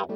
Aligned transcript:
Hey, 0.00 0.06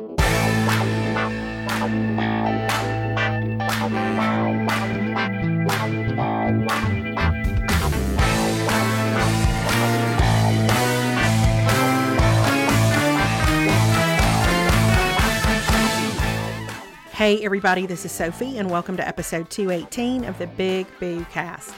everybody, 17.44 17.84
this 17.84 18.06
is 18.06 18.12
Sophie, 18.12 18.56
and 18.56 18.70
welcome 18.70 18.96
to 18.96 19.06
episode 19.06 19.50
218 19.50 20.24
of 20.24 20.38
the 20.38 20.46
Big 20.46 20.86
Boo 20.98 21.26
Cast. 21.30 21.74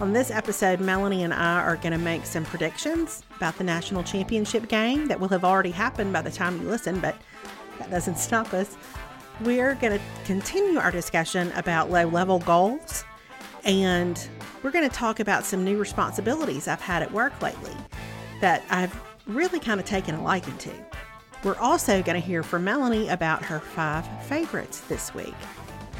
On 0.00 0.14
this 0.14 0.30
episode, 0.30 0.80
Melanie 0.80 1.24
and 1.24 1.34
I 1.34 1.60
are 1.60 1.76
going 1.76 1.92
to 1.92 1.98
make 1.98 2.24
some 2.24 2.46
predictions 2.46 3.22
about 3.36 3.58
the 3.58 3.64
national 3.64 4.02
championship 4.02 4.66
game 4.66 5.08
that 5.08 5.20
will 5.20 5.28
have 5.28 5.44
already 5.44 5.72
happened 5.72 6.10
by 6.10 6.22
the 6.22 6.30
time 6.30 6.58
you 6.58 6.66
listen, 6.66 7.00
but 7.00 7.14
that 7.78 7.90
doesn't 7.90 8.16
stop 8.16 8.54
us. 8.54 8.78
We're 9.42 9.74
going 9.74 9.98
to 9.98 10.04
continue 10.24 10.78
our 10.78 10.90
discussion 10.90 11.52
about 11.52 11.90
low 11.90 12.06
level 12.08 12.38
goals, 12.38 13.04
and 13.64 14.26
we're 14.62 14.70
going 14.70 14.88
to 14.88 14.96
talk 14.96 15.20
about 15.20 15.44
some 15.44 15.66
new 15.66 15.76
responsibilities 15.76 16.66
I've 16.66 16.80
had 16.80 17.02
at 17.02 17.12
work 17.12 17.42
lately 17.42 17.74
that 18.40 18.62
I've 18.70 18.98
really 19.26 19.60
kind 19.60 19.78
of 19.80 19.84
taken 19.84 20.14
a 20.14 20.22
liking 20.22 20.56
to. 20.58 20.72
We're 21.44 21.58
also 21.58 22.02
going 22.02 22.18
to 22.18 22.26
hear 22.26 22.42
from 22.42 22.64
Melanie 22.64 23.08
about 23.08 23.44
her 23.44 23.60
five 23.60 24.06
favorites 24.24 24.80
this 24.80 25.14
week. 25.14 25.34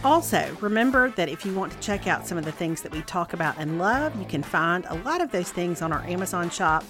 Also, 0.03 0.57
remember 0.61 1.11
that 1.11 1.29
if 1.29 1.45
you 1.45 1.55
want 1.55 1.73
to 1.73 1.79
check 1.81 2.07
out 2.07 2.27
some 2.27 2.39
of 2.39 2.45
the 2.45 2.53
things 2.53 2.81
that 2.83 2.93
we 2.93 3.03
talk 3.03 3.35
about 3.35 3.55
and 3.59 3.79
love, 3.79 4.17
you 4.19 4.25
can 4.25 4.43
find 4.43 4.87
a 4.89 4.95
lot 4.97 5.21
of 5.21 5.31
those 5.31 5.51
things 5.51 5.83
on 5.83 5.93
our 5.93 6.03
Amazon 6.05 6.49
shop 6.49 6.85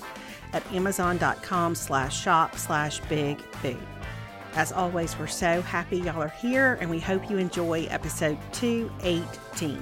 at 0.52 0.62
amazon.com 0.72 1.74
slash 1.74 2.16
shop 2.20 2.56
slash 2.56 3.00
big 3.08 3.38
boo. 3.62 3.76
As 4.54 4.72
always, 4.72 5.18
we're 5.18 5.26
so 5.26 5.62
happy 5.62 5.98
y'all 5.98 6.22
are 6.22 6.28
here 6.28 6.78
and 6.80 6.90
we 6.90 6.98
hope 6.98 7.30
you 7.30 7.38
enjoy 7.38 7.84
episode 7.84 8.38
218. 8.52 9.80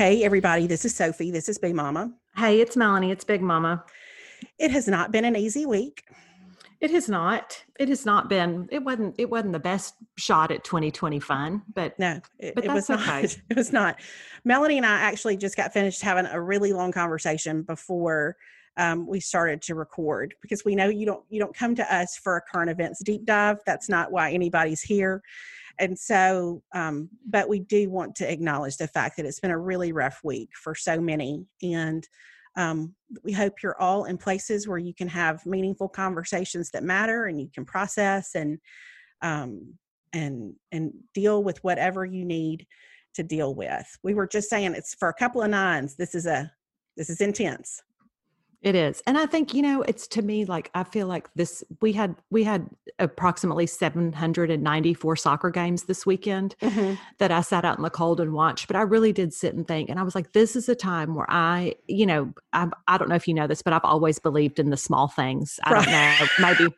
Hey, 0.00 0.24
everybody, 0.24 0.66
this 0.66 0.86
is 0.86 0.94
Sophie. 0.94 1.30
This 1.30 1.46
is 1.46 1.58
Big 1.58 1.74
Mama. 1.74 2.10
Hey, 2.34 2.62
it's 2.62 2.74
Melanie. 2.74 3.10
It's 3.10 3.22
Big 3.22 3.42
Mama. 3.42 3.84
It 4.58 4.70
has 4.70 4.88
not 4.88 5.12
been 5.12 5.26
an 5.26 5.36
easy 5.36 5.66
week. 5.66 6.04
It 6.80 6.90
has 6.92 7.06
not. 7.06 7.62
It 7.78 7.90
has 7.90 8.06
not 8.06 8.30
been. 8.30 8.66
It 8.72 8.82
wasn't. 8.82 9.16
It 9.18 9.28
wasn't 9.28 9.52
the 9.52 9.60
best 9.60 9.96
shot 10.16 10.52
at 10.52 10.64
2020 10.64 11.20
fun, 11.20 11.60
but 11.74 11.98
no, 11.98 12.18
it, 12.38 12.54
but 12.54 12.64
it 12.64 12.72
was 12.72 12.88
not. 12.88 13.00
okay. 13.00 13.28
It 13.50 13.56
was 13.58 13.74
not. 13.74 14.00
Melanie 14.42 14.78
and 14.78 14.86
I 14.86 15.00
actually 15.00 15.36
just 15.36 15.54
got 15.54 15.74
finished 15.74 16.00
having 16.00 16.24
a 16.24 16.40
really 16.40 16.72
long 16.72 16.92
conversation 16.92 17.60
before 17.60 18.38
um, 18.78 19.06
we 19.06 19.20
started 19.20 19.60
to 19.64 19.74
record 19.74 20.34
because 20.40 20.64
we 20.64 20.74
know 20.74 20.88
you 20.88 21.04
don't 21.04 21.24
you 21.28 21.40
don't 21.40 21.54
come 21.54 21.74
to 21.74 21.94
us 21.94 22.16
for 22.16 22.38
a 22.38 22.40
current 22.40 22.70
events 22.70 23.04
deep 23.04 23.26
dive. 23.26 23.58
That's 23.66 23.90
not 23.90 24.12
why 24.12 24.32
anybody's 24.32 24.80
here 24.80 25.20
and 25.80 25.98
so 25.98 26.62
um, 26.74 27.08
but 27.28 27.48
we 27.48 27.58
do 27.58 27.90
want 27.90 28.14
to 28.14 28.30
acknowledge 28.30 28.76
the 28.76 28.88
fact 28.88 29.16
that 29.16 29.26
it's 29.26 29.40
been 29.40 29.50
a 29.50 29.58
really 29.58 29.92
rough 29.92 30.20
week 30.22 30.50
for 30.54 30.74
so 30.74 31.00
many 31.00 31.44
and 31.62 32.06
um, 32.56 32.94
we 33.24 33.32
hope 33.32 33.62
you're 33.62 33.80
all 33.80 34.04
in 34.04 34.18
places 34.18 34.66
where 34.66 34.78
you 34.78 34.92
can 34.92 35.08
have 35.08 35.44
meaningful 35.46 35.88
conversations 35.88 36.70
that 36.70 36.82
matter 36.82 37.26
and 37.26 37.40
you 37.40 37.48
can 37.54 37.64
process 37.64 38.34
and 38.34 38.58
um, 39.22 39.74
and 40.12 40.54
and 40.72 40.92
deal 41.14 41.44
with 41.44 41.62
whatever 41.62 42.04
you 42.04 42.24
need 42.24 42.66
to 43.14 43.22
deal 43.22 43.54
with. 43.54 43.86
We 44.02 44.14
were 44.14 44.26
just 44.26 44.50
saying 44.50 44.74
it's 44.74 44.94
for 44.94 45.08
a 45.08 45.14
couple 45.14 45.42
of 45.42 45.50
nines 45.50 45.96
this 45.96 46.14
is 46.14 46.26
a 46.26 46.50
this 46.96 47.10
is 47.10 47.20
intense 47.20 47.80
It 48.62 48.74
is. 48.74 49.02
And 49.06 49.16
I 49.16 49.24
think, 49.24 49.54
you 49.54 49.62
know, 49.62 49.80
it's 49.82 50.06
to 50.08 50.22
me 50.22 50.44
like 50.44 50.70
I 50.74 50.84
feel 50.84 51.06
like 51.06 51.32
this 51.34 51.64
we 51.80 51.92
had 51.92 52.14
we 52.30 52.44
had 52.44 52.68
approximately 52.98 53.66
794 53.66 55.16
soccer 55.16 55.48
games 55.48 55.84
this 55.84 56.04
weekend 56.04 56.54
mm-hmm. 56.60 56.94
that 57.18 57.30
I 57.30 57.40
sat 57.40 57.64
out 57.64 57.78
in 57.78 57.82
the 57.82 57.90
cold 57.90 58.20
and 58.20 58.34
watched, 58.34 58.66
but 58.66 58.76
I 58.76 58.82
really 58.82 59.12
did 59.12 59.32
sit 59.32 59.54
and 59.54 59.66
think 59.66 59.88
and 59.88 59.98
I 59.98 60.02
was 60.02 60.14
like 60.14 60.32
this 60.32 60.56
is 60.56 60.68
a 60.68 60.74
time 60.74 61.14
where 61.14 61.30
I, 61.30 61.74
you 61.86 62.04
know, 62.04 62.34
I 62.52 62.68
I 62.86 62.98
don't 62.98 63.08
know 63.08 63.14
if 63.14 63.26
you 63.26 63.32
know 63.32 63.46
this, 63.46 63.62
but 63.62 63.72
I've 63.72 63.84
always 63.84 64.18
believed 64.18 64.58
in 64.58 64.68
the 64.68 64.76
small 64.76 65.08
things. 65.08 65.58
I 65.64 65.72
don't 65.72 65.90
know, 65.90 66.26
maybe 66.38 66.74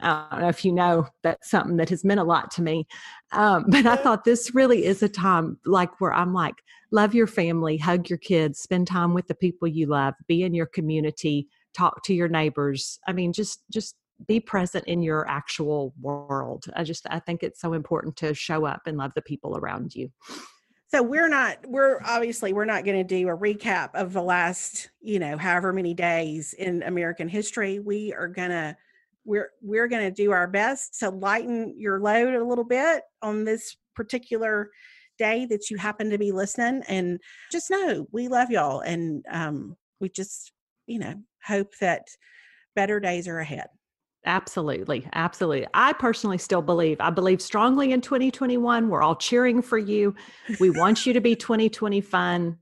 I 0.00 0.28
don't 0.30 0.40
know 0.40 0.48
if 0.48 0.64
you 0.64 0.72
know 0.72 1.08
that's 1.22 1.50
something 1.50 1.76
that 1.78 1.88
has 1.88 2.04
meant 2.04 2.20
a 2.20 2.24
lot 2.24 2.50
to 2.52 2.62
me. 2.62 2.86
Um, 3.32 3.64
but 3.68 3.86
I 3.86 3.96
thought 3.96 4.24
this 4.24 4.54
really 4.54 4.84
is 4.84 5.02
a 5.02 5.08
time 5.08 5.58
like 5.64 6.00
where 6.00 6.12
I'm 6.12 6.32
like, 6.32 6.54
love 6.90 7.14
your 7.14 7.26
family, 7.26 7.76
hug 7.76 8.08
your 8.08 8.18
kids, 8.18 8.60
spend 8.60 8.86
time 8.86 9.14
with 9.14 9.26
the 9.26 9.34
people 9.34 9.68
you 9.68 9.86
love, 9.86 10.14
be 10.26 10.42
in 10.42 10.54
your 10.54 10.66
community, 10.66 11.48
talk 11.74 12.02
to 12.04 12.14
your 12.14 12.28
neighbors. 12.28 12.98
I 13.06 13.12
mean, 13.12 13.32
just 13.32 13.62
just 13.70 13.96
be 14.26 14.40
present 14.40 14.84
in 14.86 15.02
your 15.02 15.28
actual 15.28 15.94
world. 16.00 16.66
I 16.74 16.84
just 16.84 17.06
I 17.10 17.20
think 17.20 17.42
it's 17.42 17.60
so 17.60 17.72
important 17.72 18.16
to 18.16 18.34
show 18.34 18.64
up 18.64 18.82
and 18.86 18.96
love 18.98 19.12
the 19.14 19.22
people 19.22 19.56
around 19.56 19.94
you. 19.94 20.10
so 20.88 21.02
we're 21.02 21.28
not 21.28 21.58
we're 21.66 22.00
obviously 22.04 22.52
we're 22.52 22.64
not 22.64 22.84
going 22.84 22.96
to 22.96 23.04
do 23.04 23.28
a 23.28 23.36
recap 23.36 23.90
of 23.94 24.12
the 24.12 24.22
last 24.22 24.90
you 25.00 25.18
know 25.18 25.36
however 25.36 25.72
many 25.72 25.94
days 25.94 26.54
in 26.54 26.82
american 26.82 27.28
history 27.28 27.78
we 27.78 28.12
are 28.14 28.26
going 28.26 28.50
to 28.50 28.76
we're 29.28 29.50
we're 29.60 29.88
going 29.88 30.02
to 30.02 30.10
do 30.10 30.32
our 30.32 30.48
best 30.48 30.98
to 31.00 31.10
lighten 31.10 31.74
your 31.76 32.00
load 32.00 32.34
a 32.34 32.44
little 32.44 32.64
bit 32.64 33.02
on 33.22 33.44
this 33.44 33.76
particular 33.94 34.70
day 35.18 35.46
that 35.46 35.68
you 35.70 35.76
happen 35.76 36.10
to 36.10 36.18
be 36.18 36.32
listening 36.32 36.82
and 36.88 37.20
just 37.52 37.70
know 37.70 38.06
we 38.12 38.28
love 38.28 38.50
y'all 38.50 38.80
and 38.80 39.24
um 39.30 39.76
we 40.00 40.08
just 40.08 40.52
you 40.86 40.98
know 40.98 41.14
hope 41.44 41.72
that 41.80 42.02
better 42.74 42.98
days 42.98 43.28
are 43.28 43.38
ahead 43.38 43.66
Absolutely. 44.26 45.08
Absolutely. 45.14 45.66
I 45.72 45.92
personally 45.92 46.38
still 46.38 46.60
believe, 46.60 47.00
I 47.00 47.08
believe 47.08 47.40
strongly 47.40 47.92
in 47.92 48.00
2021. 48.00 48.88
We're 48.88 49.00
all 49.00 49.14
cheering 49.16 49.62
for 49.62 49.78
you. 49.78 50.14
We 50.60 50.70
want 50.70 51.06
you 51.06 51.12
to 51.14 51.20
be 51.20 51.36
2020 51.36 52.00
fun. 52.00 52.58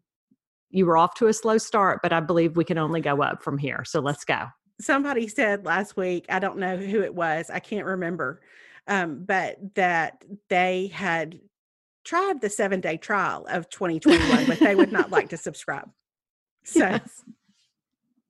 You 0.68 0.86
were 0.86 0.98
off 0.98 1.14
to 1.14 1.26
a 1.26 1.32
slow 1.32 1.56
start, 1.58 2.00
but 2.02 2.12
I 2.12 2.20
believe 2.20 2.56
we 2.56 2.64
can 2.64 2.78
only 2.78 3.00
go 3.00 3.20
up 3.22 3.42
from 3.42 3.56
here. 3.56 3.84
So 3.84 4.00
let's 4.00 4.22
go. 4.22 4.44
Somebody 4.80 5.26
said 5.28 5.64
last 5.64 5.96
week 5.96 6.26
i 6.28 6.38
don't 6.38 6.58
know 6.58 6.76
who 6.76 7.02
it 7.02 7.14
was 7.14 7.50
i 7.50 7.58
can't 7.58 7.86
remember 7.86 8.40
um, 8.88 9.24
but 9.24 9.56
that 9.74 10.24
they 10.48 10.88
had 10.88 11.40
tried 12.04 12.40
the 12.40 12.48
seven 12.50 12.80
day 12.80 12.96
trial 12.96 13.46
of 13.48 13.68
2021 13.70 14.46
but 14.46 14.60
they 14.60 14.76
would 14.76 14.92
not 14.92 15.10
like 15.10 15.28
to 15.30 15.36
subscribe 15.48 15.90
so 16.64 16.80
Yes. 16.80 17.22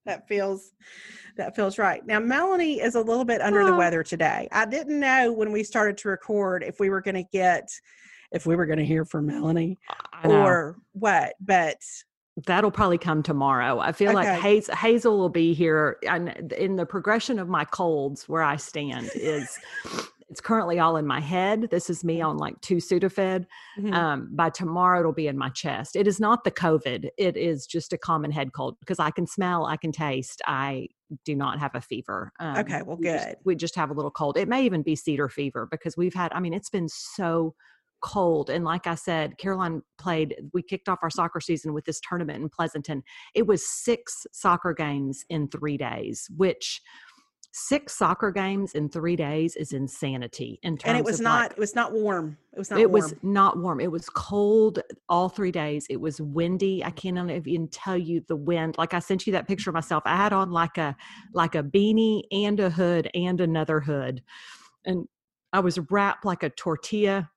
that 0.04 0.28
feels 0.28 0.72
that 1.36 1.56
feels 1.56 1.78
right 1.78 2.06
now 2.06 2.20
melanie 2.20 2.80
is 2.80 2.94
a 2.94 3.00
little 3.02 3.24
bit 3.24 3.40
under 3.40 3.64
the 3.64 3.72
Oh. 3.72 3.76
weather 3.78 4.02
today 4.02 4.48
i 4.52 4.64
didn't 4.64 5.00
know 5.00 5.32
when 5.32 5.50
we 5.52 5.62
started 5.64 5.96
to 5.98 6.08
record 6.08 6.62
if 6.62 6.78
we 6.80 6.90
were 6.90 7.00
going 7.00 7.16
to 7.16 7.28
get 7.32 7.68
if 8.32 8.46
we 8.46 8.54
were 8.56 8.66
going 8.66 8.78
to 8.78 8.84
hear 8.84 9.04
from 9.04 9.26
melanie 9.26 9.78
or 10.24 10.76
what 10.92 11.34
but 11.40 11.78
That'll 12.44 12.70
probably 12.70 12.98
come 12.98 13.22
tomorrow. 13.22 13.78
I 13.78 13.92
feel 13.92 14.12
like 14.12 14.28
Hazel, 14.40 14.74
Hazel 14.74 15.18
will 15.18 15.30
be 15.30 15.54
here. 15.54 15.96
And 16.06 16.52
in 16.52 16.76
the 16.76 16.84
progression 16.84 17.38
of 17.38 17.48
my 17.48 17.64
colds, 17.64 18.28
where 18.28 18.42
I 18.42 18.56
stand 18.56 19.10
is 19.14 19.58
it's 20.28 20.40
currently 20.40 20.78
all 20.78 20.96
in 20.96 21.06
my 21.06 21.20
head. 21.20 21.68
This 21.70 21.88
is 21.88 22.04
me 22.04 22.20
on 22.20 22.36
like 22.36 22.60
two 22.60 22.76
Sudafed. 22.76 23.46
mhm. 23.78 23.94
um, 23.94 24.28
by 24.32 24.50
tomorrow 24.50 24.98
it'll 25.00 25.12
be 25.12 25.28
in 25.28 25.38
my 25.38 25.48
chest 25.50 25.94
it 25.96 26.06
is 26.08 26.18
not 26.20 26.42
the 26.44 26.50
covid 26.50 27.08
it 27.16 27.36
is 27.36 27.66
just 27.66 27.92
a 27.92 27.98
common 27.98 28.30
head 28.32 28.52
cold 28.52 28.76
because 28.80 28.98
i 28.98 29.10
can 29.10 29.26
smell 29.26 29.66
i 29.66 29.76
can 29.76 29.92
taste 29.92 30.40
i 30.46 30.88
do 31.24 31.34
not 31.36 31.58
have 31.60 31.74
a 31.74 31.80
fever 31.80 32.32
um, 32.40 32.56
Okay, 32.56 32.82
well, 32.82 32.96
we 32.96 33.04
just- 33.04 33.26
good. 33.28 33.36
we 33.44 33.54
just 33.54 33.74
have 33.76 33.90
a 33.90 33.92
little 33.92 34.10
cold 34.10 34.36
it 34.36 34.48
may 34.48 34.64
even 34.64 34.82
be 34.82 34.96
cedar 34.96 35.28
fever 35.28 35.66
because 35.70 35.96
we've 35.96 36.14
had 36.14 36.32
i 36.32 36.40
mean 36.40 36.52
it's 36.54 36.70
been 36.70 36.88
so 36.88 37.54
cold 38.00 38.50
and 38.50 38.64
like 38.64 38.86
i 38.86 38.94
said 38.94 39.36
caroline 39.38 39.82
played 39.98 40.34
we 40.52 40.62
kicked 40.62 40.88
off 40.88 40.98
our 41.02 41.10
soccer 41.10 41.40
season 41.40 41.72
with 41.72 41.84
this 41.84 42.00
tournament 42.00 42.42
in 42.42 42.48
pleasanton 42.48 43.02
it 43.34 43.46
was 43.46 43.66
six 43.66 44.26
soccer 44.32 44.74
games 44.74 45.24
in 45.28 45.48
three 45.48 45.76
days 45.76 46.28
which 46.36 46.82
six 47.52 47.94
soccer 47.96 48.30
games 48.30 48.74
in 48.74 48.86
three 48.86 49.16
days 49.16 49.56
is 49.56 49.72
insanity 49.72 50.58
in 50.62 50.76
terms 50.76 50.90
and 50.90 50.98
it 50.98 51.04
was 51.04 51.20
not 51.20 51.42
like, 51.44 51.52
it 51.52 51.58
was 51.58 51.74
not 51.74 51.92
warm 51.92 52.36
it 52.56 52.58
was 52.58 52.70
not 52.70 52.80
it 52.80 52.90
warm 52.90 53.02
was 53.02 53.14
not 53.22 53.58
warm. 53.58 53.80
It 53.80 53.90
was 53.90 54.08
cold 54.08 54.78
all 55.10 55.28
three 55.28 55.52
days. 55.52 55.86
It 55.90 56.00
was 56.00 56.22
windy. 56.22 56.82
I 56.82 56.90
can't 56.90 57.30
even 57.30 57.68
tell 57.68 57.98
you 57.98 58.22
the 58.28 58.36
wind. 58.36 58.76
Like 58.78 58.94
I 58.94 58.98
sent 58.98 59.26
you 59.26 59.32
that 59.34 59.46
picture 59.46 59.68
of 59.68 59.74
myself. 59.74 60.02
I 60.06 60.16
had 60.16 60.32
on 60.32 60.50
like 60.52 60.78
a 60.78 60.96
like 61.34 61.54
a 61.54 61.62
beanie 61.62 62.22
and 62.32 62.58
a 62.58 62.70
hood 62.70 63.10
and 63.12 63.42
another 63.42 63.80
hood, 63.80 64.22
and 64.86 65.06
I 65.52 65.60
was 65.60 65.78
wrapped 65.90 66.24
like 66.24 66.42
a 66.42 66.48
tortilla. 66.48 67.30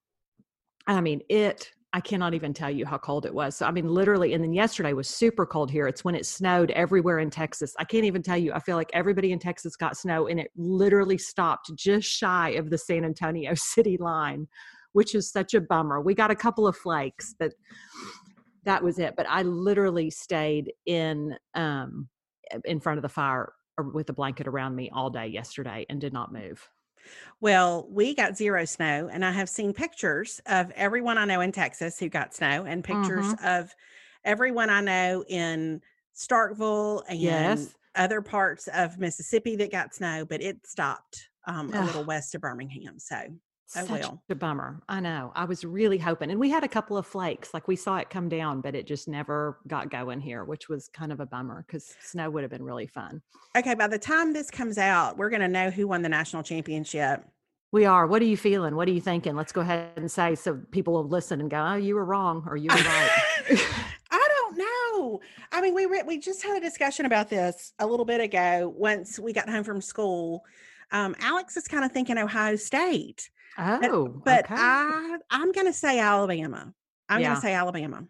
I 0.98 1.02
mean, 1.02 1.22
it 1.30 1.72
I 1.92 2.02
cannot 2.02 2.36
even 2.36 2.54
tell 2.54 2.70
you 2.70 2.86
how 2.86 3.00
cold 3.00 3.26
it 3.26 3.34
was. 3.34 3.56
So, 3.56 3.66
I 3.66 3.72
mean, 3.72 3.88
literally, 3.88 4.34
and 4.34 4.44
then 4.44 4.54
yesterday 4.54 4.94
was 4.94 5.10
super 5.10 5.44
cold 5.44 5.72
here. 5.72 5.88
It's 5.88 6.04
when 6.04 6.14
it 6.14 6.26
snowed 6.26 6.70
everywhere 6.72 7.18
in 7.18 7.32
Texas. 7.32 7.74
I 7.80 7.84
can't 7.84 8.06
even 8.06 8.22
tell 8.22 8.38
you. 8.38 8.54
I 8.54 8.60
feel 8.60 8.76
like 8.76 8.92
everybody 8.94 9.32
in 9.32 9.40
Texas 9.40 9.76
got 9.76 9.98
snow 9.98 10.28
and 10.28 10.40
it 10.40 10.52
literally 10.56 11.18
stopped 11.18 11.72
just 11.76 12.08
shy 12.08 12.50
of 12.52 12.70
the 12.70 12.78
San 12.78 13.04
Antonio 13.06 13.54
city 13.56 13.98
line, 13.98 14.48
which 14.94 15.16
is 15.16 15.32
such 15.32 15.56
a 15.56 15.62
bummer. 15.62 16.00
We 16.00 16.14
got 16.14 16.30
a 16.30 16.36
couple 16.36 16.68
of 16.68 16.78
flakes, 16.78 17.34
but 17.40 17.54
that 18.66 18.84
was 18.84 19.00
it. 19.00 19.16
But 19.18 19.26
I 19.28 19.42
literally 19.42 20.12
stayed 20.12 20.72
in, 20.86 21.36
um, 21.56 22.08
in 22.66 22.80
front 22.80 23.00
of 23.00 23.02
the 23.02 23.10
fire 23.10 23.54
with 23.94 24.10
a 24.10 24.14
blanket 24.14 24.48
around 24.48 24.76
me 24.76 24.92
all 24.94 25.10
day 25.10 25.26
yesterday 25.26 25.88
and 25.90 26.00
did 26.00 26.14
not 26.14 26.32
move. 26.32 26.70
Well, 27.42 27.88
we 27.90 28.14
got 28.16 28.38
zero 28.38 28.66
snow, 28.66 29.10
and 29.12 29.24
I 29.24 29.32
have 29.32 29.50
seen 29.50 29.74
pictures 29.74 30.42
of 30.46 30.72
everyone 30.72 31.18
I 31.18 31.26
know 31.26 31.42
in 31.42 31.52
Texas 31.52 32.00
who 32.00 32.10
got 32.10 32.34
snow, 32.34 32.66
and 32.66 32.84
pictures 32.84 33.34
Mhm. 33.34 33.40
of 33.44 33.74
everyone 34.24 34.70
I 34.70 34.82
know 34.82 35.24
in 35.28 35.82
Starkville 36.16 37.04
and 37.10 37.70
Yes. 37.70 37.76
other 37.96 38.22
parts 38.22 38.68
of 38.68 39.00
Mississippi 39.00 39.56
that 39.58 39.72
got 39.72 39.94
snow, 39.96 40.26
but 40.26 40.42
it 40.42 40.66
stopped 40.68 41.30
um, 41.46 41.72
a 41.76 41.82
little 41.82 42.06
west 42.06 42.36
of 42.36 42.42
Birmingham. 42.42 43.00
So, 43.00 43.36
oh 43.76 43.86
Such 43.86 44.02
well. 44.02 44.22
a 44.30 44.36
bummer. 44.36 44.82
I 44.90 45.00
know. 45.00 45.32
I 45.36 45.46
was 45.46 45.64
really 45.64 45.98
hoping. 45.98 46.32
And 46.32 46.40
we 46.40 46.50
had 46.50 46.64
a 46.64 46.68
couple 46.68 46.98
of 46.98 47.06
flakes. 47.06 47.54
Like 47.54 47.68
we 47.68 47.76
saw 47.76 47.98
it 47.98 48.10
come 48.10 48.30
down, 48.30 48.62
but 48.62 48.76
it 48.76 48.88
just 48.88 49.08
never 49.08 49.60
got 49.68 49.90
going 49.92 50.20
here, 50.20 50.44
which 50.44 50.70
was 50.70 50.90
kind 50.90 51.12
of 51.12 51.20
a 51.20 51.26
bummer 51.26 51.64
because 51.68 51.94
snow 52.02 52.30
would 52.30 52.44
have 52.44 52.52
been 52.52 52.64
really 52.64 52.88
fun. 52.88 53.22
Okay, 53.56 53.76
by 53.76 53.88
the 53.88 54.00
time 54.00 54.34
this 54.34 54.50
comes 54.50 54.78
out, 54.78 55.18
we're 55.18 55.30
going 55.30 55.42
to 55.42 55.48
know 55.48 55.70
who 55.70 55.88
won 55.88 56.02
the 56.02 56.10
national 56.10 56.44
championship. 56.44 57.24
We 57.72 57.86
are. 57.86 58.08
What 58.08 58.22
are 58.22 58.26
you 58.26 58.38
feeling? 58.38 58.76
What 58.76 58.88
are 58.88 58.92
you 58.92 59.02
thinking? 59.02 59.36
Let's 59.36 59.52
go 59.52 59.62
ahead 59.62 59.92
and 59.96 60.10
say 60.10 60.34
so 60.34 60.60
people 60.72 60.94
will 60.94 61.08
listen 61.08 61.40
and 61.40 61.52
go, 61.52 61.64
oh, 61.64 61.76
you 61.76 61.94
were 61.94 62.06
wrong 62.06 62.44
or 62.48 62.58
you 62.58 62.70
were 62.70 62.76
right. 62.76 63.10
I 64.12 64.28
don't 64.28 64.58
know. 64.58 65.20
I 65.52 65.62
mean, 65.62 65.76
we 65.76 65.86
re- 65.86 66.04
we 66.06 66.18
just 66.18 66.42
had 66.42 66.58
a 66.58 66.62
discussion 66.62 67.06
about 67.06 67.30
this 67.30 67.74
a 67.78 67.86
little 67.86 68.06
bit 68.06 68.22
ago. 68.22 68.74
Once 68.76 69.20
we 69.20 69.34
got 69.34 69.48
home 69.48 69.64
from 69.64 69.82
school, 69.82 70.44
um, 70.92 71.16
Alex 71.20 71.58
is 71.58 71.68
kind 71.68 71.86
of 71.86 71.92
thinking 71.92 72.18
Ohio 72.18 72.56
State, 72.56 73.30
oh, 73.58 74.22
but 74.24 74.46
okay. 74.46 74.56
I 74.58 75.18
I'm 75.30 75.52
going 75.52 75.68
to 75.68 75.74
say 75.74 76.00
Alabama. 76.00 76.74
I'm 77.08 77.22
going 77.22 77.36
to 77.36 77.42
say 77.42 77.54
Alabama. 77.54 78.08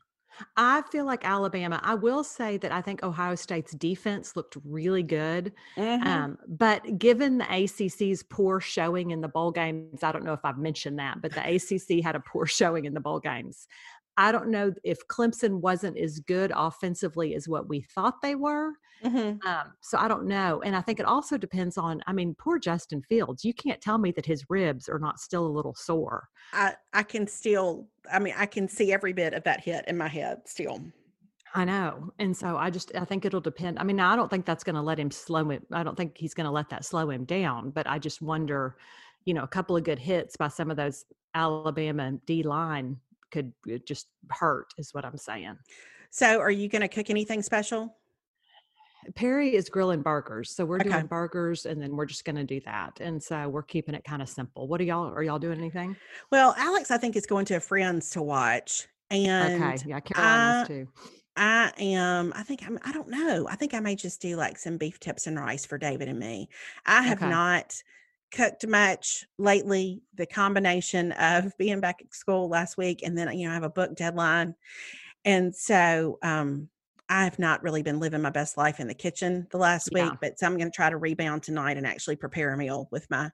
I 0.56 0.84
feel 0.92 1.06
like 1.06 1.26
Alabama. 1.26 1.80
I 1.84 1.96
will 1.96 2.24
say 2.24 2.58
that 2.58 2.72
I 2.72 2.82
think 2.82 3.04
Ohio 3.04 3.36
State's 3.36 3.74
defense 3.74 4.36
looked 4.36 4.58
really 4.64 5.04
good. 5.04 5.54
Mhm. 5.78 6.06
Um, 6.06 6.38
but 6.48 6.98
given 6.98 7.38
the 7.38 7.46
ACC's 7.46 8.24
poor 8.24 8.60
showing 8.60 9.12
in 9.12 9.22
the 9.22 9.28
bowl 9.28 9.52
games, 9.52 10.04
I 10.04 10.12
don't 10.12 10.24
know 10.24 10.34
if 10.34 10.44
I've 10.44 10.58
mentioned 10.58 11.00
that, 11.00 11.22
but 11.22 11.34
the 11.34 11.42
ACC 11.42 12.04
had 12.04 12.16
a 12.16 12.22
poor 12.22 12.46
showing 12.46 12.86
in 12.86 12.94
the 12.94 13.00
bowl 13.02 13.20
games. 13.20 13.68
I 14.19 14.33
don't 14.33 14.50
know 14.50 14.74
if 14.83 15.07
Clemson 15.07 15.62
wasn't 15.62 15.98
as 15.98 16.19
good 16.19 16.51
offensively 16.54 17.36
as 17.36 17.48
what 17.48 17.69
we 17.69 17.80
thought 17.81 18.21
they 18.21 18.36
were. 18.36 18.74
Mhm. 19.01 19.42
Um, 19.45 19.71
so 19.80 19.98
I 19.98 20.10
don't 20.10 20.25
know. 20.25 20.62
And 20.62 20.75
I 20.75 20.81
think 20.81 21.00
it 21.00 21.06
also 21.06 21.38
depends 21.38 21.77
on, 21.77 22.04
I 22.06 22.12
mean, 22.12 22.36
poor 22.36 22.60
Justin 22.60 23.01
Fields. 23.01 23.45
You 23.45 23.54
can't 23.54 23.80
tell 23.80 23.98
me 23.98 24.12
that 24.12 24.25
his 24.25 24.44
ribs 24.50 24.89
are 24.89 25.00
not 25.00 25.21
still 25.21 25.48
a 25.48 25.48
little 25.48 25.74
sore. 25.74 26.27
I 26.51 26.75
I 26.92 27.04
can 27.04 27.27
still. 27.27 27.88
I 28.12 28.19
mean, 28.19 28.33
I 28.38 28.45
can 28.45 28.68
see 28.68 28.92
every 28.92 29.13
bit 29.13 29.33
of 29.33 29.45
that 29.45 29.62
hit 29.62 29.86
in 29.88 29.95
my 29.98 30.10
head 30.10 30.42
still. 30.45 30.81
I 31.56 31.63
know. 31.63 32.12
And 32.19 32.36
so 32.36 32.57
I 32.57 32.69
just 32.69 32.94
I 32.95 33.06
think 33.06 33.24
it'll 33.24 33.39
depend. 33.39 33.80
I 33.80 33.86
mean, 33.86 34.01
I 34.01 34.18
don't 34.18 34.30
think 34.30 34.45
that's 34.45 34.66
going 34.66 34.75
to 34.75 34.81
let 34.81 35.00
him 35.00 35.12
slow 35.12 35.50
him. 35.50 35.66
I 35.71 35.83
don't 35.83 35.95
think 35.95 36.18
he's 36.18 36.33
going 36.33 36.45
to 36.45 36.51
let 36.51 36.68
that 36.71 36.83
slow 36.83 37.10
him 37.10 37.24
down, 37.24 37.69
but 37.71 37.88
I 37.88 38.00
just 38.00 38.21
wonder, 38.21 38.75
you 39.24 39.33
know, 39.33 39.44
a 39.44 39.48
couple 39.48 39.77
of 39.77 39.86
good 39.86 40.00
hits 40.00 40.36
by 40.36 40.50
some 40.50 40.69
of 40.69 40.75
those 40.75 41.06
Alabama 41.33 42.12
D 42.25 42.44
line 42.44 43.00
could 43.31 43.54
uh, 43.72 43.78
just 43.86 44.08
hurt 44.30 44.74
is 44.78 44.94
what 44.94 45.06
I'm 45.06 45.18
saying. 45.18 45.58
So, 46.10 46.40
are 46.40 46.52
you 46.52 46.68
going 46.70 46.81
to 46.81 46.88
cook 46.88 47.10
anything 47.10 47.42
special? 47.42 47.96
Perry 49.16 49.56
is 49.56 49.70
grilling 49.70 50.02
burgers. 50.02 50.52
So 50.52 50.66
we're 50.66 50.80
Okay. 50.80 50.90
doing 50.90 51.08
burgers 51.08 51.66
and 51.66 51.81
then 51.81 51.96
we're 51.96 52.06
just 52.06 52.26
going 52.26 52.36
to 52.36 52.44
do 52.44 52.60
that. 52.66 53.00
And 53.00 53.22
so 53.22 53.48
we're 53.48 53.64
keeping 53.64 53.96
it 53.96 54.04
kind 54.04 54.22
of 54.22 54.30
simple. 54.30 54.68
What 54.68 54.81
are 54.81 54.84
y'all 54.84 55.08
are 55.08 55.24
y'all 55.24 55.40
doing 55.40 55.58
anything? 55.58 55.96
Well, 56.31 56.54
Alex, 56.58 56.92
I 56.92 56.98
think 56.98 57.16
is 57.16 57.26
going 57.26 57.46
to 57.46 57.56
a 57.56 57.60
friend's 57.60 58.10
to 58.12 58.22
watch, 58.22 58.88
and 59.10 59.56
okay. 59.56 59.90
Yeah, 59.90 60.00
Carolina's 60.02 60.64
I 60.64 60.68
too. 60.68 60.88
I 61.38 61.72
am. 61.78 62.34
I 62.36 62.44
think 62.44 62.64
I'm. 62.66 62.78
I 62.84 62.92
don't 62.92 63.10
know. 63.10 63.48
I 63.50 63.56
think 63.56 63.74
I 63.74 63.80
may 63.80 63.96
just 63.96 64.22
do 64.22 64.36
like 64.36 64.58
some 64.58 64.78
beef 64.78 65.00
tips 65.00 65.28
and 65.28 65.40
rice 65.40 65.66
for 65.66 65.78
David 65.78 66.10
and 66.10 66.20
me. 66.20 66.50
I 66.86 67.02
have 67.04 67.22
Okay. 67.22 67.30
not 67.30 67.81
cooked 68.31 68.68
much 68.68 69.26
lately. 69.38 70.02
The 70.16 70.26
combination 70.26 71.12
of 71.14 71.58
being 71.58 71.80
back 71.80 71.98
at 72.02 72.14
school 72.14 72.50
last 72.50 72.78
week 72.78 73.02
and 73.04 73.18
then 73.18 73.31
you 73.38 73.48
know 73.48 73.52
I 73.52 73.56
have 73.56 73.64
a 73.64 73.70
book 73.70 73.96
deadline, 73.96 74.56
and 75.26 75.56
so 75.56 76.20
um, 76.22 76.70
I 77.10 77.24
have 77.24 77.40
not 77.40 77.64
really 77.64 77.81
been 77.84 78.00
living 78.00 78.22
my 78.22 78.30
best 78.30 78.58
life 78.58 78.80
in 78.80 78.88
the 78.88 78.94
kitchen 78.94 79.48
the 79.52 79.58
last 79.58 79.90
Yeah. 79.92 80.10
week. 80.10 80.14
But 80.22 80.40
so 80.40 80.46
I'm 80.46 80.58
going 80.58 80.72
to 80.72 80.76
try 80.76 80.90
to 80.90 80.98
rebound 80.98 81.44
tonight 81.44 81.78
and 81.78 81.88
actually 81.88 82.16
prepare 82.18 82.54
a 82.54 82.58
meal 82.58 82.88
with 82.92 83.10
my 83.10 83.31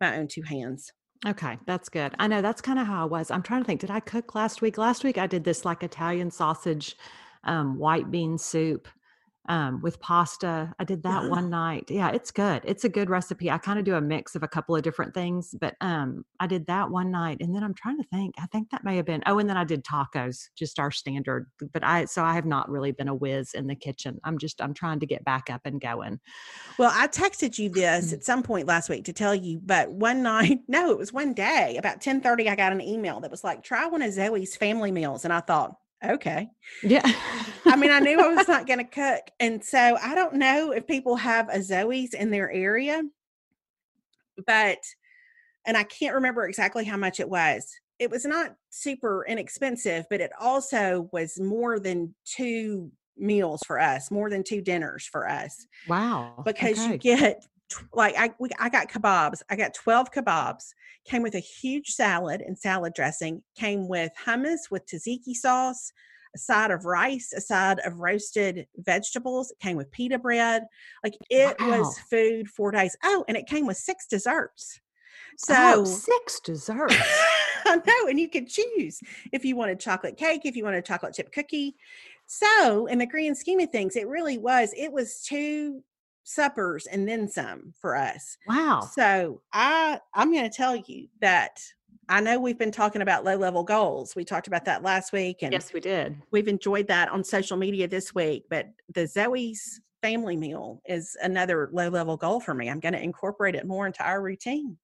my 0.00 0.16
own 0.16 0.28
two 0.28 0.42
hands. 0.42 0.92
Okay, 1.26 1.58
that's 1.66 1.88
good. 1.88 2.14
I 2.20 2.28
know 2.28 2.40
that's 2.40 2.60
kind 2.60 2.78
of 2.78 2.86
how 2.86 3.02
I 3.02 3.06
was. 3.06 3.30
I'm 3.30 3.42
trying 3.42 3.62
to 3.62 3.66
think. 3.66 3.80
Did 3.80 3.90
I 3.90 4.00
cook 4.00 4.34
last 4.36 4.62
week? 4.62 4.78
Last 4.78 5.02
week 5.02 5.18
I 5.18 5.26
did 5.26 5.42
this 5.42 5.64
like 5.64 5.82
Italian 5.82 6.30
sausage, 6.30 6.96
um, 7.44 7.76
white 7.76 8.10
bean 8.10 8.38
soup 8.38 8.86
um, 9.48 9.80
with 9.82 9.98
pasta. 10.00 10.74
I 10.78 10.84
did 10.84 11.02
that 11.04 11.24
Wow. 11.24 11.30
one 11.30 11.50
night. 11.50 11.90
Yeah, 11.90 12.10
it's 12.10 12.30
good. 12.30 12.62
It's 12.64 12.84
a 12.84 12.88
good 12.88 13.10
recipe. 13.10 13.50
I 13.50 13.58
kind 13.58 13.78
of 13.78 13.84
do 13.84 13.94
a 13.94 14.00
mix 14.00 14.34
of 14.34 14.42
a 14.42 14.48
couple 14.48 14.76
of 14.76 14.82
different 14.82 15.14
things, 15.14 15.54
but 15.60 15.74
um, 15.80 16.24
I 16.38 16.46
did 16.46 16.66
that 16.66 16.90
one 16.90 17.10
night, 17.10 17.38
and 17.40 17.54
then 17.54 17.64
I'm 17.64 17.74
trying 17.74 17.96
to 17.98 18.04
think. 18.12 18.34
I 18.38 18.46
think 18.46 18.70
that 18.70 18.84
may 18.84 18.96
have 18.96 19.06
been. 19.06 19.22
Oh, 19.26 19.38
and 19.38 19.48
then 19.48 19.56
I 19.56 19.64
did 19.64 19.84
tacos, 19.84 20.48
just 20.56 20.78
our 20.78 20.90
standard. 20.90 21.46
But 21.72 21.82
I 21.82 22.04
so 22.04 22.22
I 22.24 22.34
have 22.34 22.46
not 22.46 22.68
really 22.70 22.92
been 22.92 23.08
a 23.08 23.14
whiz 23.14 23.54
in 23.54 23.66
the 23.66 23.74
kitchen. 23.74 24.20
I'm 24.24 24.38
just 24.38 24.60
I'm 24.62 24.74
trying 24.74 25.00
to 25.00 25.06
get 25.06 25.24
back 25.24 25.50
up 25.50 25.62
and 25.64 25.80
going. 25.80 26.20
Well, 26.78 26.92
I 26.94 27.08
texted 27.08 27.58
you 27.58 27.70
this 27.70 28.12
at 28.12 28.24
some 28.24 28.42
point 28.42 28.66
last 28.66 28.88
week 28.88 29.04
to 29.06 29.12
tell 29.12 29.34
you, 29.34 29.60
but 29.64 29.90
one 29.90 30.22
night, 30.22 30.60
no, 30.68 30.90
it 30.90 30.98
was 30.98 31.12
one 31.12 31.32
day, 31.34 31.76
about 31.78 32.00
10:30, 32.00 32.48
I 32.48 32.56
got 32.56 32.72
an 32.72 32.80
email 32.80 33.20
that 33.20 33.30
was 33.30 33.44
like, 33.44 33.62
try 33.62 33.86
one 33.86 34.02
of 34.02 34.12
Zoe's 34.12 34.56
family 34.56 34.92
meals. 34.92 35.24
And 35.24 35.32
I 35.32 35.40
thought, 35.40 35.76
okay. 36.04 36.48
Yeah. 36.82 37.02
I 37.64 37.76
mean, 37.76 37.90
I 37.90 37.98
knew 38.00 38.20
I 38.20 38.34
was 38.34 38.48
not 38.48 38.66
going 38.66 38.78
to 38.78 38.84
cook. 38.84 39.22
And 39.40 39.62
so 39.64 39.96
I 40.02 40.14
don't 40.14 40.34
know 40.34 40.72
if 40.72 40.86
people 40.86 41.16
have 41.16 41.48
a 41.48 41.62
Zoe's 41.62 42.14
in 42.14 42.30
their 42.30 42.50
area, 42.50 43.02
but, 44.46 44.78
and 45.66 45.76
I 45.76 45.84
can't 45.84 46.14
remember 46.14 46.46
exactly 46.46 46.84
how 46.84 46.96
much 46.96 47.20
it 47.20 47.28
was. 47.28 47.68
It 47.98 48.10
was 48.10 48.24
not 48.24 48.54
super 48.70 49.24
inexpensive, 49.28 50.06
but 50.08 50.20
it 50.20 50.30
also 50.40 51.08
was 51.12 51.40
more 51.40 51.80
than 51.80 52.14
two 52.24 52.92
meals 53.16 53.60
for 53.66 53.80
us, 53.80 54.10
more 54.10 54.30
than 54.30 54.44
two 54.44 54.62
dinners 54.62 55.08
for 55.10 55.28
us 55.28 55.66
wow. 55.88 56.40
because 56.44 56.86
you 56.86 56.96
get 56.96 57.44
like 57.92 58.16
I 58.18 58.32
we, 58.38 58.50
I 58.58 58.68
got 58.68 58.88
kebabs. 58.88 59.42
I 59.50 59.56
got 59.56 59.74
12 59.74 60.12
kebabs. 60.12 60.72
Came 61.04 61.22
with 61.22 61.34
a 61.34 61.40
huge 61.40 61.88
salad 61.88 62.40
and 62.40 62.58
salad 62.58 62.94
dressing. 62.94 63.42
Came 63.56 63.88
with 63.88 64.12
hummus 64.24 64.70
with 64.70 64.86
tzatziki 64.86 65.34
sauce, 65.34 65.92
a 66.34 66.38
side 66.38 66.70
of 66.70 66.84
rice, 66.84 67.32
a 67.32 67.40
side 67.40 67.80
of 67.84 68.00
roasted 68.00 68.66
vegetables. 68.76 69.50
It 69.50 69.58
came 69.60 69.76
with 69.76 69.90
pita 69.90 70.18
bread. 70.18 70.64
Like 71.02 71.16
it 71.30 71.56
Wow. 71.60 71.80
was 71.80 71.98
food 72.10 72.48
four 72.48 72.70
days. 72.70 72.96
Oh, 73.02 73.24
and 73.28 73.36
it 73.36 73.46
came 73.46 73.66
with 73.66 73.76
six 73.76 74.06
desserts. 74.06 74.80
Oh, 75.50 75.54
so 75.54 75.54
oh, 75.56 75.84
six 75.84 76.40
desserts. 76.40 76.96
I 77.64 77.76
know, 77.76 78.08
and 78.08 78.18
you 78.18 78.28
could 78.30 78.48
choose 78.48 79.00
if 79.32 79.44
you 79.44 79.56
wanted 79.56 79.78
chocolate 79.80 80.16
cake, 80.16 80.42
if 80.44 80.56
you 80.56 80.64
wanted 80.64 80.78
a 80.78 80.82
chocolate 80.82 81.14
chip 81.14 81.32
cookie. 81.32 81.76
So, 82.26 82.86
in 82.86 82.98
the 82.98 83.06
grand 83.06 83.36
scheme 83.36 83.60
of 83.60 83.70
things, 83.70 83.96
it 83.96 84.08
really 84.08 84.38
was. 84.38 84.72
It 84.76 84.92
was 84.92 85.22
two 85.22 85.82
suppers 86.28 86.86
and 86.86 87.08
then 87.08 87.28
some 87.28 87.72
for 87.80 87.96
us. 87.96 88.36
Wow. 88.46 88.88
So, 88.92 89.40
I 89.52 90.00
I'm 90.14 90.32
going 90.32 90.48
to 90.48 90.56
tell 90.56 90.76
you 90.76 91.08
that 91.20 91.60
I 92.10 92.20
know 92.20 92.38
we've 92.40 92.58
been 92.58 92.72
talking 92.72 93.02
about 93.02 93.24
low 93.24 93.36
level 93.36 93.64
goals. 93.64 94.14
We 94.16 94.24
talked 94.24 94.46
about 94.46 94.64
that 94.66 94.82
last 94.82 95.12
week, 95.12 95.38
and 95.42 95.52
Yes, 95.52 95.72
we 95.72 95.80
did. 95.80 96.16
we've 96.30 96.48
enjoyed 96.48 96.86
that 96.88 97.08
on 97.10 97.22
social 97.24 97.56
media 97.56 97.86
this 97.88 98.14
week. 98.14 98.44
But 98.48 98.66
the 98.94 99.06
Zoe's 99.06 99.80
family 100.02 100.36
meal 100.36 100.80
is 100.86 101.16
another 101.22 101.68
low 101.72 101.88
level 101.88 102.16
goal 102.16 102.40
for 102.40 102.54
me. 102.54 102.70
I'm 102.70 102.80
going 102.80 102.94
to 102.94 103.02
incorporate 103.02 103.54
it 103.54 103.66
more 103.66 103.86
into 103.86 104.02
our 104.04 104.22
routine. 104.22 104.76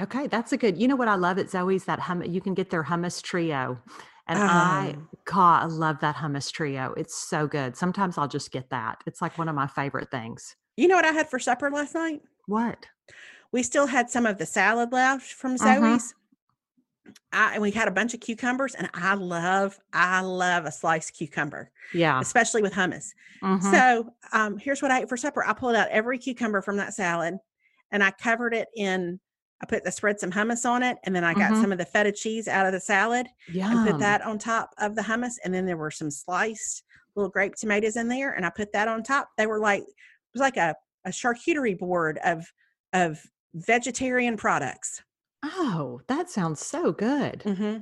Okay, 0.00 0.26
that's 0.26 0.52
a 0.52 0.56
good. 0.56 0.80
You 0.80 0.88
know 0.88 0.96
what 0.96 1.06
I 1.08 1.14
love 1.14 1.38
at 1.38 1.50
Zoe's 1.50 1.84
that 1.84 2.00
hum. 2.00 2.22
You 2.24 2.40
can 2.40 2.54
get 2.54 2.70
their 2.70 2.82
hummus 2.82 3.22
trio, 3.22 3.78
and 4.26 4.38
I, 4.40 4.96
Oh. 4.98 5.02
God, 5.26 5.62
I 5.62 5.66
love 5.66 6.00
that 6.00 6.16
hummus 6.16 6.50
trio. 6.50 6.92
It's 6.96 7.14
so 7.14 7.46
good. 7.46 7.76
Sometimes 7.76 8.18
I'll 8.18 8.26
just 8.26 8.50
get 8.50 8.70
that. 8.70 9.02
It's 9.06 9.22
like 9.22 9.38
one 9.38 9.48
of 9.48 9.54
my 9.54 9.68
favorite 9.68 10.10
things. 10.10 10.56
You 10.76 10.88
know 10.88 10.96
what 10.96 11.04
I 11.04 11.12
had 11.12 11.28
for 11.30 11.38
supper 11.38 11.70
last 11.70 11.94
night? 11.94 12.22
What? 12.46 12.86
we 13.52 13.62
still 13.62 13.86
had 13.86 14.10
some 14.10 14.26
of 14.26 14.36
the 14.36 14.44
salad 14.46 14.90
left 14.90 15.32
from 15.32 15.54
Mhm. 15.56 16.00
Zoe's. 16.00 16.14
I, 17.32 17.52
and 17.52 17.62
we 17.62 17.70
had 17.70 17.86
a 17.86 17.92
bunch 17.92 18.12
of 18.12 18.18
cucumbers, 18.18 18.74
and 18.74 18.90
I 18.94 19.14
love, 19.14 19.78
I 19.92 20.22
love 20.22 20.64
a 20.64 20.72
sliced 20.72 21.14
cucumber, 21.14 21.70
Yeah. 21.92 22.18
especially 22.18 22.62
with 22.62 22.72
hummus. 22.72 23.10
Mhm. 23.44 23.62
So, 23.70 24.12
um, 24.32 24.58
here's 24.58 24.82
what 24.82 24.90
I 24.90 25.02
ate 25.02 25.08
for 25.08 25.16
supper. 25.16 25.46
I 25.46 25.52
pulled 25.52 25.76
out 25.76 25.86
every 25.90 26.18
cucumber 26.18 26.62
from 26.62 26.78
that 26.78 26.94
salad, 26.94 27.38
and 27.92 28.02
I 28.02 28.10
covered 28.10 28.54
it 28.54 28.68
in 28.74 29.20
I 29.62 29.66
put 29.66 29.86
I 29.86 29.90
spread 29.90 30.18
some 30.18 30.32
hummus 30.32 30.68
on 30.68 30.82
it, 30.82 30.98
and 31.04 31.14
then 31.14 31.22
I 31.22 31.32
got 31.32 31.52
Mhm. 31.52 31.60
some 31.62 31.70
of 31.72 31.78
the 31.78 31.86
feta 31.86 32.10
cheese 32.10 32.48
out 32.48 32.66
of 32.66 32.72
the 32.72 32.80
salad 32.80 33.28
and 33.46 33.54
Yum. 33.54 33.86
put 33.86 33.98
that 34.00 34.20
on 34.22 34.36
top 34.36 34.74
of 34.78 34.96
the 34.96 35.02
hummus. 35.02 35.34
And 35.44 35.54
then 35.54 35.64
there 35.64 35.76
were 35.76 35.92
some 35.92 36.10
sliced 36.10 36.82
little 37.14 37.30
grape 37.30 37.54
tomatoes 37.54 37.96
in 37.96 38.08
there, 38.08 38.32
and 38.32 38.44
I 38.44 38.50
put 38.50 38.72
that 38.72 38.88
on 38.88 39.04
top. 39.04 39.30
They 39.38 39.46
were 39.46 39.60
like 39.60 39.84
was 40.34 40.40
like 40.40 40.56
a, 40.56 40.74
a 41.04 41.10
charcuterie 41.10 41.78
board 41.78 42.18
of 42.24 42.50
of 42.92 43.20
vegetarian 43.54 44.36
products. 44.36 45.02
Oh, 45.44 46.00
that 46.08 46.30
sounds 46.30 46.64
so 46.64 46.92
good. 46.92 47.42
hmm 47.42 47.76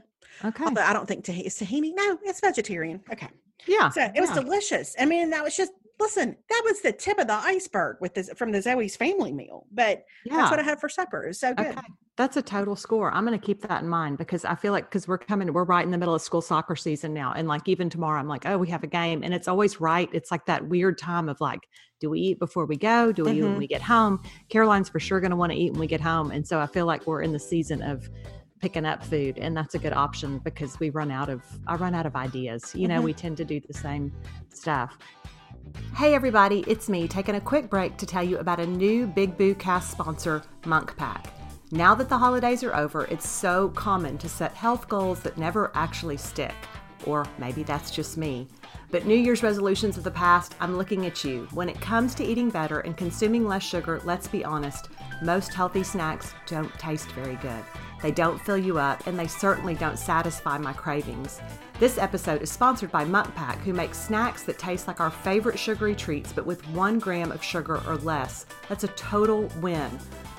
Okay. 0.44 0.64
Although 0.64 0.82
I 0.82 0.92
don't 0.92 1.06
think 1.06 1.24
tahini 1.24 1.42
is 1.46 1.56
tahini. 1.56 1.92
No, 1.94 2.18
it's 2.22 2.40
vegetarian. 2.40 3.00
Okay. 3.12 3.28
Yeah. 3.66 3.90
So 3.90 4.02
it 4.14 4.20
was 4.20 4.30
yeah. 4.30 4.42
delicious. 4.42 4.96
I 4.98 5.04
mean, 5.04 5.30
that 5.30 5.44
was 5.44 5.56
just 5.56 5.72
listen, 6.02 6.36
that 6.48 6.62
was 6.64 6.80
the 6.82 6.92
tip 6.92 7.18
of 7.18 7.26
the 7.28 7.34
iceberg 7.34 7.96
with 8.00 8.14
this 8.14 8.28
from 8.36 8.52
the 8.52 8.60
Zoe's 8.60 8.96
family 8.96 9.32
meal. 9.32 9.66
But 9.72 10.04
yeah. 10.24 10.36
that's 10.36 10.50
what 10.50 10.60
I 10.60 10.62
had 10.62 10.80
for 10.80 10.88
supper. 10.88 11.24
It 11.24 11.28
was 11.28 11.40
so 11.40 11.54
good. 11.54 11.68
Okay. 11.68 11.80
That's 12.16 12.36
a 12.36 12.42
total 12.42 12.76
score. 12.76 13.10
I'm 13.10 13.24
going 13.24 13.38
to 13.38 13.44
keep 13.44 13.62
that 13.62 13.82
in 13.82 13.88
mind 13.88 14.18
because 14.18 14.44
I 14.44 14.54
feel 14.54 14.72
like 14.72 14.84
because 14.84 15.08
we're 15.08 15.16
coming, 15.16 15.50
we're 15.52 15.64
right 15.64 15.84
in 15.84 15.90
the 15.90 15.96
middle 15.96 16.14
of 16.14 16.20
school 16.20 16.42
soccer 16.42 16.76
season 16.76 17.14
now. 17.14 17.32
And 17.34 17.48
like 17.48 17.66
even 17.68 17.88
tomorrow, 17.88 18.20
I'm 18.20 18.28
like, 18.28 18.44
oh, 18.44 18.58
we 18.58 18.68
have 18.68 18.82
a 18.84 18.88
game. 18.88 19.22
And 19.22 19.32
it's 19.32 19.48
always 19.48 19.80
right. 19.80 20.10
It's 20.12 20.30
like 20.30 20.44
that 20.46 20.66
weird 20.68 20.98
time 20.98 21.30
of 21.30 21.40
like, 21.40 21.60
do 22.00 22.10
we 22.10 22.20
eat 22.20 22.38
before 22.38 22.66
we 22.66 22.76
go? 22.76 23.12
Do 23.12 23.24
we 23.24 23.32
eat 23.32 23.42
when 23.42 23.54
Mhm. 23.54 23.58
we 23.58 23.66
get 23.66 23.80
home? 23.80 24.20
Caroline's 24.50 24.90
for 24.90 25.00
sure 25.00 25.20
going 25.20 25.30
to 25.30 25.36
want 25.36 25.52
to 25.52 25.58
eat 25.58 25.70
when 25.70 25.80
we 25.80 25.86
get 25.86 26.00
home. 26.02 26.32
And 26.32 26.46
so 26.46 26.60
I 26.60 26.66
feel 26.66 26.84
like 26.84 27.06
we're 27.06 27.22
in 27.22 27.32
the 27.32 27.38
season 27.38 27.80
of 27.80 28.10
picking 28.60 28.84
up 28.84 29.02
food. 29.02 29.38
And 29.38 29.56
that's 29.56 29.74
a 29.74 29.78
good 29.78 29.92
option 29.94 30.38
because 30.38 30.78
we 30.78 30.90
run 30.90 31.10
out 31.10 31.28
of, 31.30 31.42
I 31.66 31.76
run 31.76 31.94
out 31.94 32.06
of 32.06 32.14
ideas. 32.14 32.74
You 32.74 32.88
know, 32.88 33.00
Mhm. 33.00 33.04
we 33.04 33.12
tend 33.14 33.36
to 33.38 33.44
do 33.44 33.58
the 33.58 33.72
same 33.74 34.12
stuff. 34.50 34.98
Hey, 35.96 36.14
everybody, 36.14 36.64
it's 36.66 36.88
me 36.88 37.06
taking 37.06 37.36
a 37.36 37.40
quick 37.40 37.70
break 37.70 37.96
to 37.98 38.06
tell 38.06 38.22
you 38.22 38.38
about 38.38 38.58
a 38.58 38.66
new 38.66 39.06
Big 39.06 39.36
Boo 39.36 39.54
cast 39.54 39.90
sponsor, 39.90 40.42
Munk 40.66 40.96
Pack. 40.96 41.32
Now 41.70 41.94
that 41.94 42.08
the 42.08 42.18
holidays 42.18 42.64
are 42.64 42.74
over, 42.74 43.04
it's 43.04 43.28
so 43.28 43.68
common 43.68 44.18
to 44.18 44.28
set 44.28 44.52
health 44.54 44.88
goals 44.88 45.20
that 45.20 45.38
never 45.38 45.70
actually 45.74 46.16
stick. 46.16 46.54
Or 47.06 47.26
maybe 47.38 47.62
that's 47.62 47.90
just 47.90 48.16
me. 48.16 48.48
But 48.90 49.06
New 49.06 49.16
Year's 49.16 49.42
resolutions 49.42 49.96
of 49.96 50.04
the 50.04 50.10
past, 50.10 50.54
I'm 50.60 50.76
looking 50.76 51.06
at 51.06 51.24
you. 51.24 51.48
When 51.52 51.68
it 51.68 51.80
comes 51.80 52.14
to 52.16 52.24
eating 52.24 52.50
better 52.50 52.80
and 52.80 52.96
consuming 52.96 53.46
less 53.46 53.62
sugar, 53.62 54.00
let's 54.04 54.28
be 54.28 54.44
honest, 54.44 54.88
most 55.22 55.54
healthy 55.54 55.82
snacks 55.82 56.34
don't 56.46 56.72
taste 56.78 57.10
very 57.12 57.36
good. 57.36 57.64
They 58.02 58.10
don't 58.10 58.40
fill 58.40 58.58
you 58.58 58.78
up, 58.78 59.06
and 59.06 59.16
they 59.16 59.28
certainly 59.28 59.74
don't 59.74 59.98
satisfy 59.98 60.58
my 60.58 60.72
cravings. 60.72 61.40
This 61.78 61.98
episode 61.98 62.42
is 62.42 62.50
sponsored 62.50 62.90
by 62.90 63.04
Munk 63.04 63.32
Pack, 63.34 63.58
who 63.60 63.72
makes 63.72 63.98
snacks 63.98 64.42
that 64.42 64.58
taste 64.58 64.88
like 64.88 65.00
our 65.00 65.10
favorite 65.10 65.58
sugary 65.58 65.94
treats, 65.94 66.32
but 66.32 66.44
with 66.44 66.66
one 66.70 66.98
gram 66.98 67.30
of 67.30 67.42
sugar 67.42 67.80
or 67.86 67.96
less. 67.98 68.46
That's 68.68 68.84
a 68.84 68.88
total 68.88 69.48
win. 69.60 69.90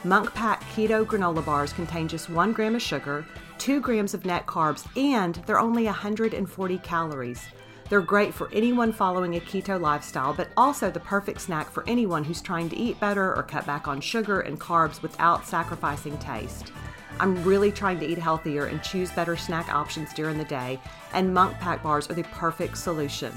Munk 0.04 0.34
Pack 0.34 0.62
Keto 0.76 1.06
granola 1.06 1.46
bars 1.46 1.72
contain 1.72 2.10
just 2.10 2.30
one 2.30 2.52
gram 2.52 2.76
of 2.76 2.82
sugar, 2.82 3.26
two 3.58 3.80
grams 3.80 4.14
of 4.14 4.26
net 4.26 4.46
carbs, 4.46 4.86
and 4.98 5.36
they're 5.46 5.60
only 5.60 5.86
140 5.86 6.78
calories. 6.80 7.46
They're 7.94 8.02
great 8.02 8.34
for 8.34 8.50
anyone 8.52 8.92
following 8.92 9.36
a 9.36 9.40
keto 9.40 9.80
lifestyle, 9.80 10.34
but 10.34 10.50
also 10.58 10.90
the 10.90 11.00
perfect 11.00 11.40
snack 11.40 11.70
for 11.70 11.88
anyone 11.88 12.24
who's 12.24 12.42
trying 12.42 12.68
to 12.70 12.76
eat 12.76 13.00
better 13.00 13.36
or 13.36 13.44
cut 13.44 13.68
back 13.68 13.88
on 13.88 14.02
sugar 14.02 14.40
and 14.40 14.60
carbs 14.60 15.04
without 15.04 15.46
sacrificing 15.46 16.18
taste. 16.18 16.72
I'm 17.20 17.44
really 17.44 17.72
trying 17.72 18.00
to 18.00 18.08
eat 18.08 18.18
healthier 18.18 18.66
and 18.66 18.82
choose 18.82 19.12
better 19.12 19.38
snack 19.38 19.72
options 19.72 20.12
during 20.12 20.40
the 20.40 20.44
day, 20.44 20.80
and 21.14 21.36
Munk 21.36 21.60
Pack 21.60 21.84
bars 21.84 22.10
are 22.10 22.16
the 22.16 22.24
perfect 22.24 22.80
solution. 22.80 23.32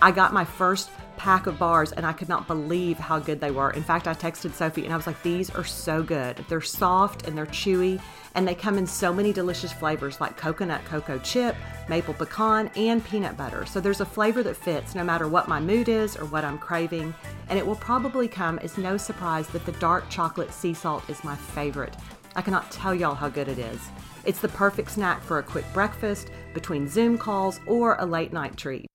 I 0.00 0.12
got 0.12 0.32
my 0.32 0.44
first 0.44 0.90
pack 1.16 1.46
of 1.46 1.58
bars 1.58 1.92
and 1.92 2.06
I 2.06 2.12
could 2.12 2.28
not 2.28 2.46
believe 2.46 2.98
how 2.98 3.18
good 3.18 3.40
they 3.40 3.50
were. 3.50 3.70
In 3.70 3.82
fact, 3.82 4.06
I 4.06 4.14
texted 4.14 4.54
Sophie 4.54 4.84
and 4.84 4.92
I 4.92 4.96
was 4.96 5.06
like, 5.06 5.22
these 5.22 5.50
are 5.50 5.64
so 5.64 6.02
good. 6.02 6.44
They're 6.48 6.60
soft 6.60 7.26
and 7.26 7.36
they're 7.36 7.46
chewy, 7.46 8.00
and 8.34 8.46
they 8.46 8.54
come 8.54 8.78
in 8.78 8.86
so 8.86 9.12
many 9.12 9.32
delicious 9.32 9.72
flavors 9.72 10.20
like 10.20 10.36
coconut 10.36 10.84
cocoa 10.84 11.18
chip, 11.18 11.56
maple 11.88 12.14
pecan, 12.14 12.70
and 12.76 13.04
peanut 13.04 13.36
butter. 13.36 13.64
So 13.64 13.80
there's 13.80 14.00
a 14.00 14.06
flavor 14.06 14.42
that 14.42 14.56
fits 14.56 14.94
no 14.94 15.02
matter 15.02 15.26
what 15.26 15.48
my 15.48 15.58
mood 15.58 15.88
is 15.88 16.16
or 16.16 16.26
what 16.26 16.44
I'm 16.44 16.58
craving, 16.58 17.14
and 17.48 17.58
it 17.58 17.66
will 17.66 17.76
probably 17.76 18.28
come 18.28 18.58
as 18.58 18.76
no 18.76 18.96
surprise 18.96 19.48
that 19.48 19.64
the 19.64 19.72
dark 19.72 20.08
chocolate 20.10 20.52
sea 20.52 20.74
salt 20.74 21.08
is 21.08 21.24
my 21.24 21.34
favorite. 21.34 21.96
I 22.34 22.42
cannot 22.42 22.70
tell 22.70 22.94
y'all 22.94 23.14
how 23.14 23.30
good 23.30 23.48
it 23.48 23.58
is. 23.58 23.80
It's 24.26 24.40
the 24.40 24.48
perfect 24.48 24.90
snack 24.90 25.22
for 25.22 25.38
a 25.38 25.42
quick 25.42 25.64
breakfast, 25.72 26.30
between 26.52 26.88
Zoom 26.88 27.16
calls, 27.16 27.60
or 27.66 27.96
a 27.98 28.04
late 28.04 28.32
night 28.32 28.56
treat. 28.56 28.85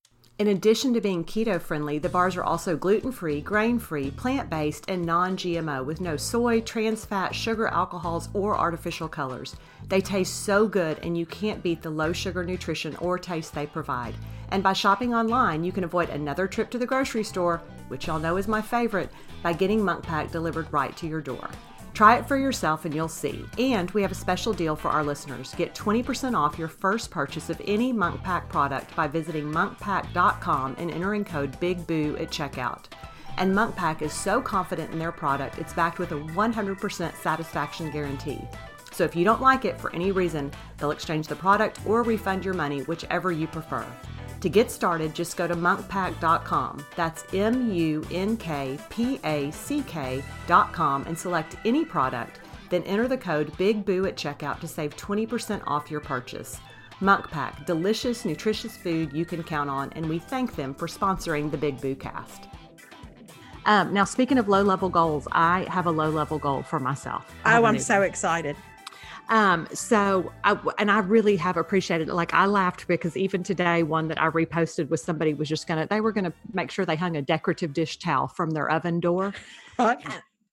In 0.42 0.48
addition 0.48 0.92
to 0.94 1.00
being 1.00 1.22
keto 1.22 1.60
friendly, 1.60 2.00
the 2.00 2.08
bars 2.08 2.34
are 2.34 2.42
also 2.42 2.76
gluten 2.76 3.12
free, 3.12 3.40
grain 3.40 3.78
free, 3.78 4.10
plant 4.10 4.50
based, 4.50 4.84
and 4.88 5.06
non 5.06 5.36
GMO 5.36 5.84
with 5.84 6.00
no 6.00 6.16
soy, 6.16 6.60
trans 6.62 7.04
fat, 7.04 7.32
sugar, 7.32 7.68
alcohols, 7.68 8.28
or 8.34 8.58
artificial 8.58 9.06
colors. 9.06 9.54
They 9.86 10.00
taste 10.00 10.42
so 10.42 10.66
good, 10.66 10.98
and 11.04 11.16
you 11.16 11.26
can't 11.26 11.62
beat 11.62 11.80
the 11.80 11.90
low 11.90 12.12
sugar 12.12 12.42
nutrition 12.42 12.96
or 12.96 13.20
taste 13.20 13.54
they 13.54 13.68
provide. 13.68 14.16
And 14.50 14.64
by 14.64 14.72
shopping 14.72 15.14
online, 15.14 15.62
you 15.62 15.70
can 15.70 15.84
avoid 15.84 16.08
another 16.08 16.48
trip 16.48 16.70
to 16.70 16.78
the 16.78 16.86
grocery 16.86 17.22
store, 17.22 17.62
which 17.86 18.08
y'all 18.08 18.18
know 18.18 18.36
is 18.36 18.48
my 18.48 18.60
favorite, 18.60 19.10
by 19.44 19.52
getting 19.52 19.84
Munk 19.84 20.02
Pack 20.02 20.32
delivered 20.32 20.66
right 20.72 20.96
to 20.96 21.06
your 21.06 21.20
door. 21.20 21.50
Try 21.94 22.16
it 22.16 22.26
for 22.26 22.36
yourself 22.36 22.84
and 22.84 22.94
you'll 22.94 23.08
see. 23.08 23.44
And 23.58 23.90
we 23.90 24.02
have 24.02 24.12
a 24.12 24.16
special 24.16 24.52
deal 24.52 24.76
for 24.76 24.88
our 24.88 25.04
listeners. 25.04 25.54
Get 25.56 25.74
20% 25.74 26.36
off 26.36 26.58
your 26.58 26.68
first 26.68 27.10
purchase 27.10 27.50
of 27.50 27.60
any 27.66 27.92
Munk 27.92 28.22
Pack 28.22 28.48
product 28.48 28.94
by 28.96 29.06
visiting 29.06 29.44
munkpack.com 29.44 30.76
and 30.78 30.90
entering 30.90 31.24
code 31.24 31.58
BIGBOO 31.60 32.20
at 32.20 32.30
checkout. 32.30 32.84
And 33.36 33.54
Munk 33.54 33.76
Pack 33.76 34.02
is 34.02 34.12
so 34.12 34.40
confident 34.40 34.92
in 34.92 34.98
their 34.98 35.12
product, 35.12 35.58
it's 35.58 35.72
backed 35.72 35.98
with 35.98 36.12
a 36.12 36.20
100% 36.20 37.16
satisfaction 37.16 37.90
guarantee. 37.90 38.40
So 38.92 39.04
if 39.04 39.16
you 39.16 39.24
don't 39.24 39.40
like 39.40 39.64
it 39.64 39.80
for 39.80 39.94
any 39.94 40.12
reason, 40.12 40.52
they'll 40.76 40.90
exchange 40.90 41.26
the 41.26 41.36
product 41.36 41.80
or 41.86 42.02
refund 42.02 42.44
your 42.44 42.54
money, 42.54 42.82
whichever 42.82 43.32
you 43.32 43.46
prefer. 43.46 43.86
To 44.42 44.48
get 44.48 44.72
started, 44.72 45.14
just 45.14 45.36
go 45.36 45.46
to 45.46 45.54
munkpack.com. 45.54 46.84
That's 46.96 47.24
M 47.32 47.72
U 47.72 48.04
N 48.10 48.36
K 48.36 48.76
P 48.90 49.20
A 49.22 49.52
C 49.52 49.84
K.com 49.86 51.06
and 51.06 51.16
select 51.16 51.56
any 51.64 51.84
product. 51.84 52.40
Then 52.68 52.82
enter 52.82 53.06
the 53.06 53.16
code 53.16 53.52
BIGBOO 53.52 54.08
at 54.08 54.16
checkout 54.16 54.58
to 54.58 54.66
save 54.66 54.96
20% 54.96 55.62
off 55.66 55.92
your 55.92 56.00
purchase. 56.00 56.58
Munk 57.00 57.30
Pack, 57.30 57.66
delicious, 57.66 58.24
nutritious 58.24 58.76
food 58.76 59.12
you 59.12 59.24
can 59.24 59.44
count 59.44 59.70
on, 59.70 59.92
and 59.92 60.08
we 60.08 60.18
thank 60.18 60.56
them 60.56 60.74
for 60.74 60.88
sponsoring 60.88 61.50
the 61.50 61.56
Big 61.56 61.80
Boo 61.80 61.94
cast. 61.94 62.48
Um, 63.66 63.94
now, 63.94 64.04
speaking 64.04 64.38
of 64.38 64.48
low 64.48 64.62
level 64.62 64.88
goals, 64.88 65.28
I 65.30 65.66
have 65.68 65.86
a 65.86 65.90
low 65.90 66.10
level 66.10 66.38
goal 66.38 66.64
for 66.64 66.80
myself. 66.80 67.32
I 67.44 67.58
Oh, 67.58 67.64
I'm 67.64 67.78
so 67.78 68.02
excited. 68.02 68.56
Um, 69.32 69.66
so 69.72 70.30
I, 70.44 70.58
and 70.78 70.90
I 70.90 70.98
really 70.98 71.36
have 71.36 71.56
appreciated 71.56 72.10
it. 72.10 72.14
Like 72.14 72.34
I 72.34 72.44
laughed 72.44 72.86
because 72.86 73.16
even 73.16 73.42
today, 73.42 73.82
one 73.82 74.08
that 74.08 74.20
I 74.20 74.28
reposted 74.28 74.90
was 74.90 75.02
somebody 75.02 75.32
was 75.32 75.48
just 75.48 75.66
gonna, 75.66 75.86
they 75.86 76.02
were 76.02 76.12
gonna 76.12 76.34
make 76.52 76.70
sure 76.70 76.84
they 76.84 76.96
hung 76.96 77.16
a 77.16 77.22
decorative 77.22 77.72
dish 77.72 77.98
towel 77.98 78.28
from 78.28 78.50
their 78.50 78.70
oven 78.70 79.00
door. 79.00 79.32
Right? 79.78 79.96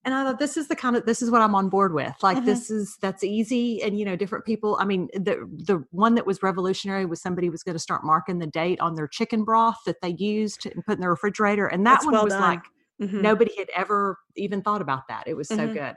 And 0.06 0.16
I 0.16 0.24
thought 0.24 0.40
this 0.40 0.56
is 0.56 0.70
the 0.70 0.78
kind 0.78 0.96
of, 0.96 1.06
this 1.06 1.22
is 1.22 1.30
what 1.30 1.42
I'm 1.42 1.56
on 1.56 1.68
board 1.68 1.94
with. 1.94 2.16
Like 2.24 2.38
Mhm. 2.38 2.46
this 2.46 2.72
is, 2.72 2.98
that's 3.02 3.22
easy. 3.22 3.84
And, 3.84 4.00
you 4.00 4.06
know, 4.06 4.16
different 4.16 4.46
people, 4.46 4.78
I 4.80 4.86
mean, 4.86 5.10
the, 5.14 5.46
the 5.66 5.84
one 5.92 6.16
that 6.16 6.26
was 6.26 6.42
revolutionary 6.42 7.06
was 7.06 7.22
somebody 7.22 7.50
was 7.50 7.64
going 7.64 7.76
to 7.76 7.80
start 7.80 8.06
marking 8.06 8.40
the 8.40 8.48
date 8.48 8.80
on 8.80 8.96
their 8.96 9.10
chicken 9.10 9.44
broth 9.44 9.76
that 9.86 10.00
they 10.02 10.16
used 10.18 10.66
and 10.66 10.86
put 10.86 10.96
in 10.96 11.02
the 11.02 11.10
refrigerator. 11.10 11.68
And 11.68 11.86
that 11.86 11.96
That's 11.96 12.06
one 12.06 12.14
well 12.14 12.24
was 12.24 12.34
done. 12.34 12.42
like, 12.42 12.62
Mhm. 13.02 13.22
nobody 13.22 13.52
had 13.58 13.70
ever 13.76 14.18
even 14.38 14.62
thought 14.62 14.82
about 14.82 15.08
that 15.10 15.28
it 15.28 15.36
was 15.36 15.50
so 15.50 15.68
Mhm. 15.68 15.74
good 15.74 15.96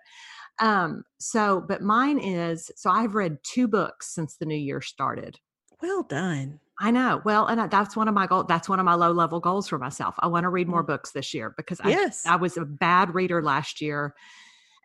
um 0.60 1.04
so 1.18 1.60
but 1.66 1.82
mine 1.82 2.18
is 2.18 2.70
so 2.76 2.90
i've 2.90 3.14
read 3.14 3.38
two 3.42 3.66
books 3.66 4.14
since 4.14 4.36
the 4.36 4.46
new 4.46 4.56
year 4.56 4.80
started. 4.80 5.38
Well 5.80 6.02
done. 6.04 6.60
i 6.78 6.90
know 6.90 7.20
well 7.24 7.46
and 7.46 7.60
I, 7.60 7.66
that's 7.66 7.96
one 7.96 8.06
of 8.08 8.14
my 8.14 8.26
goals 8.26 8.46
that's 8.48 8.68
one 8.68 8.78
of 8.78 8.84
my 8.84 8.94
low 8.94 9.12
level 9.12 9.40
goals 9.40 9.68
for 9.68 9.78
myself. 9.78 10.14
I 10.18 10.26
want 10.28 10.44
to 10.44 10.48
read 10.50 10.68
more 10.68 10.82
books 10.82 11.12
this 11.12 11.32
year 11.34 11.54
because 11.56 11.80
I, 11.80 11.88
Yes. 11.90 12.24
I 12.26 12.36
was 12.36 12.56
a 12.56 12.64
bad 12.64 13.14
reader 13.14 13.42
last 13.42 13.80
year 13.80 14.14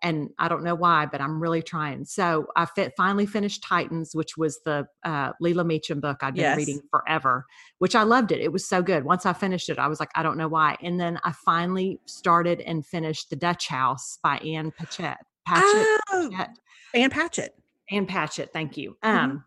and 0.04 0.30
i 0.38 0.48
don't 0.48 0.64
know 0.64 0.76
why 0.76 1.08
but 1.08 1.20
i'm 1.22 1.40
really 1.42 1.62
trying. 1.64 2.06
So 2.06 2.48
i 2.56 2.66
fit, 2.66 2.94
finally 2.96 3.26
finished 3.26 3.64
titans 3.64 4.12
which 4.16 4.38
was 4.38 4.60
the 4.64 4.88
uh, 5.04 5.32
Leila 5.42 5.64
Meacham 5.66 6.00
book 6.00 6.18
i'd 6.22 6.36
been 6.36 6.42
Yes. 6.44 6.58
reading 6.58 6.82
forever 6.92 7.46
which 7.80 7.96
i 7.96 8.04
loved 8.04 8.32
it 8.32 8.40
it 8.40 8.52
was 8.52 8.68
so 8.68 8.82
good. 8.84 9.06
Once 9.06 9.26
i 9.26 9.34
finished 9.34 9.70
it 9.70 9.80
i 9.80 9.88
was 9.88 10.00
like 10.00 10.12
i 10.16 10.22
don't 10.24 10.38
know 10.38 10.48
why. 10.48 10.78
And 10.84 11.00
then 11.00 11.20
i 11.24 11.32
finally 11.32 12.00
started 12.06 12.62
and 12.62 12.86
finished 12.86 13.30
the 13.32 13.36
dutch 13.36 13.68
house 13.68 14.20
by 14.24 14.38
Ann 14.38 14.72
Patchett 14.72 15.18
patchett, 15.48 16.02
oh, 16.12 16.46
and 16.94 17.12
Patchett. 17.12 17.56
Ann 17.90 18.06
Patchett, 18.06 18.52
thank 18.54 18.76
you. 18.78 18.98
Mhm. 19.04 19.10
Um, 19.18 19.44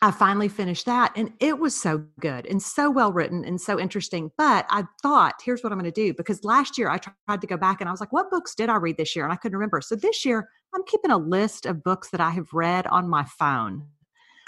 I 0.00 0.10
finally 0.10 0.48
finished 0.48 0.84
that 0.86 1.12
and 1.14 1.32
it 1.38 1.58
was 1.60 1.80
so 1.80 1.98
good 2.18 2.44
and 2.46 2.60
so 2.60 2.90
well 2.90 3.12
written 3.12 3.44
and 3.44 3.60
so 3.60 3.78
interesting. 3.78 4.32
But 4.36 4.66
I 4.68 4.84
thought, 5.00 5.34
here's 5.44 5.62
what 5.62 5.72
I'm 5.72 5.78
going 5.78 5.92
to 5.92 6.00
do 6.04 6.12
because 6.12 6.42
last 6.42 6.76
year 6.76 6.90
I 6.90 6.98
tried 6.98 7.40
to 7.40 7.46
go 7.46 7.56
back 7.56 7.80
and 7.80 7.88
I 7.88 7.92
was 7.92 8.00
like, 8.00 8.12
what 8.12 8.28
books 8.30 8.54
did 8.56 8.68
I 8.68 8.76
read 8.76 8.96
this 8.96 9.14
year? 9.14 9.24
And 9.24 9.32
I 9.32 9.36
couldn't 9.36 9.56
remember. 9.56 9.80
So 9.80 9.94
this 9.94 10.24
year 10.24 10.48
I'm 10.74 10.82
keeping 10.86 11.12
a 11.12 11.18
list 11.18 11.66
of 11.66 11.84
books 11.84 12.10
that 12.10 12.20
I 12.20 12.30
have 12.30 12.52
read 12.52 12.86
on 12.88 13.08
my 13.08 13.24
phone 13.24 13.86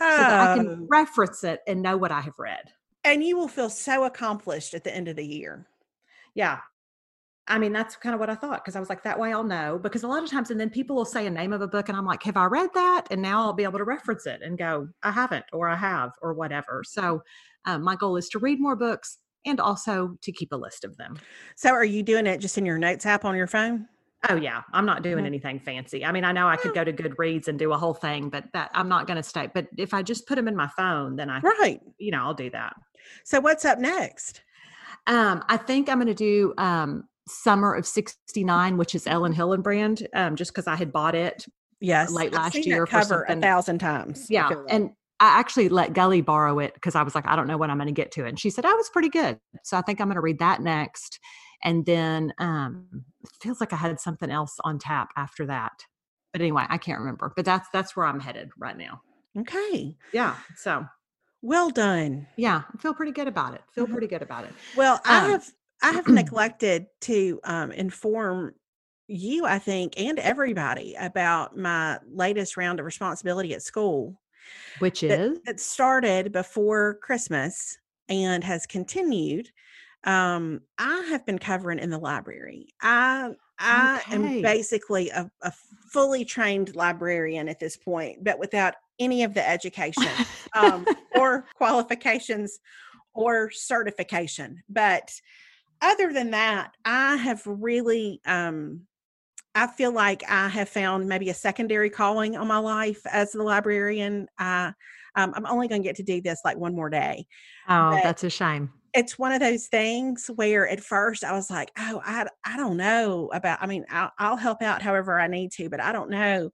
so 0.01 0.07
that 0.09 0.41
I 0.41 0.57
can 0.57 0.69
Oh, 0.69 0.87
reference 0.91 1.45
it 1.45 1.61
and 1.69 1.83
know 1.83 1.97
what 1.97 2.11
I 2.11 2.21
have 2.21 2.39
read. 2.39 2.73
and 3.05 3.23
you 3.23 3.37
will 3.37 3.47
feel 3.49 3.69
so 3.71 4.05
accomplished 4.05 4.75
at 4.75 4.83
the 4.83 4.93
end 4.93 5.07
of 5.07 5.15
the 5.17 5.25
year. 5.27 5.67
Yeah. 6.35 6.61
I 7.47 7.59
mean, 7.59 7.73
that's 7.73 7.97
kind 7.97 8.15
of 8.15 8.21
what 8.21 8.31
I 8.31 8.35
thought 8.35 8.65
because 8.65 8.75
I 8.75 8.81
was 8.81 8.89
like, 8.89 9.03
that 9.03 9.19
way 9.19 9.33
I'll 9.33 9.45
know. 9.45 9.79
Because 9.83 10.03
a 10.03 10.09
lot 10.09 10.23
of 10.23 10.31
times, 10.31 10.51
and 10.51 10.59
then 10.59 10.71
people 10.71 10.97
will 10.97 11.05
say 11.05 11.27
a 11.27 11.31
name 11.31 11.53
of 11.53 11.61
a 11.61 11.69
book, 11.69 11.89
and 11.89 11.99
I'm 11.99 12.07
like, 12.07 12.23
have 12.23 12.39
I 12.39 12.47
read 12.47 12.71
that? 12.75 13.07
And 13.11 13.21
now 13.21 13.41
I'll 13.41 13.53
be 13.53 13.65
able 13.65 13.79
to 13.79 13.85
reference 13.85 14.27
it 14.27 14.41
and 14.43 14.57
go, 14.57 14.89
I 15.03 15.11
haven't, 15.11 15.45
or 15.53 15.69
I 15.69 15.77
have, 15.77 16.13
or 16.23 16.33
whatever. 16.33 16.83
So, 16.87 17.23
um, 17.67 17.83
my 17.83 17.97
goal 17.97 18.17
is 18.17 18.29
to 18.31 18.39
read 18.39 18.61
more 18.61 18.77
books 18.77 19.19
and 19.45 19.61
also 19.61 20.17
to 20.23 20.33
keep 20.33 20.53
a 20.53 20.57
list 20.57 20.85
of 20.85 20.97
them. 20.97 21.19
So, 21.57 21.71
are 21.71 21.85
you 21.85 22.03
doing 22.03 22.27
it 22.27 22.39
just 22.39 22.57
in 22.57 22.65
your 22.65 22.79
notes 22.79 23.05
app 23.05 23.27
on 23.27 23.37
your 23.37 23.47
phone? 23.47 23.89
Oh 24.31 24.37
yeah, 24.37 24.63
I'm 24.73 24.87
not 24.87 25.03
doing 25.03 25.19
mm-hmm. 25.19 25.27
anything 25.27 25.61
fancy. 25.61 26.03
I 26.03 26.13
mean, 26.13 26.25
I 26.25 26.33
know 26.33 26.49
I 26.49 26.57
could 26.57 26.73
go 26.73 26.83
to 26.83 26.93
Goodreads 26.93 27.49
and 27.49 27.59
do 27.59 27.73
a 27.73 27.79
whole 27.79 27.93
thing, 27.93 28.31
but 28.31 28.45
that 28.55 28.71
I'm 28.73 28.89
not 28.89 29.07
going 29.07 29.19
to 29.19 29.23
stay. 29.23 29.51
But 29.53 29.67
if 29.77 29.93
I 29.93 30.03
just 30.03 30.27
put 30.27 30.37
them 30.37 30.49
in 30.49 30.57
my 30.57 30.69
phone, 30.69 31.17
then 31.17 31.29
I 31.29 31.41
right, 31.41 31.81
you 31.99 32.11
know, 32.11 32.23
I'll 32.23 32.35
do 32.35 32.49
that. 32.51 32.75
So, 33.25 33.41
what's 33.41 33.67
up 33.67 33.79
next? 33.79 34.43
Um, 35.07 35.45
I 35.49 35.59
think 35.59 35.91
I'm 35.91 35.99
going 35.99 36.07
to 36.07 36.15
do 36.15 36.55
um, 36.57 37.05
Summer 37.27 37.75
of 37.75 37.87
69, 37.87 38.77
which 38.77 38.95
is 38.95 39.07
Elin 39.07 39.35
Hilderbrand, 39.35 40.07
um, 40.15 40.37
just 40.37 40.53
because 40.53 40.67
I 40.67 40.77
had 40.77 40.93
bought 40.93 41.15
it 41.15 41.47
yes 41.81 42.11
late 42.11 42.33
last 42.33 42.55
year 42.67 42.87
cover 42.87 43.25
a 43.29 43.37
thousand 43.37 43.79
times. 43.79 44.27
Yeah. 44.31 44.51
And 44.69 44.91
I 45.21 45.39
actually 45.39 45.69
let 45.69 45.93
Gully 45.93 46.21
borrow 46.21 46.59
it 46.59 46.75
because 46.75 46.95
I 46.95 47.03
was 47.03 47.15
like, 47.15 47.27
I 47.27 47.37
don't 47.37 47.47
know 47.47 47.57
when 47.57 47.71
I'm 47.71 47.79
going 47.79 47.87
to 47.87 47.93
get 47.93 48.11
to 48.13 48.25
it. 48.25 48.31
And 48.31 48.39
she 48.39 48.51
said, 48.51 48.65
Oh, 48.67 48.77
it's 48.79 48.91
pretty 48.91 49.09
good. 49.09 49.39
So 49.63 49.77
I 49.77 49.83
think 49.83 50.01
I'm 50.01 50.09
going 50.09 50.17
to 50.17 50.21
read 50.21 50.39
that 50.41 50.61
next. 50.61 51.21
And 51.63 51.87
then 51.87 52.33
um 52.39 53.05
feels 53.41 53.61
like 53.61 53.73
I 53.73 53.77
had 53.77 54.01
something 54.01 54.31
else 54.31 54.57
on 54.65 54.79
tap 54.79 55.11
after 55.17 55.47
that. 55.47 55.73
But 56.33 56.41
anyway, 56.41 56.67
I 56.69 56.79
can't 56.79 56.99
remember. 56.99 57.33
But 57.35 57.45
that's 57.45 57.69
that's 57.73 57.97
where 57.97 58.07
I'm 58.07 58.21
headed 58.21 58.51
right 58.59 58.77
now. 58.77 59.01
Okay. 59.39 59.97
Yeah. 60.13 60.37
So 60.57 60.85
well 61.43 61.71
done. 61.71 62.27
Yeah, 62.37 62.63
I 62.73 62.79
feel 62.79 62.95
pretty 62.95 63.13
good 63.13 63.29
about 63.29 63.55
it. 63.55 63.61
Feel 63.73 63.85
mm-hmm. 63.85 63.93
pretty 63.93 64.07
good 64.07 64.23
about 64.23 64.45
it. 64.45 64.53
Well, 64.77 65.01
I 65.05 65.25
um, 65.25 65.31
have 65.31 65.51
I 65.85 65.93
have 65.93 66.09
neglected 66.09 66.87
to 67.03 67.41
um, 67.45 67.71
inform 67.71 68.55
you, 69.07 69.45
I 69.45 69.59
think, 69.59 69.95
and 70.01 70.19
everybody 70.19 70.97
about 70.99 71.57
my 71.57 71.99
latest 72.11 72.57
round 72.57 72.81
of 72.81 72.87
responsibility 72.87 73.53
at 73.55 73.63
school, 73.63 74.19
which 74.79 75.03
is 75.03 75.39
that, 75.45 75.61
started 75.61 76.33
before 76.33 76.95
Christmas 77.03 77.77
and 78.09 78.43
has 78.43 78.67
continued. 78.67 79.51
Um, 80.05 80.63
I 80.79 81.07
have 81.11 81.25
been 81.27 81.39
covering 81.39 81.79
in 81.79 81.91
the 81.91 81.99
library. 81.99 82.69
I 82.81 83.33
I 83.59 84.03
okay. 84.07 84.15
am 84.15 84.43
basically 84.43 85.11
a, 85.11 85.31
a 85.43 85.53
fully 85.93 86.25
trained 86.25 86.75
librarian 86.75 87.49
at 87.49 87.61
this 87.61 87.77
point, 87.77 88.25
but 88.25 88.39
without 88.39 88.75
any 88.99 89.23
of 89.23 89.35
the 89.35 89.47
education 89.47 90.09
um, 90.55 90.87
or 91.15 91.47
qualifications 91.57 92.59
or 93.15 93.51
certification. 93.51 94.63
But 94.69 95.11
other 95.85 96.13
than 96.13 96.31
that, 96.33 96.73
I 96.85 97.17
have 97.17 97.43
really, 97.47 98.21
um, 98.27 98.87
I 99.55 99.69
feel 99.69 99.93
like 99.93 100.23
I 100.29 100.49
have 100.49 100.69
found 100.69 101.09
maybe 101.09 101.31
a 101.31 101.35
secondary 101.35 101.91
calling 101.91 102.37
on 102.37 102.49
my 102.49 102.59
life 102.59 103.03
as 103.07 103.33
the 103.33 103.43
librarian. 103.43 104.27
I, 104.39 104.73
um, 105.15 105.33
I'm 105.37 105.47
only 105.47 105.69
going 105.69 105.83
to 105.83 105.89
get 105.89 105.97
to 105.97 106.03
do 106.03 106.21
this 106.21 106.41
like 106.45 106.57
one 106.57 106.75
more 106.75 106.91
day. 106.91 107.27
Oh, 107.69 107.91
but 107.91 108.03
that's 108.03 108.25
a 108.25 108.31
shame. 108.31 108.73
It's 108.95 109.19
one 109.19 109.33
of 109.33 109.41
those 109.41 109.67
things 109.67 110.31
where 110.35 110.69
at 110.69 110.81
first 110.81 111.25
I 111.25 111.33
was 111.33 111.51
like, 111.51 111.71
oh, 111.79 112.01
I, 112.05 112.27
I 112.45 112.57
don't 112.57 112.77
know 112.77 113.31
about, 113.33 113.59
I 113.61 113.67
mean, 113.67 113.85
I'll, 113.91 114.13
I'll 114.19 114.37
help 114.37 114.63
out 114.63 114.83
however 114.83 115.21
I 115.21 115.27
need 115.27 115.53
to, 115.53 115.69
but 115.69 115.81
I 115.81 115.93
don't 115.93 116.11
know. 116.11 116.51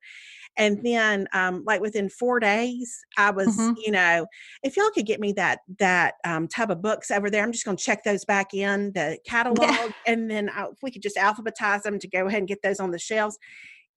And 0.61 0.85
then, 0.85 1.27
um, 1.33 1.65
like 1.67 1.81
within 1.81 2.11
four 2.11 2.39
days, 2.39 3.01
I 3.17 3.31
was, 3.31 3.57
mm-hmm. 3.57 3.73
you 3.79 3.91
know, 3.91 4.27
if 4.63 4.77
y'all 4.77 4.91
could 4.91 5.07
get 5.07 5.19
me 5.19 5.33
that 5.33 5.61
that 5.79 6.17
um, 6.25 6.49
tub 6.49 6.71
of 6.71 6.83
books 6.83 7.11
over 7.11 7.31
there, 7.31 7.43
I'm 7.43 7.51
just 7.51 7.65
going 7.65 7.79
to 7.79 7.83
check 7.83 8.05
those 8.05 8.27
back 8.27 8.53
in 8.53 8.93
the 8.93 9.19
catalog, 9.27 9.93
and 10.07 10.31
then 10.31 10.51
I, 10.51 10.65
if 10.65 10.79
we 10.83 10.91
could 10.91 11.03
just 11.03 11.17
alphabetize 11.17 11.83
them 11.83 11.99
to 11.99 12.09
go 12.09 12.27
ahead 12.27 12.41
and 12.41 12.49
get 12.49 12.61
those 12.63 12.79
on 12.79 12.91
the 12.91 12.99
shelves. 12.99 13.39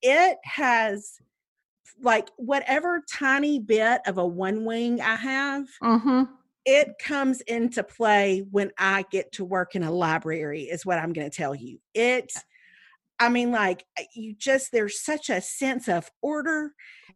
It 0.01 0.37
has 0.45 1.19
like 2.01 2.29
whatever 2.37 3.03
tiny 3.13 3.59
bit 3.59 3.99
of 4.07 4.17
a 4.17 4.25
one 4.25 4.63
wing 4.63 5.01
I 5.01 5.15
have. 5.15 5.65
Mm-hmm 5.83 6.23
it 6.65 6.93
comes 6.97 7.41
into 7.41 7.83
play 7.83 8.41
when 8.51 8.71
I 8.77 9.03
get 9.11 9.33
to 9.33 9.43
work 9.43 9.75
in 9.75 9.83
a 9.83 9.91
library, 9.91 10.63
is 10.63 10.85
what 10.85 10.97
I'm 10.97 11.11
going 11.11 11.29
to 11.29 11.35
tell 11.35 11.53
you. 11.53 11.79
It 11.93 12.31
I 13.23 13.29
mean, 13.29 13.51
like 13.51 13.85
uh, 13.97 14.03
you 14.13 14.35
just 14.37 14.71
there's 14.71 15.01
such 15.01 15.29
a 15.29 15.39
sense 15.39 15.87
of 15.87 16.09
order 16.21 16.73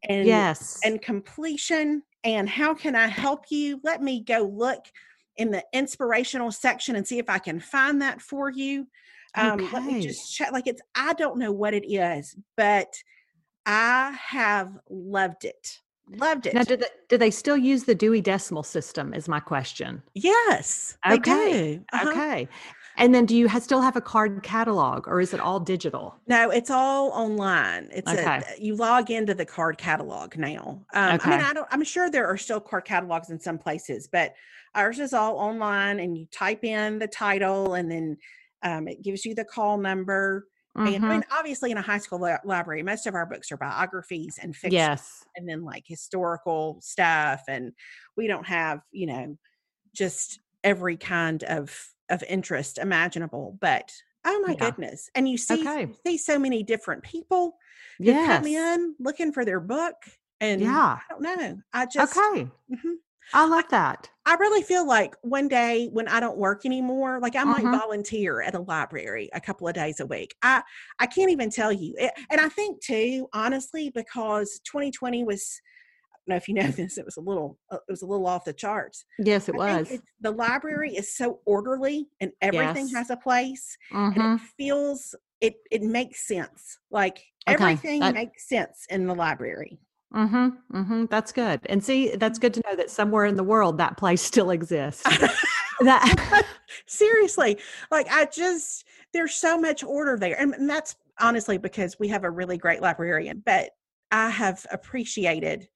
and 0.07 0.25
yes 0.25 0.79
and 0.85 1.01
completion. 1.01 2.03
And 2.23 2.47
how 2.47 2.73
can 2.73 2.95
I 2.95 3.07
help 3.07 3.45
you? 3.49 3.79
Let 3.83 4.01
me 4.01 4.23
go 4.23 4.41
look 4.41 4.85
in 5.35 5.51
the 5.51 5.63
inspirational 5.73 6.51
section 6.51 6.95
and 6.95 7.07
see 7.07 7.19
if 7.19 7.29
I 7.29 7.39
can 7.39 7.59
find 7.59 8.01
that 8.01 8.21
for 8.21 8.49
you. 8.49 8.87
Um, 9.35 9.59
okay. 9.59 9.69
Let 9.73 9.85
me 9.85 10.01
just 10.01 10.33
check. 10.33 10.51
Like 10.51 10.67
it's 10.67 10.81
I 10.95 11.13
don't 11.13 11.37
know 11.37 11.51
what 11.51 11.73
it 11.73 11.85
is, 11.91 12.35
but 12.55 12.93
I 13.65 14.17
have 14.17 14.77
loved 14.89 15.43
it. 15.43 15.79
Loved 16.09 16.45
it. 16.45 16.53
Now, 16.53 16.63
do 16.63 16.77
they, 16.77 16.85
do 17.09 17.17
they 17.17 17.31
still 17.31 17.57
use 17.57 17.83
the 17.83 17.93
Dewey 17.93 18.21
Decimal 18.21 18.63
System? 18.63 19.13
Is 19.13 19.27
my 19.27 19.41
question. 19.41 20.01
Yes. 20.13 20.97
Okay. 21.05 21.81
Uh-huh. 21.91 22.09
Okay. 22.09 22.47
And 22.97 23.13
then 23.13 23.25
do 23.25 23.35
you 23.37 23.47
ha- 23.47 23.59
still 23.59 23.81
have 23.81 23.95
a 23.95 24.01
card 24.01 24.41
catalog 24.43 25.07
or 25.07 25.21
is 25.21 25.33
it 25.33 25.39
all 25.39 25.59
digital? 25.59 26.15
No, 26.27 26.49
it's 26.49 26.71
all 26.71 27.09
online. 27.11 27.89
It's 27.91 28.11
okay. 28.11 28.41
a, 28.57 28.61
you 28.61 28.75
log 28.75 29.11
into 29.11 29.33
the 29.33 29.45
card 29.45 29.77
catalog 29.77 30.35
now. 30.35 30.83
Um, 30.93 31.15
okay. 31.15 31.31
I 31.31 31.37
mean, 31.37 31.45
I 31.45 31.53
don't, 31.53 31.67
I'm 31.71 31.83
sure 31.83 32.09
there 32.09 32.27
are 32.27 32.37
still 32.37 32.59
card 32.59 32.85
catalogs 32.85 33.29
in 33.29 33.39
some 33.39 33.59
places, 33.59 34.09
but 34.11 34.33
ours 34.73 34.99
is 34.99 35.13
all 35.13 35.37
online 35.37 35.99
and 35.99 36.17
you 36.17 36.25
type 36.31 36.63
in 36.63 36.99
the 36.99 37.07
title 37.07 37.75
and 37.75 37.89
then 37.91 38.17
um, 38.63 38.87
it 38.87 39.03
gives 39.03 39.25
you 39.25 39.35
the 39.35 39.45
call 39.45 39.77
number. 39.77 40.47
Mm-hmm. 40.75 40.87
And 40.87 41.05
I 41.05 41.09
mean, 41.09 41.21
mm-hmm. 41.21 41.37
obviously, 41.37 41.71
in 41.71 41.77
a 41.77 41.81
high 41.81 41.97
school 41.97 42.19
la- 42.19 42.37
library, 42.43 42.83
most 42.83 43.07
of 43.07 43.15
our 43.15 43.25
books 43.25 43.51
are 43.51 43.57
biographies 43.57 44.37
and 44.41 44.55
fiction, 44.55 44.73
yes, 44.73 45.25
and 45.35 45.49
then 45.49 45.63
like 45.63 45.83
historical 45.87 46.77
stuff. 46.81 47.43
And 47.47 47.73
we 48.15 48.27
don't 48.27 48.45
have, 48.45 48.81
you 48.91 49.07
know, 49.07 49.37
just 49.95 50.39
every 50.63 50.95
kind 50.97 51.43
of 51.43 51.75
of 52.09 52.23
interest 52.27 52.77
imaginable. 52.77 53.57
But 53.59 53.93
oh 54.25 54.43
my 54.45 54.53
yeah. 54.53 54.65
goodness. 54.69 55.09
And 55.15 55.27
you 55.27 55.37
see 55.37 55.61
okay. 55.61 55.89
see 56.05 56.17
so 56.17 56.39
many 56.39 56.63
different 56.63 57.03
people 57.03 57.57
yes. 57.99 58.37
come 58.37 58.47
in 58.47 58.95
looking 58.99 59.31
for 59.31 59.45
their 59.45 59.59
book. 59.59 59.95
And 60.39 60.61
yeah, 60.61 60.99
I 60.99 61.01
don't 61.09 61.21
know. 61.21 61.59
I 61.73 61.85
just 61.85 62.17
okay. 62.17 62.47
Mm-hmm. 62.71 62.93
I 63.33 63.45
love 63.45 63.65
that. 63.71 64.09
I 64.25 64.35
really 64.35 64.61
feel 64.61 64.87
like 64.87 65.15
one 65.21 65.47
day 65.47 65.89
when 65.91 66.07
I 66.07 66.19
don't 66.19 66.37
work 66.37 66.65
anymore, 66.65 67.19
like 67.19 67.35
I 67.35 67.43
might 67.43 67.63
mm-hmm. 67.63 67.77
volunteer 67.77 68.41
at 68.41 68.55
a 68.55 68.59
library 68.59 69.29
a 69.33 69.41
couple 69.41 69.67
of 69.67 69.73
days 69.73 69.99
a 69.99 70.05
week. 70.05 70.35
I 70.41 70.63
I 70.99 71.07
can't 71.07 71.31
even 71.31 71.49
tell 71.49 71.71
you. 71.71 71.93
It, 71.97 72.11
and 72.29 72.39
I 72.39 72.49
think 72.49 72.81
too, 72.81 73.27
honestly, 73.33 73.89
because 73.89 74.59
2020 74.63 75.23
was 75.23 75.61
know 76.27 76.35
if 76.35 76.47
you 76.47 76.53
know 76.55 76.67
this, 76.67 76.97
it 76.97 77.05
was 77.05 77.17
a 77.17 77.21
little 77.21 77.57
uh, 77.71 77.75
it 77.75 77.91
was 77.91 78.01
a 78.01 78.05
little 78.05 78.27
off 78.27 78.45
the 78.45 78.53
charts. 78.53 79.05
Yes, 79.19 79.49
it 79.49 79.55
I 79.55 79.81
was. 79.81 79.99
the 80.21 80.31
library 80.31 80.95
is 80.95 81.15
so 81.15 81.39
orderly 81.45 82.07
and 82.19 82.31
everything 82.41 82.87
yes. 82.87 82.93
has 82.93 83.09
a 83.09 83.17
place, 83.17 83.77
mm-hmm. 83.91 83.97
and 83.97 84.15
it 84.15 84.19
mm-hmm. 84.19 84.45
feels 84.57 85.15
it 85.41 85.55
it 85.71 85.81
makes 85.81 86.27
sense. 86.27 86.79
Like 86.91 87.23
okay. 87.47 87.55
everything 87.55 87.99
that, 88.01 88.13
makes 88.13 88.47
sense 88.47 88.85
in 88.89 89.07
the 89.07 89.15
library. 89.15 89.79
Mm-hmm. 90.13 90.77
Mm-hmm. 90.77 91.05
That's 91.09 91.31
good. 91.31 91.59
And 91.65 91.83
see, 91.83 92.15
that's 92.15 92.39
good 92.39 92.53
to 92.53 92.61
know 92.65 92.75
that 92.77 92.89
somewhere 92.89 93.25
in 93.25 93.35
the 93.35 93.43
world 93.43 93.77
that 93.77 93.97
place 93.97 94.21
still 94.23 94.51
exists. 94.51 95.03
that 95.81 96.45
seriously, 96.85 97.57
like 97.91 98.07
I 98.09 98.25
just 98.25 98.85
there's 99.13 99.35
so 99.35 99.59
much 99.59 99.83
order 99.83 100.17
there, 100.17 100.39
and, 100.39 100.53
and 100.53 100.69
that's 100.69 100.95
honestly 101.19 101.57
because 101.57 101.97
we 101.99 102.07
have 102.09 102.23
a 102.23 102.29
really 102.29 102.57
great 102.57 102.81
librarian. 102.81 103.41
But 103.45 103.71
I 104.11 104.29
have 104.29 104.65
appreciated 104.71 105.67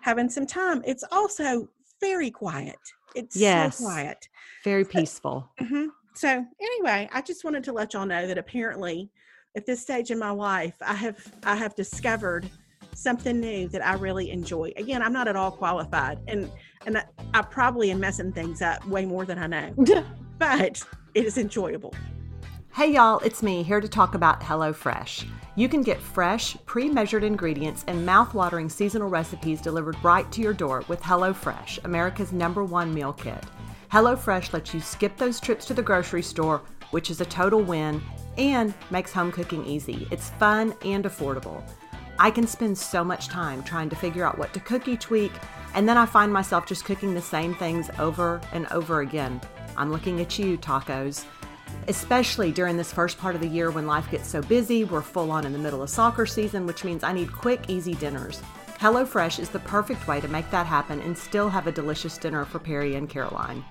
having 0.00 0.28
some 0.28 0.46
time. 0.46 0.82
It's 0.86 1.04
also 1.10 1.68
very 2.00 2.30
quiet. 2.30 2.78
It's 3.14 3.36
yes, 3.36 3.78
so 3.78 3.84
quiet. 3.84 4.28
Very 4.64 4.84
peaceful. 4.84 5.50
mm-hmm. 5.60 5.86
So 6.14 6.44
anyway, 6.60 7.08
I 7.12 7.22
just 7.22 7.44
wanted 7.44 7.62
to 7.64 7.72
let 7.72 7.94
y'all 7.94 8.04
know 8.04 8.26
that 8.26 8.38
apparently 8.38 9.08
at 9.56 9.66
this 9.66 9.80
stage 9.80 10.10
in 10.10 10.18
my 10.18 10.30
life, 10.30 10.74
I 10.80 10.94
have 10.94 11.16
I 11.44 11.54
have 11.54 11.76
discovered 11.76 12.50
something 12.94 13.38
new 13.38 13.68
that 13.68 13.86
I 13.86 13.94
really 13.94 14.30
enjoy. 14.30 14.72
Again, 14.76 15.00
I'm 15.00 15.12
not 15.12 15.28
at 15.28 15.36
all 15.36 15.52
qualified 15.52 16.18
and 16.26 16.50
and 16.86 16.98
I, 16.98 17.04
I 17.34 17.42
probably 17.42 17.92
am 17.92 18.00
messing 18.00 18.32
things 18.32 18.62
up 18.62 18.84
way 18.86 19.04
more 19.04 19.24
than 19.24 19.38
I 19.38 19.46
know. 19.46 20.04
but 20.38 20.82
it 21.14 21.24
is 21.24 21.38
enjoyable. 21.38 21.94
Hey 22.72 22.92
y'all, 22.92 23.18
it's 23.20 23.42
me 23.42 23.64
here 23.64 23.80
to 23.80 23.88
talk 23.88 24.14
about 24.14 24.40
HelloFresh. 24.40 25.28
You 25.56 25.68
can 25.68 25.82
get 25.82 26.00
fresh, 26.00 26.56
pre 26.64 26.88
measured 26.88 27.24
ingredients 27.24 27.84
and 27.88 28.06
mouth-watering 28.06 28.68
seasonal 28.68 29.08
recipes 29.08 29.60
delivered 29.60 29.96
right 30.04 30.30
to 30.30 30.40
your 30.40 30.52
door 30.52 30.84
with 30.86 31.02
HelloFresh, 31.02 31.84
America's 31.84 32.30
number 32.30 32.62
one 32.62 32.94
meal 32.94 33.12
kit. 33.12 33.44
HelloFresh 33.90 34.52
lets 34.52 34.72
you 34.72 34.80
skip 34.80 35.16
those 35.16 35.40
trips 35.40 35.64
to 35.66 35.74
the 35.74 35.82
grocery 35.82 36.22
store, 36.22 36.62
which 36.92 37.10
is 37.10 37.20
a 37.20 37.24
total 37.24 37.62
win, 37.62 38.00
and 38.36 38.72
makes 38.90 39.12
home 39.12 39.32
cooking 39.32 39.66
easy. 39.66 40.06
It's 40.12 40.30
fun 40.30 40.72
and 40.84 41.04
affordable. 41.04 41.68
I 42.20 42.30
can 42.30 42.46
spend 42.46 42.78
so 42.78 43.02
much 43.02 43.26
time 43.26 43.64
trying 43.64 43.90
to 43.90 43.96
figure 43.96 44.24
out 44.24 44.38
what 44.38 44.54
to 44.54 44.60
cook 44.60 44.86
each 44.86 45.10
week, 45.10 45.32
and 45.74 45.88
then 45.88 45.96
I 45.96 46.06
find 46.06 46.32
myself 46.32 46.64
just 46.64 46.84
cooking 46.84 47.12
the 47.12 47.20
same 47.20 47.54
things 47.54 47.90
over 47.98 48.40
and 48.52 48.68
over 48.68 49.00
again. 49.00 49.40
I'm 49.76 49.90
looking 49.90 50.20
at 50.20 50.38
you, 50.38 50.58
tacos. 50.58 51.24
Especially 51.88 52.52
during 52.52 52.76
this 52.76 52.92
first 52.92 53.18
part 53.18 53.34
of 53.34 53.40
the 53.40 53.48
year 53.48 53.70
when 53.70 53.86
life 53.86 54.10
gets 54.10 54.28
so 54.28 54.42
busy. 54.42 54.84
We're 54.84 55.02
full 55.02 55.30
on 55.30 55.46
in 55.46 55.52
the 55.52 55.58
middle 55.58 55.82
of 55.82 55.90
soccer 55.90 56.26
season, 56.26 56.66
which 56.66 56.84
means 56.84 57.02
I 57.02 57.12
need 57.12 57.32
quick, 57.32 57.64
easy 57.68 57.94
dinners. 57.94 58.40
HelloFresh 58.78 59.40
is 59.40 59.48
the 59.48 59.58
perfect 59.60 60.06
way 60.06 60.20
to 60.20 60.28
make 60.28 60.48
that 60.50 60.66
happen 60.66 61.00
and 61.00 61.16
still 61.16 61.48
have 61.48 61.66
a 61.66 61.72
delicious 61.72 62.16
dinner 62.16 62.44
for 62.44 62.58
Perry 62.60 62.94
and 62.94 63.08
Caroline. 63.08 63.64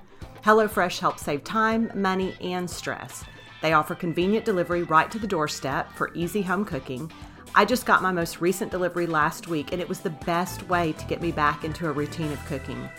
HelloFresh 0.43 0.99
helps 0.99 1.21
save 1.21 1.43
time, 1.43 1.91
money, 1.95 2.35
and 2.41 2.69
stress. 2.69 3.23
They 3.61 3.73
offer 3.73 3.95
convenient 3.95 4.45
delivery 4.45 4.83
right 4.83 5.09
to 5.11 5.19
the 5.19 5.27
doorstep 5.27 5.91
for 5.93 6.13
easy 6.13 6.41
home 6.41 6.65
cooking. 6.65 7.11
I 7.55 7.65
just 7.65 7.85
got 7.85 8.01
my 8.01 8.11
most 8.11 8.41
recent 8.41 8.71
delivery 8.71 9.07
last 9.07 9.47
week, 9.47 9.71
and 9.71 9.81
it 9.81 9.89
was 9.89 9.99
the 9.99 10.09
best 10.09 10.67
way 10.69 10.93
to 10.93 11.05
get 11.05 11.21
me 11.21 11.31
back 11.31 11.63
into 11.63 11.87
a 11.87 11.91
routine 11.91 12.31
of 12.31 12.45
cooking. 12.45 12.89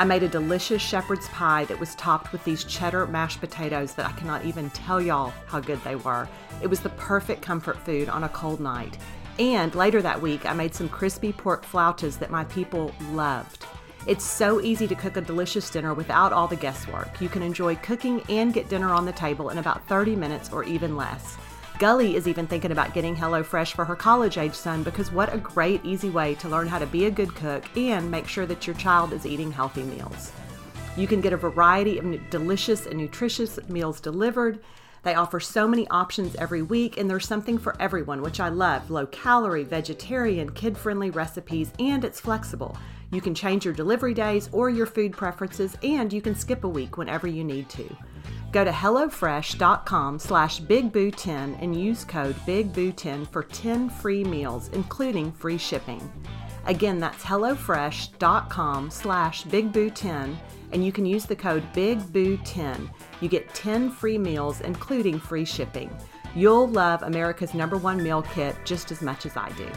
I 0.00 0.04
made 0.04 0.22
a 0.22 0.28
delicious 0.28 0.80
shepherd's 0.80 1.28
pie 1.28 1.66
that 1.66 1.78
was 1.78 1.94
topped 1.96 2.32
with 2.32 2.42
these 2.42 2.64
cheddar 2.64 3.06
mashed 3.06 3.38
potatoes 3.38 3.92
that 3.96 4.06
I 4.06 4.12
cannot 4.12 4.46
even 4.46 4.70
tell 4.70 4.98
y'all 4.98 5.34
how 5.46 5.60
good 5.60 5.78
they 5.84 5.94
were. 5.94 6.26
It 6.62 6.68
was 6.68 6.80
the 6.80 6.88
perfect 6.88 7.42
comfort 7.42 7.76
food 7.76 8.08
on 8.08 8.24
a 8.24 8.30
cold 8.30 8.60
night. 8.60 8.96
And 9.38 9.74
later 9.74 10.00
that 10.00 10.22
week, 10.22 10.46
I 10.46 10.54
made 10.54 10.74
some 10.74 10.88
crispy 10.88 11.34
pork 11.34 11.66
flautas 11.66 12.18
that 12.18 12.30
my 12.30 12.44
people 12.44 12.94
loved. 13.10 13.66
It's 14.06 14.24
so 14.24 14.62
easy 14.62 14.88
to 14.88 14.94
cook 14.94 15.18
a 15.18 15.20
delicious 15.20 15.68
dinner 15.68 15.92
without 15.92 16.32
all 16.32 16.48
the 16.48 16.56
guesswork. 16.56 17.20
You 17.20 17.28
can 17.28 17.42
enjoy 17.42 17.76
cooking 17.76 18.22
and 18.30 18.54
get 18.54 18.70
dinner 18.70 18.94
on 18.94 19.04
the 19.04 19.12
table 19.12 19.50
in 19.50 19.58
about 19.58 19.86
30 19.86 20.16
minutes 20.16 20.50
or 20.50 20.64
even 20.64 20.96
less. 20.96 21.36
Gully 21.80 22.14
is 22.14 22.28
even 22.28 22.46
thinking 22.46 22.72
about 22.72 22.92
getting 22.92 23.16
HelloFresh 23.16 23.72
for 23.72 23.86
her 23.86 23.96
college 23.96 24.36
age 24.36 24.52
son 24.52 24.82
because 24.82 25.10
what 25.10 25.32
a 25.32 25.38
great, 25.38 25.82
easy 25.82 26.10
way 26.10 26.34
to 26.34 26.48
learn 26.50 26.68
how 26.68 26.78
to 26.78 26.84
be 26.84 27.06
a 27.06 27.10
good 27.10 27.34
cook 27.34 27.64
and 27.74 28.10
make 28.10 28.28
sure 28.28 28.44
that 28.44 28.66
your 28.66 28.76
child 28.76 29.14
is 29.14 29.24
eating 29.24 29.50
healthy 29.50 29.84
meals. 29.84 30.30
You 30.94 31.06
can 31.06 31.22
get 31.22 31.32
a 31.32 31.38
variety 31.38 31.96
of 31.96 32.28
delicious 32.28 32.84
and 32.84 32.98
nutritious 32.98 33.58
meals 33.70 33.98
delivered. 33.98 34.60
They 35.04 35.14
offer 35.14 35.40
so 35.40 35.66
many 35.66 35.88
options 35.88 36.36
every 36.36 36.60
week, 36.60 36.98
and 36.98 37.08
there's 37.08 37.26
something 37.26 37.56
for 37.56 37.74
everyone, 37.80 38.20
which 38.20 38.40
I 38.40 38.50
love 38.50 38.90
low 38.90 39.06
calorie, 39.06 39.64
vegetarian, 39.64 40.52
kid 40.52 40.76
friendly 40.76 41.08
recipes, 41.08 41.72
and 41.78 42.04
it's 42.04 42.20
flexible. 42.20 42.76
You 43.10 43.22
can 43.22 43.34
change 43.34 43.64
your 43.64 43.72
delivery 43.72 44.12
days 44.12 44.50
or 44.52 44.68
your 44.68 44.84
food 44.84 45.12
preferences, 45.12 45.78
and 45.82 46.12
you 46.12 46.20
can 46.20 46.34
skip 46.34 46.62
a 46.64 46.68
week 46.68 46.98
whenever 46.98 47.26
you 47.26 47.42
need 47.42 47.70
to. 47.70 47.96
Go 48.52 48.64
to 48.64 48.70
HelloFresh.com 48.70 50.18
slash 50.18 50.60
BigBoo10 50.60 51.62
and 51.62 51.80
use 51.80 52.04
code 52.04 52.34
BigBoo10 52.46 53.28
for 53.28 53.44
10 53.44 53.88
free 53.88 54.24
meals, 54.24 54.68
including 54.72 55.30
free 55.30 55.58
shipping. 55.58 56.10
Again, 56.66 56.98
that's 56.98 57.24
HelloFresh.com 57.24 58.90
slash 58.90 59.44
BigBoo10 59.44 60.36
and 60.72 60.84
you 60.84 60.92
can 60.92 61.06
use 61.06 61.26
the 61.26 61.36
code 61.36 61.64
BIGBOO10. 61.72 62.90
You 63.20 63.28
get 63.28 63.52
10 63.54 63.90
free 63.90 64.18
meals, 64.18 64.60
including 64.60 65.18
free 65.18 65.44
shipping. 65.44 65.90
You'll 66.34 66.68
love 66.68 67.02
America's 67.02 67.54
number 67.54 67.76
one 67.76 68.02
meal 68.02 68.22
kit 68.22 68.56
just 68.64 68.92
as 68.92 69.02
much 69.02 69.26
as 69.26 69.36
I 69.36 69.50
do. 69.50 69.68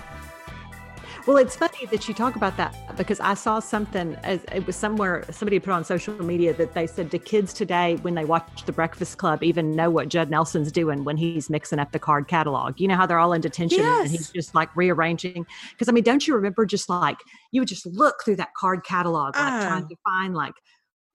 Well, 1.26 1.38
it's 1.38 1.56
funny 1.56 1.86
that 1.86 2.10
you 2.10 2.14
talk 2.14 2.36
about 2.36 2.58
that 2.58 2.98
because 2.98 3.22
I 3.22 3.34
saw 3.34 3.60
something, 3.60 4.18
it 4.26 4.68
was 4.68 4.76
somewhere, 4.76 5.24
somebody 5.32 5.58
put 5.58 5.72
on 5.72 5.86
social 5.86 6.14
media 6.22 6.54
that 6.56 6.74
they 6.74 6.86
said, 6.86 7.10
Do 7.10 7.18
kids 7.18 7.54
today, 7.54 7.96
when 8.02 8.14
they 8.14 8.26
watch 8.26 8.66
The 8.66 8.74
Breakfast 8.74 9.20
Club, 9.20 9.42
even 9.42 9.74
know 9.74 9.90
what 9.90 10.10
Judd 10.10 10.30
Nelson's 10.30 10.70
doing 10.70 11.06
when 11.06 11.16
he's 11.16 11.50
mixing 11.50 11.80
up 11.80 11.94
the 11.94 12.00
card 12.00 12.28
catalog? 12.28 12.78
You 12.78 12.90
know 12.90 12.98
how 12.98 13.06
they're 13.06 13.20
all 13.20 13.32
in 13.32 13.40
detention 13.40 13.80
yes. 13.80 14.02
and 14.02 14.12
he's 14.12 14.32
just 14.32 14.54
like 14.54 14.76
rearranging? 14.76 15.46
Because, 15.72 15.88
I 15.88 15.94
mean, 15.94 16.04
don't 16.04 16.28
you 16.28 16.36
remember 16.36 16.66
just 16.66 16.90
like 16.90 17.18
you 17.54 17.62
would 17.62 17.70
just 17.70 17.86
look 17.86 18.16
through 18.26 18.36
that 18.38 18.54
card 18.58 18.84
catalog, 18.84 19.38
like 19.38 19.64
uh. 19.64 19.66
trying 19.66 19.88
to 19.88 19.96
find 20.04 20.34
like, 20.34 20.54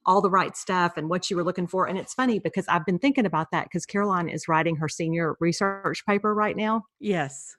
all 0.06 0.22
the 0.22 0.30
right 0.30 0.56
stuff 0.56 0.94
and 0.96 1.10
what 1.10 1.28
you 1.28 1.36
were 1.36 1.44
looking 1.44 1.66
for. 1.66 1.86
And 1.86 1.98
it's 1.98 2.14
funny 2.14 2.38
because 2.38 2.66
I've 2.66 2.86
been 2.86 2.98
thinking 2.98 3.26
about 3.26 3.48
that 3.52 3.64
because 3.64 3.84
Caroline 3.84 4.30
is 4.30 4.48
writing 4.48 4.76
her 4.76 4.88
senior 4.88 5.36
research 5.38 6.06
paper 6.06 6.34
right 6.34 6.56
now. 6.56 6.84
Yes 6.98 7.57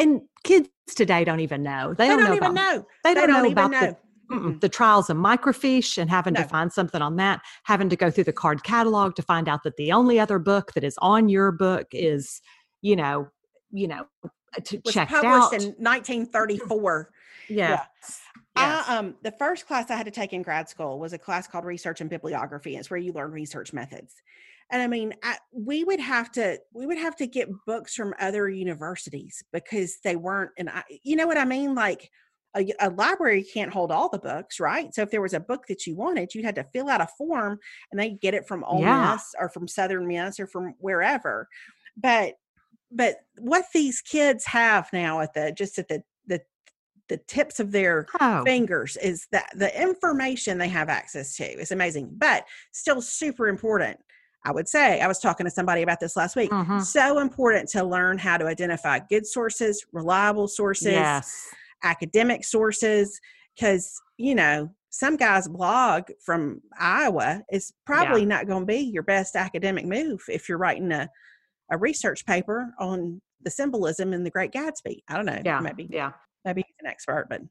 and 0.00 0.22
kids 0.44 0.68
today 0.94 1.24
don't 1.24 1.40
even 1.40 1.62
know. 1.62 1.94
They, 1.94 2.04
they 2.04 2.08
don't, 2.08 2.18
don't, 2.18 2.28
know 2.28 2.36
even 2.36 2.50
about, 2.50 2.54
know. 2.54 2.86
They, 3.04 3.14
they 3.14 3.20
don't, 3.20 3.28
don't, 3.28 3.42
know 3.44 3.50
about 3.50 3.70
know. 3.70 3.80
the 3.80 3.96
the 4.60 4.68
trials 4.68 5.10
of 5.10 5.16
microfiche 5.16 5.98
and 5.98 6.08
having 6.08 6.34
no. 6.34 6.42
to 6.42 6.48
find 6.48 6.72
something 6.72 7.02
on 7.02 7.16
that, 7.16 7.40
having 7.64 7.88
to 7.88 7.96
go 7.96 8.10
through 8.10 8.24
the 8.24 8.32
card 8.32 8.62
catalog 8.62 9.16
to 9.16 9.22
find 9.22 9.48
out 9.48 9.64
that 9.64 9.76
the 9.76 9.90
only 9.90 10.20
other 10.20 10.38
book 10.38 10.72
that 10.74 10.84
is 10.84 10.96
on 10.98 11.28
your 11.28 11.50
book 11.50 11.88
is, 11.92 12.40
you 12.80 12.94
know, 12.94 13.28
you 13.72 13.88
know, 13.88 14.06
to 14.64 14.80
was 14.84 14.94
checked 14.94 15.10
published 15.10 15.34
out. 15.34 15.52
in 15.52 15.68
1934. 15.78 17.10
yeah. 17.48 17.56
yeah. 17.56 17.84
Yes. 18.00 18.20
I, 18.56 18.96
um, 18.96 19.14
the 19.22 19.30
first 19.32 19.66
class 19.66 19.90
I 19.90 19.96
had 19.96 20.06
to 20.06 20.12
take 20.12 20.32
in 20.32 20.42
grad 20.42 20.68
school 20.68 20.98
was 20.98 21.12
a 21.12 21.18
class 21.18 21.46
called 21.46 21.64
Research 21.64 22.00
and 22.00 22.10
Bibliography. 22.10 22.76
It's 22.76 22.90
where 22.90 22.98
you 22.98 23.12
learn 23.12 23.30
research 23.30 23.72
methods 23.72 24.14
and 24.70 24.82
i 24.82 24.86
mean 24.86 25.14
I, 25.22 25.36
we 25.52 25.84
would 25.84 26.00
have 26.00 26.30
to 26.32 26.58
we 26.72 26.86
would 26.86 26.98
have 26.98 27.16
to 27.16 27.26
get 27.26 27.48
books 27.66 27.94
from 27.94 28.14
other 28.20 28.48
universities 28.48 29.42
because 29.52 29.98
they 30.04 30.16
weren't 30.16 30.52
and 30.58 30.70
I, 30.70 30.82
you 31.02 31.16
know 31.16 31.26
what 31.26 31.38
i 31.38 31.44
mean 31.44 31.74
like 31.74 32.10
a, 32.56 32.66
a, 32.80 32.90
library 32.90 33.44
can't 33.44 33.72
hold 33.72 33.92
all 33.92 34.08
the 34.08 34.18
books 34.18 34.58
right 34.58 34.94
so 34.94 35.02
if 35.02 35.10
there 35.10 35.22
was 35.22 35.34
a 35.34 35.40
book 35.40 35.66
that 35.68 35.86
you 35.86 35.94
wanted 35.94 36.34
you 36.34 36.42
had 36.42 36.56
to 36.56 36.66
fill 36.72 36.88
out 36.88 37.00
a 37.00 37.08
form 37.18 37.58
and 37.90 38.00
they 38.00 38.10
get 38.10 38.34
it 38.34 38.46
from 38.48 38.64
Ole 38.64 38.80
yeah. 38.80 39.12
Miss 39.12 39.34
or 39.38 39.48
from 39.48 39.68
Southern 39.68 40.06
Miss 40.06 40.40
or 40.40 40.46
from 40.46 40.74
wherever 40.78 41.48
but 41.96 42.34
but 42.90 43.18
what 43.38 43.66
these 43.72 44.00
kids 44.00 44.44
have 44.46 44.88
now 44.92 45.20
at 45.20 45.34
the 45.34 45.52
just 45.56 45.78
at 45.78 45.88
the 45.88 46.02
the 46.26 46.40
the 47.08 47.18
tips 47.28 47.60
of 47.60 47.72
their 47.72 48.06
oh. 48.20 48.42
fingers 48.44 48.96
is 48.96 49.26
that 49.32 49.50
the 49.54 49.80
information 49.80 50.58
they 50.58 50.68
have 50.68 50.88
access 50.88 51.36
to 51.36 51.44
is 51.44 51.70
amazing 51.70 52.10
but 52.16 52.44
still 52.72 53.00
super 53.00 53.48
important 53.48 53.98
I 54.44 54.52
would 54.52 54.68
say, 54.68 55.00
I 55.00 55.06
was 55.06 55.18
talking 55.18 55.44
to 55.44 55.50
somebody 55.50 55.82
about 55.82 56.00
this 56.00 56.16
last 56.16 56.34
week. 56.34 56.50
Mm-hmm. 56.50 56.80
So 56.80 57.18
important 57.18 57.68
to 57.70 57.84
learn 57.84 58.18
how 58.18 58.38
to 58.38 58.46
identify 58.46 58.98
good 58.98 59.26
sources, 59.26 59.84
reliable 59.92 60.48
sources, 60.48 60.92
yes. 60.92 61.48
academic 61.82 62.44
sources, 62.44 63.20
because, 63.54 64.00
you 64.16 64.34
know, 64.34 64.70
some 64.88 65.16
guy's 65.16 65.46
blog 65.46 66.04
from 66.24 66.62
Iowa 66.78 67.42
is 67.52 67.72
probably 67.84 68.22
yeah. 68.22 68.28
not 68.28 68.46
going 68.46 68.62
to 68.62 68.66
be 68.66 68.78
your 68.78 69.02
best 69.02 69.36
academic 69.36 69.86
move 69.86 70.22
if 70.28 70.48
you're 70.48 70.58
writing 70.58 70.90
a, 70.90 71.08
a 71.70 71.78
research 71.78 72.24
paper 72.26 72.74
on 72.78 73.20
the 73.42 73.50
symbolism 73.50 74.12
in 74.12 74.24
the 74.24 74.30
Great 74.30 74.52
Gatsby. 74.52 75.02
I 75.08 75.16
don't 75.16 75.26
know. 75.26 75.40
Yeah. 75.44 75.60
Maybe. 75.60 75.86
Yeah. 75.90 76.12
Maybe 76.44 76.64
he's 76.66 76.76
an 76.80 76.86
expert, 76.86 77.26
but 77.28 77.42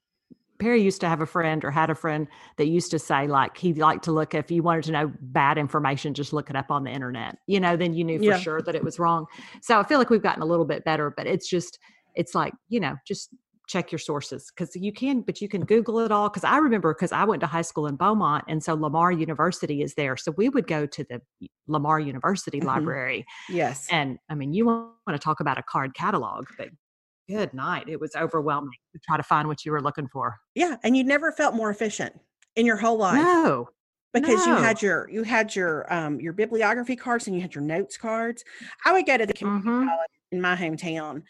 Perry 0.59 0.81
used 0.81 1.01
to 1.01 1.09
have 1.09 1.21
a 1.21 1.25
friend 1.25 1.63
or 1.63 1.71
had 1.71 1.89
a 1.89 1.95
friend 1.95 2.27
that 2.57 2.67
used 2.67 2.91
to 2.91 2.99
say 2.99 3.27
like 3.27 3.57
he 3.57 3.73
liked 3.73 4.03
to 4.03 4.11
look 4.11 4.33
if 4.33 4.51
you 4.51 4.61
wanted 4.61 4.83
to 4.85 4.91
know 4.91 5.11
bad 5.21 5.57
information, 5.57 6.13
just 6.13 6.33
look 6.33 6.49
it 6.49 6.55
up 6.55 6.69
on 6.69 6.83
the 6.83 6.91
internet. 6.91 7.37
You 7.47 7.59
know, 7.59 7.75
then 7.77 7.93
you 7.93 8.03
knew 8.03 8.19
for 8.19 8.25
yeah. 8.25 8.39
sure 8.39 8.61
that 8.61 8.75
it 8.75 8.83
was 8.83 8.99
wrong. 8.99 9.25
So 9.61 9.79
I 9.79 9.83
feel 9.83 9.97
like 9.97 10.09
we've 10.09 10.21
gotten 10.21 10.43
a 10.43 10.45
little 10.45 10.65
bit 10.65 10.83
better, 10.83 11.13
but 11.15 11.27
it's 11.27 11.49
just 11.49 11.79
it's 12.15 12.35
like, 12.35 12.53
you 12.67 12.79
know, 12.79 12.95
just 13.07 13.29
check 13.69 13.91
your 13.91 13.99
sources 13.99 14.51
because 14.53 14.75
you 14.75 14.91
can, 14.91 15.21
but 15.21 15.39
you 15.39 15.47
can 15.47 15.63
Google 15.63 15.99
it 15.99 16.11
all. 16.11 16.27
Because 16.27 16.43
I 16.43 16.57
remember 16.57 16.93
because 16.93 17.11
I 17.11 17.23
went 17.23 17.39
to 17.41 17.47
high 17.47 17.61
school 17.61 17.87
in 17.87 17.95
Beaumont, 17.95 18.43
and 18.47 18.61
so 18.61 18.73
Lamar 18.73 19.11
University 19.11 19.81
is 19.81 19.93
there. 19.93 20.17
So 20.17 20.31
we 20.31 20.49
would 20.49 20.67
go 20.67 20.85
to 20.87 21.03
the 21.05 21.21
Lamar 21.67 21.99
University 21.99 22.59
mm-hmm. 22.59 22.67
library. 22.67 23.25
Yes. 23.47 23.87
And 23.91 24.17
I 24.29 24.35
mean, 24.35 24.53
you 24.53 24.65
want 24.65 24.91
to 25.11 25.19
talk 25.19 25.39
about 25.39 25.57
a 25.57 25.63
card 25.63 25.93
catalog, 25.93 26.47
but 26.57 26.69
good 27.29 27.53
night. 27.53 27.87
It 27.87 27.99
was 27.99 28.15
overwhelming 28.15 28.71
to 28.93 28.99
try 28.99 29.17
to 29.17 29.23
find 29.23 29.47
what 29.47 29.65
you 29.65 29.71
were 29.71 29.81
looking 29.81 30.07
for. 30.07 30.37
Yeah, 30.55 30.77
and 30.83 30.97
you 30.97 31.03
never 31.03 31.31
felt 31.31 31.55
more 31.55 31.69
efficient 31.69 32.19
in 32.55 32.65
your 32.65 32.77
whole 32.77 32.97
life. 32.97 33.15
No. 33.15 33.69
Because 34.11 34.45
no. 34.45 34.57
you 34.57 34.63
had 34.63 34.81
your 34.81 35.07
you 35.09 35.23
had 35.23 35.55
your 35.55 35.91
um 35.93 36.19
your 36.19 36.33
bibliography 36.33 36.95
cards 36.95 37.27
and 37.27 37.35
you 37.35 37.41
had 37.41 37.53
your 37.53 37.63
notes 37.63 37.95
cards. 37.95 38.43
I 38.85 38.91
would 38.91 39.05
go 39.05 39.17
to 39.17 39.25
the 39.25 39.33
community 39.33 39.69
mm-hmm. 39.69 39.87
college 39.87 40.09
in 40.31 40.41
my 40.41 40.55
hometown 40.55 41.23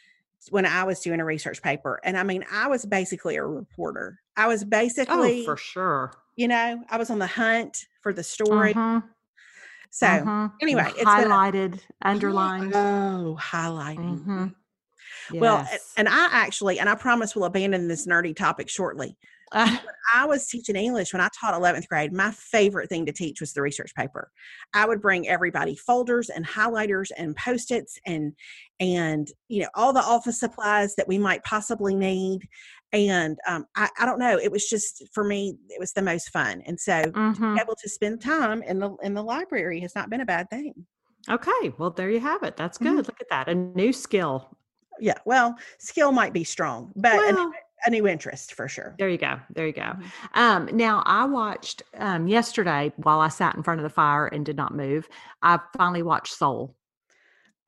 when 0.49 0.65
I 0.65 0.85
was 0.85 1.01
doing 1.01 1.19
a 1.19 1.25
research 1.25 1.61
paper. 1.61 1.99
And 2.05 2.17
I 2.17 2.23
mean, 2.23 2.45
I 2.49 2.67
was 2.67 2.85
basically 2.85 3.35
a 3.35 3.43
reporter. 3.43 4.19
I 4.37 4.47
was 4.47 4.63
basically 4.63 5.41
oh, 5.41 5.45
for 5.45 5.57
sure. 5.57 6.13
You 6.37 6.47
know, 6.47 6.81
I 6.89 6.97
was 6.97 7.09
on 7.09 7.19
the 7.19 7.27
hunt 7.27 7.85
for 8.01 8.13
the 8.13 8.23
story. 8.23 8.73
Mm-hmm. 8.73 9.05
So 9.91 10.07
mm-hmm. 10.07 10.45
anyway, 10.61 10.87
it's 10.95 11.03
highlighted, 11.03 11.79
a, 12.01 12.07
underlined. 12.07 12.73
Oh, 12.73 13.37
highlighting. 13.41 14.19
Mm-hmm. 14.19 14.47
Yes. 15.31 15.41
Well, 15.41 15.67
and 15.97 16.07
I 16.09 16.29
actually, 16.31 16.79
and 16.79 16.89
I 16.89 16.95
promise 16.95 17.35
we'll 17.35 17.45
abandon 17.45 17.87
this 17.87 18.07
nerdy 18.07 18.35
topic 18.35 18.69
shortly. 18.69 19.17
Uh, 19.51 19.77
I 20.13 20.25
was 20.25 20.45
teaching 20.45 20.75
English 20.75 21.11
when 21.11 21.21
I 21.21 21.29
taught 21.39 21.59
11th 21.59 21.87
grade, 21.87 22.13
my 22.13 22.29
favorite 22.29 22.87
thing 22.87 23.07
to 23.07 23.11
teach 23.11 23.41
was 23.41 23.51
the 23.51 23.63
research 23.63 23.95
paper. 23.95 24.29
I 24.75 24.85
would 24.85 25.01
bring 25.01 25.27
everybody 25.27 25.75
folders 25.75 26.29
and 26.29 26.45
highlighters 26.45 27.07
and 27.17 27.35
post-its 27.35 27.97
and 28.05 28.33
and 28.79 29.27
you 29.47 29.63
know 29.63 29.69
all 29.73 29.91
the 29.91 30.03
office 30.03 30.39
supplies 30.39 30.95
that 30.95 31.07
we 31.07 31.17
might 31.17 31.43
possibly 31.43 31.95
need. 31.95 32.47
And 32.93 33.39
um, 33.47 33.65
I, 33.75 33.89
I, 33.99 34.05
don't 34.05 34.19
know, 34.19 34.37
it 34.37 34.51
was 34.51 34.67
just 34.67 35.03
for 35.13 35.23
me, 35.23 35.55
it 35.69 35.79
was 35.79 35.93
the 35.93 36.01
most 36.03 36.29
fun. 36.29 36.61
And 36.65 36.79
so 36.79 36.91
mm-hmm. 36.91 37.33
to 37.33 37.39
be 37.39 37.45
mm-hmm. 37.45 37.57
able 37.59 37.75
to 37.75 37.89
spend 37.89 38.21
time 38.21 38.61
in 38.61 38.77
the 38.77 38.95
in 39.01 39.15
the 39.15 39.23
library 39.23 39.79
has 39.79 39.95
not 39.95 40.11
been 40.11 40.21
a 40.21 40.25
bad 40.25 40.47
thing. 40.51 40.73
Okay, 41.27 41.73
well 41.79 41.89
there 41.89 42.11
you 42.11 42.19
have 42.19 42.43
it. 42.43 42.55
That's 42.55 42.77
good. 42.77 42.87
Mm-hmm. 42.87 42.97
Look 42.97 43.21
at 43.21 43.29
that, 43.31 43.49
a 43.49 43.55
new 43.55 43.91
skill 43.93 44.58
yeah 44.99 45.15
well 45.25 45.55
skill 45.77 46.11
might 46.11 46.33
be 46.33 46.43
strong 46.43 46.91
but 46.95 47.15
well, 47.15 47.51
a, 47.85 47.89
new, 47.89 48.07
interest 48.07 48.53
for 48.53 48.67
sure 48.67 48.95
there 48.97 49.09
you 49.09 49.17
go 49.17 49.39
there 49.53 49.65
you 49.65 49.73
go 49.73 49.81
mm-hmm. 49.81 50.39
um, 50.39 50.69
now 50.73 51.01
i 51.05 51.25
watched 51.25 51.81
um, 51.97 52.27
yesterday 52.27 52.91
while 52.97 53.19
i 53.19 53.29
sat 53.29 53.55
in 53.55 53.63
front 53.63 53.79
of 53.79 53.83
the 53.83 53.89
fire 53.89 54.27
and 54.27 54.45
did 54.45 54.55
not 54.55 54.75
move 54.75 55.07
i 55.41 55.59
finally 55.77 56.03
watched 56.03 56.33
soul 56.33 56.75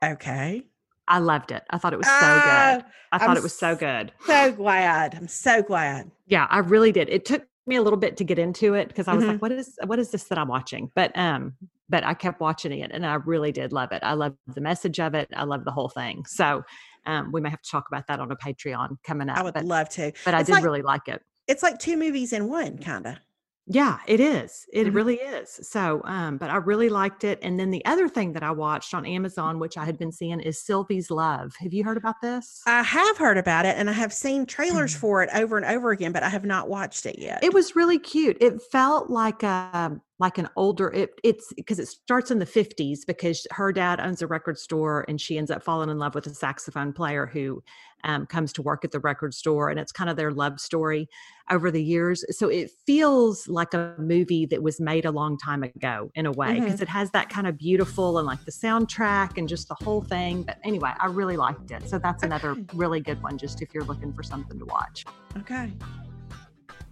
Okay. 0.03 0.63
I 1.07 1.19
loved 1.19 1.51
it. 1.51 1.63
I 1.69 1.77
thought 1.77 1.93
it 1.93 1.97
was 1.97 2.07
so 2.07 2.13
uh, 2.13 2.75
good. 2.75 2.85
I 3.11 3.17
thought 3.17 3.31
I'm 3.31 3.37
it 3.37 3.43
was 3.43 3.57
so 3.57 3.75
good. 3.75 4.11
So 4.25 4.51
glad. 4.51 5.15
I'm 5.15 5.27
so 5.27 5.61
glad. 5.61 6.09
Yeah, 6.27 6.47
I 6.49 6.59
really 6.59 6.91
did. 6.91 7.09
It 7.09 7.25
took 7.25 7.45
me 7.67 7.75
a 7.75 7.81
little 7.81 7.99
bit 7.99 8.17
to 8.17 8.23
get 8.23 8.39
into 8.39 8.73
it 8.73 8.87
because 8.87 9.07
I 9.07 9.13
was 9.13 9.23
mm-hmm. 9.23 9.33
like, 9.33 9.41
what 9.41 9.51
is 9.51 9.77
what 9.85 9.99
is 9.99 10.11
this 10.11 10.23
that 10.25 10.37
I'm 10.37 10.47
watching? 10.47 10.89
But 10.95 11.15
um, 11.17 11.53
but 11.89 12.05
I 12.05 12.13
kept 12.13 12.39
watching 12.39 12.79
it 12.79 12.91
and 12.93 13.05
I 13.05 13.15
really 13.15 13.51
did 13.51 13.73
love 13.73 13.91
it. 13.91 14.01
I 14.03 14.13
love 14.13 14.35
the 14.47 14.61
message 14.61 14.99
of 14.99 15.13
it. 15.13 15.27
I 15.35 15.43
love 15.43 15.65
the 15.65 15.71
whole 15.71 15.89
thing. 15.89 16.23
So 16.25 16.63
um, 17.05 17.31
we 17.31 17.41
may 17.41 17.49
have 17.49 17.61
to 17.61 17.69
talk 17.69 17.85
about 17.91 18.07
that 18.07 18.19
on 18.19 18.31
a 18.31 18.35
Patreon 18.35 18.97
coming 19.03 19.29
up. 19.29 19.37
I 19.37 19.43
would 19.43 19.53
but, 19.53 19.65
love 19.65 19.89
to. 19.89 20.11
But 20.25 20.33
it's 20.33 20.41
I 20.41 20.43
did 20.43 20.51
like, 20.53 20.63
really 20.63 20.81
like 20.81 21.07
it. 21.07 21.21
It's 21.47 21.63
like 21.63 21.79
two 21.79 21.97
movies 21.97 22.33
in 22.33 22.47
one, 22.47 22.77
kind 22.77 23.05
of. 23.07 23.15
Yeah, 23.67 23.99
it 24.07 24.19
is. 24.19 24.65
It 24.73 24.87
mm-hmm. 24.87 24.95
really 24.95 25.15
is. 25.15 25.59
So, 25.69 26.01
um, 26.05 26.37
but 26.37 26.49
I 26.49 26.57
really 26.57 26.89
liked 26.89 27.23
it. 27.23 27.39
And 27.41 27.59
then 27.59 27.69
the 27.69 27.85
other 27.85 28.09
thing 28.09 28.33
that 28.33 28.43
I 28.43 28.51
watched 28.51 28.93
on 28.93 29.05
Amazon, 29.05 29.59
which 29.59 29.77
I 29.77 29.85
had 29.85 29.97
been 29.97 30.11
seeing, 30.11 30.39
is 30.39 30.61
Sylvie's 30.61 31.11
Love. 31.11 31.53
Have 31.59 31.71
you 31.71 31.83
heard 31.83 31.97
about 31.97 32.21
this? 32.21 32.61
I 32.65 32.81
have 32.81 33.17
heard 33.17 33.37
about 33.37 33.65
it, 33.65 33.77
and 33.77 33.89
I 33.89 33.93
have 33.93 34.13
seen 34.13 34.45
trailers 34.45 34.91
mm-hmm. 34.91 34.99
for 34.99 35.23
it 35.23 35.29
over 35.33 35.57
and 35.57 35.65
over 35.65 35.91
again, 35.91 36.11
but 36.11 36.23
I 36.23 36.29
have 36.29 36.45
not 36.45 36.69
watched 36.69 37.05
it 37.05 37.19
yet. 37.19 37.43
It 37.43 37.53
was 37.53 37.75
really 37.75 37.99
cute. 37.99 38.37
It 38.41 38.61
felt 38.71 39.09
like 39.09 39.43
a 39.43 39.69
um, 39.73 40.01
like 40.21 40.37
an 40.37 40.47
older 40.55 40.89
it, 40.91 41.19
it's 41.23 41.51
because 41.53 41.79
it 41.79 41.87
starts 41.87 42.29
in 42.29 42.37
the 42.37 42.45
50s 42.45 42.99
because 43.07 43.47
her 43.49 43.73
dad 43.73 43.99
owns 43.99 44.21
a 44.21 44.27
record 44.27 44.57
store 44.57 45.03
and 45.07 45.19
she 45.19 45.35
ends 45.35 45.49
up 45.49 45.63
falling 45.63 45.89
in 45.89 45.97
love 45.97 46.13
with 46.13 46.27
a 46.27 46.33
saxophone 46.33 46.93
player 46.93 47.25
who 47.25 47.61
um, 48.03 48.25
comes 48.25 48.53
to 48.53 48.61
work 48.61 48.83
at 48.83 48.91
the 48.91 48.99
record 48.99 49.33
store 49.33 49.69
and 49.69 49.79
it's 49.79 49.91
kind 49.91 50.09
of 50.09 50.17
their 50.17 50.31
love 50.31 50.59
story 50.59 51.07
over 51.49 51.71
the 51.71 51.83
years 51.83 52.23
so 52.37 52.47
it 52.47 52.71
feels 52.85 53.47
like 53.47 53.73
a 53.73 53.95
movie 53.97 54.45
that 54.45 54.63
was 54.63 54.79
made 54.79 55.05
a 55.05 55.11
long 55.11 55.37
time 55.37 55.63
ago 55.63 56.09
in 56.15 56.25
a 56.25 56.31
way 56.31 56.53
because 56.55 56.75
mm-hmm. 56.75 56.83
it 56.83 56.89
has 56.89 57.11
that 57.11 57.29
kind 57.29 57.47
of 57.47 57.57
beautiful 57.57 58.17
and 58.17 58.27
like 58.27 58.43
the 58.45 58.51
soundtrack 58.51 59.37
and 59.37 59.49
just 59.49 59.67
the 59.67 59.75
whole 59.81 60.01
thing 60.01 60.43
but 60.43 60.57
anyway 60.63 60.91
i 60.99 61.07
really 61.07 61.37
liked 61.37 61.71
it 61.71 61.87
so 61.87 61.97
that's 61.97 62.23
another 62.23 62.55
really 62.73 62.99
good 62.99 63.21
one 63.21 63.37
just 63.37 63.61
if 63.61 63.73
you're 63.73 63.83
looking 63.83 64.13
for 64.13 64.23
something 64.23 64.57
to 64.57 64.65
watch 64.65 65.05
okay 65.37 65.71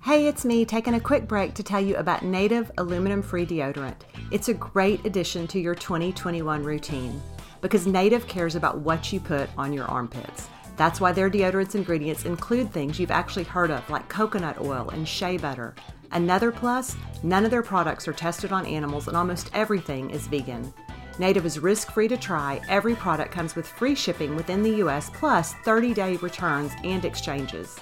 Hey, 0.02 0.28
it's 0.28 0.45
me 0.45 0.63
taking 0.63 0.93
a 0.93 1.00
quick 1.00 1.28
break 1.28 1.54
to 1.56 1.62
tell 1.62 1.82
you 1.82 1.98
about 1.98 2.24
Native 2.24 2.72
aluminum 2.78 3.22
free 3.22 3.45
deodorant. 3.45 3.98
It's 4.32 4.48
a 4.48 4.54
great 4.54 5.06
addition 5.06 5.45
to 5.48 5.60
your 5.60 5.76
2021 5.76 6.63
routine 6.63 7.22
because 7.60 7.86
Native 7.86 8.26
cares 8.26 8.56
about 8.56 8.80
what 8.80 9.12
you 9.12 9.19
put 9.19 9.50
on 9.58 9.74
your 9.74 9.86
armpits. 9.86 10.48
That's 10.80 11.02
why 11.02 11.12
their 11.12 11.30
deodorant's 11.30 11.76
ingredients 11.76 12.24
include 12.24 12.72
things 12.72 13.02
you've 13.02 13.12
actually 13.12 13.44
heard 13.44 13.70
of, 13.70 13.89
like 13.89 14.08
coconut 14.08 14.62
oil 14.62 14.89
and 14.92 15.06
shea 15.06 15.36
butter. 15.36 15.76
Another 16.13 16.54
plus, 16.54 16.96
none 17.22 17.44
of 17.44 17.52
their 17.52 17.62
products 17.62 18.08
are 18.08 18.13
tested 18.13 18.54
on 18.54 18.65
animals 18.65 19.10
and 19.10 19.18
almost 19.18 19.52
everything 19.54 20.10
is 20.10 20.28
vegan. 20.28 20.74
Native 21.20 21.46
is 21.46 21.60
risk 21.60 21.92
free 21.92 22.08
to 22.08 22.15
try. 22.15 22.62
Every 22.70 22.96
product 22.96 23.30
comes 23.30 23.58
with 23.58 23.68
free 23.68 23.94
shipping 23.94 24.38
within 24.38 24.63
the 24.63 24.78
US 24.86 25.10
plus 25.10 25.54
30 25.65 25.94
day 25.94 26.15
returns 26.15 26.72
and 26.86 27.04
exchanges. 27.04 27.78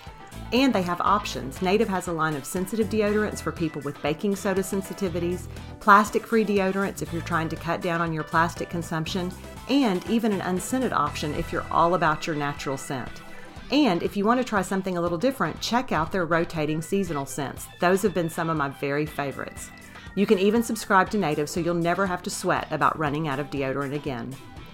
And 0.53 0.73
they 0.73 0.81
have 0.81 1.01
options. 1.01 1.61
Native 1.61 1.89
has 1.89 2.07
a 2.07 2.13
line 2.13 2.35
of 2.35 2.45
sensitive 2.45 2.87
deodorants 2.87 3.41
for 3.41 3.51
people 3.51 3.81
with 3.81 4.01
baking 4.01 4.35
soda 4.35 4.61
sensitivities, 4.61 5.47
plastic 5.81 6.25
free 6.25 6.45
deodorants 6.45 7.01
if 7.01 7.11
you're 7.11 7.21
trying 7.21 7.49
to 7.49 7.57
cut 7.57 7.81
down 7.81 7.99
on 7.99 8.13
your 8.13 8.23
plastic 8.23 8.69
consumption, 8.69 9.31
and 9.69 10.09
even 10.09 10.31
an 10.31 10.41
unscented 10.41 10.93
option 10.93 11.33
if 11.35 11.51
you're 11.51 11.65
all 11.69 11.95
about 11.95 12.25
your 12.25 12.35
natural 12.35 12.77
scent. 12.77 13.21
And 13.71 14.01
if 14.01 14.15
you 14.15 14.23
want 14.23 14.39
to 14.39 14.45
try 14.45 14.61
something 14.61 14.97
a 14.97 15.01
little 15.01 15.17
different, 15.17 15.59
check 15.59 15.91
out 15.91 16.13
their 16.13 16.25
rotating 16.25 16.81
seasonal 16.81 17.25
scents. 17.25 17.67
Those 17.81 18.01
have 18.01 18.13
been 18.13 18.29
some 18.29 18.49
of 18.49 18.55
my 18.55 18.69
very 18.69 19.05
favorites. 19.05 19.69
You 20.15 20.25
can 20.25 20.39
even 20.39 20.63
subscribe 20.63 21.09
to 21.09 21.17
Native 21.17 21.49
so 21.49 21.59
you'll 21.59 21.75
never 21.75 22.07
have 22.07 22.23
to 22.23 22.29
sweat 22.29 22.71
about 22.71 22.97
running 22.97 23.27
out 23.27 23.39
of 23.39 23.49
deodorant 23.49 23.93
again. 23.93 24.33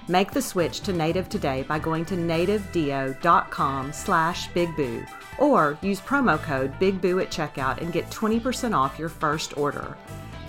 Make 0.10 0.32
the 0.32 0.42
switch 0.42 0.82
to 0.82 0.92
Native 0.92 1.30
today 1.30 1.64
by 1.64 1.80
going 1.80 2.04
to 2.06 2.16
nativedeo.com 2.16 3.94
slash 3.94 4.50
bigboo 4.50 5.08
or 5.38 5.78
use 5.82 6.02
promo 6.02 6.38
code 6.42 6.78
BIGBOO 6.80 7.22
at 7.22 7.32
checkout 7.32 7.80
and 7.82 7.94
get 7.94 8.10
20% 8.10 8.76
off 8.76 9.00
your 9.00 9.08
first 9.08 9.58
order. 9.58 9.96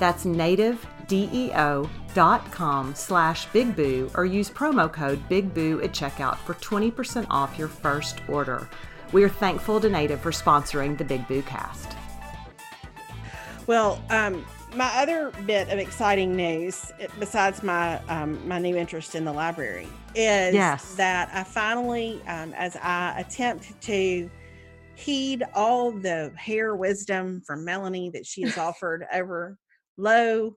That's 0.01 0.25
nativedeo.com 0.25 2.95
slash 2.97 3.47
bigboo 3.49 4.11
or 4.17 4.25
use 4.25 4.51
promo 4.51 4.93
code 4.93 5.23
BIGBOO 5.29 5.85
at 5.85 5.93
checkout 5.93 6.39
for 6.39 6.55
20% 6.55 7.27
off 7.31 7.57
your 7.57 7.69
first 7.69 8.19
order. 8.29 8.69
We 9.13 9.23
are 9.23 9.29
thankful 9.29 9.81
to 9.81 9.89
Native 9.89 10.21
for 10.21 10.33
sponsoring 10.33 10.99
the 10.99 11.05
Big 11.05 11.29
Boo 11.29 11.43
cast. 11.43 11.97
Well, 13.69 14.03
um, 14.11 14.45
my 14.77 14.91
other 14.97 15.33
bit 15.47 15.69
of 15.69 15.79
exciting 15.79 16.35
news, 16.37 16.93
eh, 17.01 17.07
besides 17.19 17.63
my 17.63 17.99
um, 18.09 18.47
my 18.47 18.59
new 18.59 18.77
interest 18.77 19.15
in 19.15 19.25
the 19.25 19.33
library, 19.33 19.89
is 20.15 20.55
yes. 20.55 20.95
that 20.95 21.31
I 21.33 21.45
finally, 21.45 22.21
um, 22.27 22.53
as 22.55 22.77
I 22.77 23.19
attempt 23.19 23.81
to 23.83 24.31
heed 24.97 25.43
all 25.55 25.93
the 25.93 26.33
hair 26.37 26.75
wisdom 26.77 27.43
from 27.47 27.65
Melanie 27.65 28.11
that 28.11 28.27
she 28.27 28.43
has 28.43 28.59
offered 28.69 29.07
over 29.13 29.59
low 29.97 30.57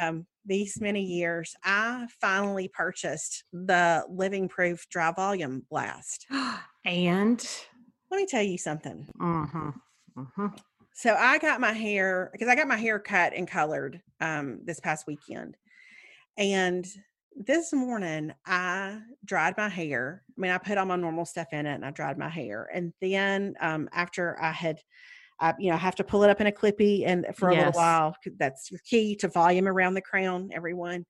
um, 0.00 0.26
these 0.44 0.80
many 0.80 1.02
years, 1.02 1.54
I 1.64 2.06
finally 2.20 2.68
purchased 2.68 3.44
the 3.52 4.04
Living 4.08 4.48
Proof 4.48 4.86
Dry 4.90 5.12
Volume 5.12 5.66
Blast. 5.70 6.26
and 6.84 7.48
let 8.10 8.16
me 8.16 8.26
tell 8.26 8.42
you 8.42 8.58
something. 8.58 9.06
Mm-hmm. 9.20 9.70
Mm-hmm. 10.16 10.46
So 10.98 11.14
I 11.14 11.38
got 11.38 11.60
my 11.60 11.72
hair 11.72 12.28
because 12.32 12.48
I 12.48 12.56
got 12.56 12.66
my 12.66 12.76
hair 12.76 12.98
cut 12.98 13.32
and 13.32 13.46
colored 13.46 14.02
um, 14.20 14.58
this 14.64 14.80
past 14.80 15.06
weekend. 15.06 15.56
And 16.36 16.84
this 17.36 17.72
morning 17.72 18.32
I 18.44 18.98
dried 19.24 19.56
my 19.56 19.68
hair. 19.68 20.24
I 20.28 20.40
mean, 20.40 20.50
I 20.50 20.58
put 20.58 20.76
all 20.76 20.86
my 20.86 20.96
normal 20.96 21.24
stuff 21.24 21.52
in 21.52 21.66
it 21.66 21.74
and 21.74 21.84
I 21.84 21.92
dried 21.92 22.18
my 22.18 22.28
hair. 22.28 22.68
And 22.74 22.92
then 23.00 23.54
um, 23.60 23.88
after 23.92 24.36
I 24.42 24.50
had, 24.50 24.80
I, 25.38 25.54
you 25.60 25.70
know, 25.70 25.76
I 25.76 25.78
have 25.78 25.94
to 25.94 26.04
pull 26.04 26.24
it 26.24 26.30
up 26.30 26.40
in 26.40 26.48
a 26.48 26.52
clippy 26.52 27.04
and 27.06 27.26
for 27.36 27.50
a 27.50 27.54
yes. 27.54 27.66
little 27.66 27.80
while. 27.80 28.16
That's 28.36 28.68
your 28.68 28.80
key 28.84 29.14
to 29.20 29.28
volume 29.28 29.68
around 29.68 29.94
the 29.94 30.02
crown, 30.02 30.50
everyone. 30.52 31.06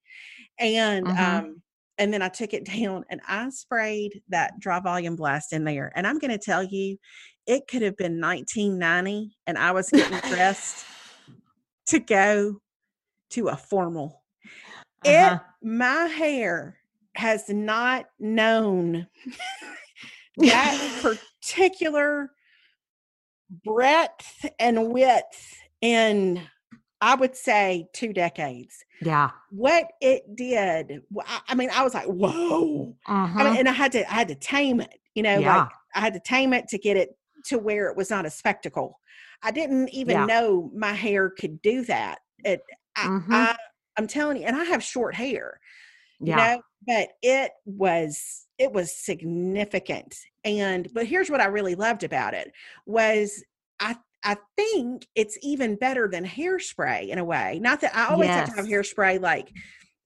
And 0.59 1.07
mm-hmm. 1.07 1.47
um, 1.47 1.63
and 1.99 2.13
then 2.13 2.23
I 2.23 2.29
took 2.29 2.55
it 2.55 2.65
down 2.65 3.05
and 3.11 3.21
I 3.27 3.51
sprayed 3.51 4.23
that 4.29 4.59
dry 4.61 4.81
volume 4.81 5.17
blast 5.17 5.53
in 5.53 5.65
there. 5.65 5.93
And 5.95 6.07
I'm 6.07 6.19
going 6.19 6.31
to 6.31 6.39
tell 6.39 6.63
you, 6.63 6.97
it 7.47 7.67
could 7.67 7.83
have 7.83 7.97
been 7.97 8.21
1990 8.21 9.37
and 9.47 9.59
I 9.59 9.73
was 9.73 9.91
getting 9.91 10.19
dressed 10.31 10.87
to 11.87 11.99
go 11.99 12.61
to 13.31 13.49
a 13.49 13.57
formal. 13.57 14.23
Uh-huh. 15.05 15.39
It 15.63 15.67
my 15.67 16.05
hair 16.07 16.79
has 17.15 17.49
not 17.49 18.07
known 18.19 19.07
that 20.37 21.01
particular 21.03 22.31
breadth 23.65 24.47
and 24.59 24.93
width 24.93 25.57
in 25.81 26.41
I 27.01 27.15
would 27.15 27.37
say 27.37 27.89
two 27.93 28.13
decades. 28.13 28.85
Yeah. 29.01 29.31
What 29.51 29.87
it 30.01 30.35
did, 30.35 31.03
I 31.47 31.55
mean, 31.55 31.71
I 31.73 31.85
was 31.85 31.95
like, 31.95 32.07
whoa. 32.07 32.97
Uh-huh. 33.07 33.15
I 33.15 33.27
mean, 33.27 33.47
uh-huh. 33.47 33.57
and 33.59 33.69
I 33.69 33.73
had 33.73 33.93
to, 33.93 34.11
I 34.11 34.15
had 34.15 34.29
to 34.29 34.35
tame 34.35 34.81
it, 34.81 35.01
you 35.15 35.23
know, 35.23 35.39
yeah. 35.39 35.59
like 35.59 35.69
I 35.95 36.01
had 36.01 36.15
to 36.15 36.21
tame 36.21 36.53
it 36.53 36.69
to 36.69 36.79
get 36.79 36.97
it 36.97 37.17
to 37.47 37.59
where 37.59 37.89
it 37.89 37.97
was 37.97 38.11
not 38.11 38.27
a 38.27 38.31
spectacle. 38.31 38.99
I 39.43 39.51
didn't 39.51 39.91
even 39.91 40.17
yeah. 40.17 40.27
know 40.27 40.71
my 40.75 40.93
hair 40.93 41.31
could 41.31 41.63
do 41.63 41.85
that. 41.85 42.19
It, 42.45 42.61
mm-hmm. 42.97 43.33
I, 43.33 43.57
I, 43.97 44.01
am 44.01 44.09
telling 44.09 44.39
you, 44.39 44.45
and 44.45 44.57
I 44.57 44.65
have 44.65 44.83
short 44.83 45.15
hair, 45.15 45.61
yeah. 46.21 46.31
you 46.31 46.57
know, 46.57 46.63
but 46.87 47.09
it 47.23 47.53
was 47.65 48.47
it 48.59 48.73
was 48.73 48.97
significant. 48.97 50.17
And 50.45 50.89
but 50.93 51.07
here's 51.07 51.31
what 51.31 51.41
I 51.41 51.47
really 51.47 51.75
loved 51.75 52.03
about 52.03 52.35
it 52.35 52.53
was 52.87 53.45
I 53.81 53.97
I 54.25 54.37
think 54.57 55.07
it's 55.15 55.39
even 55.43 55.77
better 55.77 56.09
than 56.09 56.25
hairspray 56.25 57.09
in 57.09 57.19
a 57.19 57.25
way. 57.25 57.59
Not 57.63 57.81
that 57.83 57.97
I 57.97 58.09
always 58.09 58.29
yes. 58.29 58.41
have 58.41 58.49
to 58.51 58.57
have 58.57 58.67
hairspray 58.67 59.21
like 59.21 59.53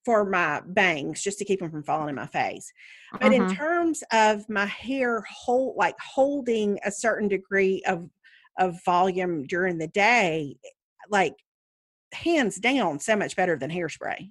for 0.05 0.25
my 0.25 0.61
bangs 0.67 1.23
just 1.23 1.39
to 1.39 1.45
keep 1.45 1.61
them 1.61 1.71
from 1.71 1.83
falling 1.83 2.09
in 2.11 2.15
my 2.15 2.27
face. 2.27 2.71
But 3.13 3.25
uh-huh. 3.25 3.35
in 3.35 3.43
mm-hmm. 3.43 3.55
terms 3.55 4.03
of 4.13 4.49
my 4.49 4.67
hair 4.67 5.25
hold 5.31 5.77
like 5.77 5.97
holding 6.01 6.79
a 6.85 6.91
certain 6.91 7.29
degree 7.29 7.83
of 7.87 8.09
of 8.59 8.83
volume 8.85 9.47
during 9.47 9.79
the 9.79 9.89
day, 9.89 10.57
like 11.09 11.35
hands 12.13 12.57
down 12.59 13.01
so 13.01 13.17
much 13.17 13.37
better 13.37 13.57
than 13.57 13.71
hairspray. 13.71 14.31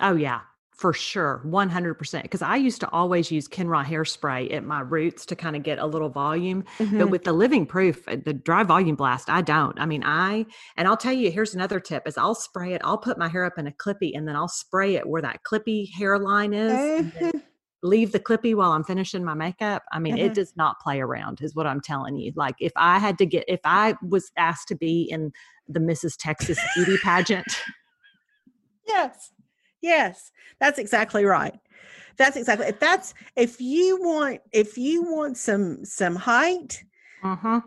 Oh 0.00 0.16
yeah, 0.16 0.40
for 0.78 0.92
sure 0.92 1.42
100% 1.44 2.22
because 2.22 2.40
i 2.40 2.54
used 2.54 2.80
to 2.80 2.88
always 2.90 3.32
use 3.32 3.48
Kenra 3.48 3.84
hairspray 3.84 4.52
at 4.54 4.64
my 4.64 4.80
roots 4.80 5.26
to 5.26 5.34
kind 5.34 5.56
of 5.56 5.64
get 5.64 5.80
a 5.80 5.86
little 5.86 6.08
volume 6.08 6.64
mm-hmm. 6.78 6.98
but 6.98 7.10
with 7.10 7.24
the 7.24 7.32
living 7.32 7.66
proof 7.66 8.06
uh, 8.06 8.16
the 8.24 8.32
dry 8.32 8.62
volume 8.62 8.94
blast 8.94 9.28
i 9.28 9.42
don't 9.42 9.78
i 9.80 9.84
mean 9.84 10.04
i 10.04 10.46
and 10.76 10.86
i'll 10.86 10.96
tell 10.96 11.12
you 11.12 11.32
here's 11.32 11.52
another 11.52 11.80
tip 11.80 12.06
is 12.06 12.16
i'll 12.16 12.34
spray 12.34 12.74
it 12.74 12.80
i'll 12.84 12.96
put 12.96 13.18
my 13.18 13.28
hair 13.28 13.44
up 13.44 13.58
in 13.58 13.66
a 13.66 13.72
clippy 13.72 14.16
and 14.16 14.26
then 14.26 14.36
i'll 14.36 14.48
spray 14.48 14.94
it 14.94 15.06
where 15.06 15.20
that 15.20 15.40
clippy 15.42 15.92
hairline 15.92 16.54
is 16.54 16.72
mm-hmm. 16.72 17.38
leave 17.82 18.12
the 18.12 18.20
clippy 18.20 18.54
while 18.54 18.70
i'm 18.70 18.84
finishing 18.84 19.24
my 19.24 19.34
makeup 19.34 19.82
i 19.90 19.98
mean 19.98 20.14
mm-hmm. 20.14 20.26
it 20.26 20.34
does 20.34 20.56
not 20.56 20.78
play 20.78 21.00
around 21.00 21.40
is 21.40 21.56
what 21.56 21.66
i'm 21.66 21.80
telling 21.80 22.16
you 22.16 22.32
like 22.36 22.54
if 22.60 22.72
i 22.76 23.00
had 23.00 23.18
to 23.18 23.26
get 23.26 23.44
if 23.48 23.60
i 23.64 23.96
was 24.08 24.30
asked 24.36 24.68
to 24.68 24.76
be 24.76 25.08
in 25.10 25.32
the 25.66 25.80
mrs 25.80 26.14
texas 26.16 26.60
beauty 26.76 26.96
pageant 27.02 27.46
yes 28.86 29.32
Yes, 29.80 30.30
that's 30.60 30.78
exactly 30.78 31.24
right. 31.24 31.58
That's 32.16 32.36
exactly 32.36 32.66
if 32.66 32.80
that's 32.80 33.14
if 33.36 33.60
you 33.60 33.98
want 34.02 34.40
if 34.52 34.76
you 34.76 35.02
want 35.04 35.36
some 35.36 35.84
some 35.84 36.16
height 36.16 36.84
Mm-hmm. 37.24 37.58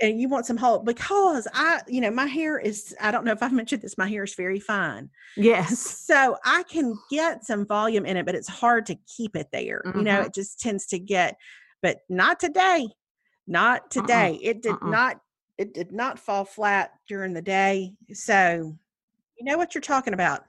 and 0.00 0.20
you 0.20 0.28
want 0.28 0.46
some 0.46 0.56
hold 0.56 0.84
because 0.84 1.48
I 1.52 1.80
you 1.88 2.00
know 2.00 2.10
my 2.10 2.26
hair 2.26 2.58
is 2.58 2.94
I 3.00 3.10
don't 3.10 3.24
know 3.24 3.32
if 3.32 3.42
I've 3.42 3.52
mentioned 3.52 3.82
this 3.82 3.98
my 3.98 4.08
hair 4.08 4.24
is 4.24 4.34
very 4.34 4.60
fine 4.60 5.10
Yes. 5.36 5.78
so 5.78 6.36
I 6.44 6.62
can 6.64 6.98
get 7.10 7.44
some 7.44 7.66
volume 7.66 8.06
in 8.06 8.16
it 8.16 8.26
but 8.26 8.34
it's 8.34 8.48
hard 8.48 8.86
to 8.86 8.96
keep 9.16 9.34
it 9.36 9.48
there 9.52 9.84
you 9.94 10.04
know 10.04 10.20
Mhm. 10.20 10.26
it 10.26 10.34
just 10.34 10.60
tends 10.60 10.86
to 10.88 10.98
get 10.98 11.36
but 11.82 12.00
not 12.08 12.38
today 12.38 12.88
not 13.46 13.90
today 13.90 14.38
it 14.42 14.62
did 14.62 14.74
Mm-mm. 14.74 14.90
not 14.90 15.20
it 15.56 15.74
did 15.74 15.90
not 15.92 16.18
fall 16.18 16.44
flat 16.44 16.92
during 17.08 17.32
the 17.32 17.42
day 17.42 17.94
so 18.12 18.76
you 19.38 19.44
know 19.44 19.56
what 19.56 19.74
you're 19.74 19.82
talking 19.82 20.14
about 20.14 20.44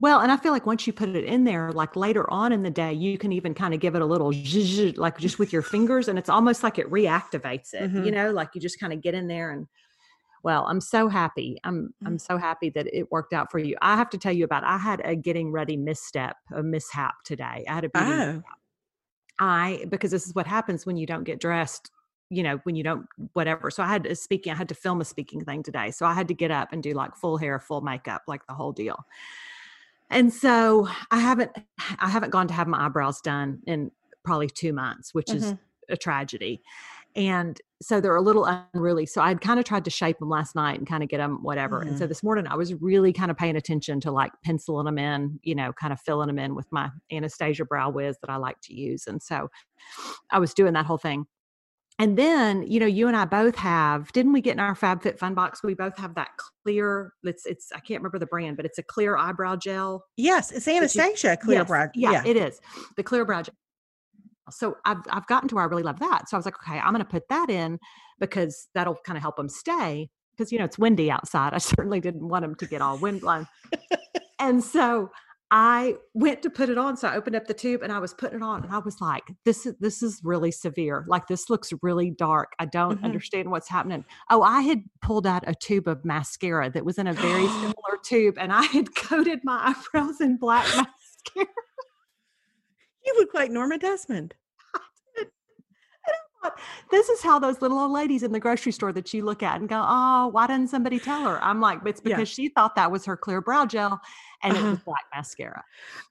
Well, 0.00 0.20
and 0.20 0.32
I 0.32 0.36
feel 0.36 0.52
like 0.52 0.66
once 0.66 0.86
you 0.86 0.92
put 0.92 1.08
it 1.10 1.24
in 1.24 1.44
there, 1.44 1.72
like 1.72 1.94
later 1.94 2.28
on 2.30 2.52
in 2.52 2.62
the 2.62 2.70
day, 2.70 2.92
you 2.92 3.16
can 3.16 3.32
even 3.32 3.54
kind 3.54 3.72
of 3.72 3.80
give 3.80 3.94
it 3.94 4.02
a 4.02 4.06
little 4.06 4.32
zhuzh, 4.32 4.96
like 4.98 5.18
just 5.18 5.38
with 5.38 5.52
your 5.52 5.62
fingers, 5.62 6.08
and 6.08 6.18
it's 6.18 6.28
almost 6.28 6.62
like 6.62 6.78
it 6.78 6.90
reactivates 6.90 7.72
it. 7.72 7.90
You 7.94 8.10
Mhm. 8.10 8.12
know, 8.12 8.32
like 8.32 8.50
you 8.54 8.60
just 8.60 8.80
kind 8.80 8.92
of 8.92 9.00
get 9.00 9.14
in 9.14 9.28
there 9.28 9.50
and. 9.50 9.66
Well, 10.44 10.66
I'm 10.68 10.80
so 10.80 11.08
happy. 11.08 11.58
I'm 11.64 11.94
I'm 12.06 12.18
so 12.18 12.38
happy 12.38 12.70
that 12.70 12.86
it 12.96 13.12
worked 13.12 13.32
out 13.34 13.50
for 13.50 13.58
you. 13.58 13.76
I 13.82 13.96
have 13.96 14.10
to 14.10 14.18
tell 14.18 14.32
you 14.32 14.44
about. 14.44 14.64
I 14.64 14.78
had 14.78 15.00
a 15.04 15.16
getting 15.16 15.52
ready 15.52 15.76
misstep, 15.76 16.36
a 16.54 16.62
mishap 16.62 17.16
today. 17.24 17.64
I 17.68 17.74
had 17.74 17.84
a 17.84 17.90
beauty 17.90 18.14
oh 18.14 18.44
mishap. 18.44 18.58
I 19.40 19.86
because 19.88 20.10
this 20.10 20.26
is 20.26 20.34
what 20.34 20.46
happens 20.46 20.86
when 20.86 20.96
you 20.96 21.06
don't 21.06 21.24
get 21.24 21.40
dressed. 21.40 21.90
You 22.30 22.42
know, 22.42 22.56
when 22.64 22.76
you 22.76 22.82
don't 22.82 23.06
whatever. 23.34 23.70
So 23.70 23.82
I 23.82 23.88
had 23.88 24.06
a 24.06 24.16
speaking. 24.16 24.52
I 24.52 24.56
had 24.56 24.68
to 24.70 24.74
film 24.74 25.00
a 25.00 25.04
speaking 25.04 25.44
thing 25.44 25.62
today. 25.62 25.90
So 25.90 26.06
I 26.06 26.14
had 26.14 26.28
to 26.28 26.34
get 26.34 26.50
up 26.50 26.72
and 26.72 26.82
do 26.82 26.94
like 26.94 27.16
full 27.16 27.36
hair, 27.38 27.60
full 27.60 27.80
makeup, 27.82 28.22
like 28.26 28.46
the 28.46 28.54
whole 28.54 28.72
deal. 28.72 29.04
And 30.10 30.32
so 30.32 30.88
I 31.10 31.18
haven't 31.18 31.52
I 31.98 32.08
haven't 32.08 32.30
gone 32.30 32.48
to 32.48 32.54
have 32.54 32.66
my 32.68 32.86
eyebrows 32.86 33.20
done 33.20 33.60
in 33.66 33.90
probably 34.24 34.48
2 34.48 34.72
months, 34.72 35.14
which 35.14 35.34
is 35.34 35.52
Mhm. 35.52 35.58
a 35.88 35.96
tragedy. 35.96 36.62
And 37.16 37.60
so 37.82 38.00
they're 38.00 38.16
a 38.16 38.22
little 38.22 38.44
unruly. 38.44 39.06
So 39.06 39.22
I'd 39.22 39.40
kind 39.40 39.60
of 39.60 39.64
tried 39.66 39.84
to 39.84 39.90
shape 39.90 40.18
them 40.18 40.28
last 40.30 40.54
night 40.56 40.78
and 40.78 40.86
kind 40.88 41.02
of 41.02 41.08
get 41.08 41.18
them 41.18 41.42
whatever. 41.42 41.82
And 41.82 41.96
so 41.96 42.06
this 42.06 42.22
morning 42.24 42.46
I 42.48 42.56
was 42.56 42.74
really 42.74 43.12
kind 43.12 43.30
of 43.30 43.36
paying 43.36 43.56
attention 43.56 44.00
to 44.00 44.10
like 44.10 44.32
penciling 44.44 44.86
them 44.86 44.98
in, 44.98 45.38
you 45.42 45.54
know, 45.54 45.72
kind 45.72 45.92
of 45.92 46.00
filling 46.00 46.26
them 46.26 46.38
in 46.40 46.54
with 46.56 46.66
my 46.72 46.90
Anastasia 47.12 47.64
Brow 47.64 47.90
Wiz 47.90 48.18
that 48.20 48.30
I 48.30 48.36
like 48.36 48.60
to 48.62 48.74
use. 48.74 49.06
And 49.06 49.22
so 49.22 49.48
I 50.30 50.38
was 50.40 50.54
doing 50.54 50.74
that 50.74 50.86
whole 50.86 50.98
thing. 50.98 51.26
And 52.00 52.18
then, 52.18 52.64
you 52.66 52.80
know, 52.80 52.86
you 52.86 53.06
and 53.06 53.16
I 53.16 53.24
both 53.24 53.54
have, 53.54 54.10
didn't 54.12 54.32
we 54.32 54.40
get 54.40 54.54
in 54.54 54.60
our 54.60 54.74
FabFitFun 54.74 55.34
Box? 55.34 55.62
We 55.62 55.74
both 55.74 55.96
have 55.96 56.16
that 56.16 56.30
clear, 56.64 57.12
it's, 57.22 57.46
it's, 57.46 57.70
I 57.72 57.78
can't 57.78 58.00
remember 58.00 58.18
the 58.18 58.26
brand, 58.26 58.56
but 58.56 58.66
it's 58.66 58.78
a 58.78 58.82
clear 58.82 59.16
eyebrow 59.16 59.56
gel. 59.56 60.04
yes 60.16 60.50
it's 60.50 60.66
you- 60.66 60.74
Anastasia 60.76 61.36
clear 61.36 61.60
Yes, 61.60 61.68
brow 61.68 61.88
Yeah, 61.94 62.10
yeah 62.12 62.22
it 62.26 62.36
is. 62.36 62.60
The 62.96 63.04
clear 63.04 63.24
brow 63.24 63.42
gel. 63.42 63.54
So 64.50 64.76
I've, 64.84 64.98
I've 65.08 65.26
gotten 65.28 65.48
to 65.50 65.54
where 65.54 65.64
I 65.64 65.68
really 65.68 65.84
love 65.84 66.00
that. 66.00 66.28
So 66.28 66.36
I 66.36 66.38
was 66.38 66.44
like, 66.44 66.56
okay, 66.66 66.78
I'm 66.78 66.92
going 66.92 67.04
to 67.04 67.10
put 67.10 67.28
that 67.30 67.48
in 67.48 67.78
because 68.18 68.68
that'll 68.74 68.98
kind 69.06 69.16
of 69.16 69.22
help 69.22 69.36
them 69.36 69.48
stay. 69.48 70.10
Because, 70.36 70.50
you 70.50 70.58
know, 70.58 70.64
it's 70.64 70.78
windy 70.78 71.10
outside. 71.12 71.54
I 71.54 71.58
certainly 71.58 72.00
didn't 72.00 72.28
want 72.28 72.42
them 72.42 72.56
to 72.56 72.66
get 72.66 72.82
all 72.82 72.98
windblown. 72.98 73.46
and 74.40 74.62
so 74.62 75.10
I 75.50 75.96
went 76.14 76.42
to 76.42 76.50
put 76.50 76.68
it 76.68 76.78
on. 76.78 76.96
So 76.96 77.06
I 77.06 77.14
opened 77.16 77.36
up 77.36 77.46
the 77.46 77.54
tube 77.54 77.82
and 77.82 77.92
I 77.92 77.98
was 78.00 78.12
putting 78.14 78.38
it 78.38 78.42
on 78.42 78.64
and 78.64 78.72
I 78.72 78.78
was 78.78 79.00
like, 79.00 79.22
this 79.44 79.66
is 79.66 79.74
this 79.78 80.02
is 80.02 80.20
really 80.24 80.50
severe. 80.50 81.04
Like 81.06 81.28
this 81.28 81.48
looks 81.48 81.72
really 81.82 82.10
dark. 82.10 82.54
I 82.58 82.64
don't 82.64 83.00
Mhm. 83.00 83.04
understand 83.04 83.50
what's 83.50 83.68
happening. 83.68 84.04
Oh, 84.30 84.42
I 84.42 84.62
had 84.62 84.82
pulled 85.00 85.26
out 85.26 85.44
a 85.46 85.54
tube 85.54 85.86
of 85.86 86.04
mascara 86.04 86.70
that 86.70 86.84
was 86.84 86.98
in 86.98 87.06
a 87.06 87.12
very 87.12 87.46
similar 87.60 87.98
tube 88.02 88.36
and 88.38 88.52
I 88.52 88.62
had 88.62 88.94
coated 88.96 89.40
my 89.44 89.74
eyebrows 89.74 90.20
in 90.20 90.38
black 90.38 90.64
mascara. 90.76 91.46
you 93.04 93.14
look 93.18 93.34
like 93.34 93.50
Norma 93.50 93.78
Desmond 93.78 94.34
This 96.90 97.08
is 97.08 97.22
how 97.22 97.38
those 97.38 97.60
little 97.62 97.78
old 97.78 97.90
ladies 97.92 98.22
in 98.22 98.32
the 98.32 98.38
grocery 98.40 98.72
store 98.72 98.92
that 98.92 99.12
you 99.12 99.24
look 99.24 99.42
at 99.42 99.58
and 99.60 99.68
go, 99.68 99.82
oh, 99.84 100.28
why 100.28 100.46
didn't 100.46 100.68
somebody 100.68 100.98
tell 101.00 101.24
her? 101.24 101.42
I'm 101.42 101.60
like, 101.60 101.80
it's 101.86 102.00
Yeah. 102.04 102.16
because 102.16 102.28
she 102.28 102.48
thought 102.48 102.76
that 102.76 102.90
was 102.90 103.04
her 103.06 103.16
clear 103.16 103.40
brow 103.40 103.66
gel 103.66 104.00
and 104.42 104.56
it 104.56 104.62
was 104.62 104.74
Uh-huh. 104.74 104.82
black 104.84 105.04
mascara. 105.14 105.64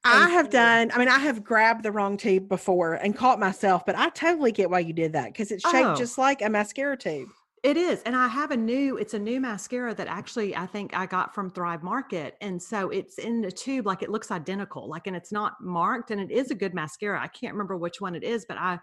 I 0.04 0.28
have 0.30 0.46
so- 0.46 0.52
done, 0.52 0.90
I 0.94 0.98
mean, 0.98 1.08
I 1.08 1.18
have 1.20 1.44
grabbed 1.44 1.82
the 1.84 1.92
wrong 1.92 2.16
tube 2.16 2.48
before 2.48 2.94
and 2.94 3.16
caught 3.16 3.38
myself, 3.38 3.86
but 3.86 3.96
I 3.96 4.08
totally 4.10 4.52
get 4.52 4.68
why 4.70 4.80
you 4.80 4.92
did 4.92 5.12
that 5.14 5.26
because 5.32 5.50
it's 5.50 5.68
shaped 5.68 5.86
Oh. 5.88 5.94
just 5.94 6.18
like 6.18 6.42
a 6.42 6.48
mascara 6.50 6.96
tube. 6.96 7.28
It 7.62 7.78
is. 7.78 8.02
And 8.02 8.14
I 8.14 8.28
have 8.28 8.50
a 8.50 8.56
new, 8.58 8.98
it's 8.98 9.14
a 9.14 9.18
new 9.18 9.40
mascara 9.40 9.94
that 9.94 10.06
actually 10.06 10.54
I 10.54 10.66
think 10.66 10.94
I 10.94 11.06
got 11.06 11.34
from 11.34 11.50
Thrive 11.50 11.82
Market. 11.82 12.36
And 12.42 12.62
so 12.62 12.90
it's 12.90 13.16
in 13.18 13.40
the 13.40 13.50
tube, 13.50 13.86
like 13.86 14.02
it 14.02 14.10
looks 14.10 14.30
identical, 14.30 14.86
like, 14.86 15.06
and 15.06 15.16
it's 15.16 15.32
not 15.32 15.62
marked 15.62 16.10
and 16.10 16.20
it 16.20 16.30
is 16.30 16.50
a 16.50 16.54
good 16.54 16.74
mascara. 16.74 17.18
I 17.22 17.28
can't 17.28 17.54
remember 17.54 17.78
which 17.78 18.02
one 18.02 18.14
it 18.14 18.22
is, 18.22 18.44
but 18.44 18.58
I, 18.58 18.80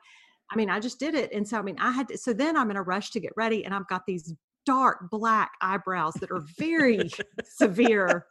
I 0.52 0.56
mean, 0.56 0.70
I 0.70 0.80
just 0.80 1.00
did 1.00 1.16
it. 1.16 1.32
And 1.32 1.48
so, 1.48 1.58
I 1.58 1.62
mean, 1.62 1.78
I 1.80 1.92
had 1.92 2.10
to, 2.10 2.18
so 2.18 2.34
then 2.34 2.58
I'm 2.58 2.70
in 2.72 2.78
a 2.78 2.84
rush 2.84 3.12
to 3.12 3.20
get 3.20 3.32
ready 3.38 3.64
and 3.64 3.74
I've 3.74 3.88
got 3.88 4.06
these 4.06 4.34
dark 4.66 5.10
black 5.10 5.54
eyebrows 5.62 6.14
that 6.16 6.32
are 6.32 6.44
very 6.58 7.10
severe. 7.44 8.26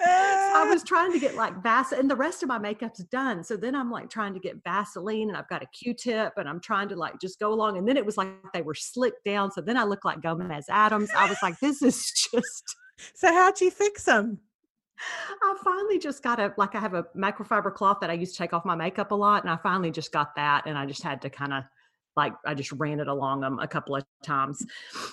So 0.00 0.06
I 0.06 0.66
was 0.70 0.82
trying 0.82 1.12
to 1.12 1.18
get 1.18 1.34
like 1.34 1.62
Vaseline, 1.62 2.00
and 2.00 2.10
the 2.10 2.16
rest 2.16 2.42
of 2.42 2.48
my 2.48 2.58
makeup's 2.58 3.04
done. 3.04 3.44
So 3.44 3.56
then 3.56 3.74
I'm 3.74 3.90
like 3.90 4.08
trying 4.08 4.32
to 4.34 4.40
get 4.40 4.62
Vaseline, 4.64 5.28
and 5.28 5.36
I've 5.36 5.48
got 5.48 5.62
a 5.62 5.66
Q-tip, 5.66 6.32
and 6.36 6.48
I'm 6.48 6.60
trying 6.60 6.88
to 6.88 6.96
like 6.96 7.20
just 7.20 7.38
go 7.38 7.52
along. 7.52 7.76
And 7.76 7.86
then 7.86 7.96
it 7.96 8.06
was 8.06 8.16
like 8.16 8.28
they 8.54 8.62
were 8.62 8.74
slicked 8.74 9.24
down. 9.24 9.50
So 9.50 9.60
then 9.60 9.76
I 9.76 9.84
look 9.84 10.04
like 10.04 10.22
Gomez 10.22 10.66
Addams. 10.70 11.10
I 11.10 11.28
was 11.28 11.38
like, 11.42 11.58
this 11.60 11.82
is 11.82 12.10
just. 12.32 12.76
so 13.14 13.28
how'd 13.32 13.60
you 13.60 13.70
fix 13.70 14.04
them? 14.04 14.38
I 15.42 15.56
finally 15.64 15.98
just 15.98 16.22
got 16.22 16.38
a 16.38 16.52
like 16.56 16.74
I 16.74 16.80
have 16.80 16.94
a 16.94 17.04
microfiber 17.16 17.72
cloth 17.74 17.98
that 18.00 18.10
I 18.10 18.14
used 18.14 18.32
to 18.34 18.38
take 18.38 18.52
off 18.52 18.64
my 18.64 18.74
makeup 18.74 19.10
a 19.10 19.14
lot, 19.14 19.42
and 19.42 19.50
I 19.50 19.56
finally 19.56 19.90
just 19.90 20.12
got 20.12 20.34
that, 20.36 20.66
and 20.66 20.76
I 20.76 20.86
just 20.86 21.02
had 21.02 21.22
to 21.22 21.30
kind 21.30 21.52
of 21.52 21.64
like 22.16 22.32
I 22.44 22.54
just 22.54 22.72
ran 22.72 23.00
it 23.00 23.08
along 23.08 23.40
them 23.40 23.58
a 23.60 23.68
couple 23.68 23.96
of 23.96 24.04
times, 24.22 24.64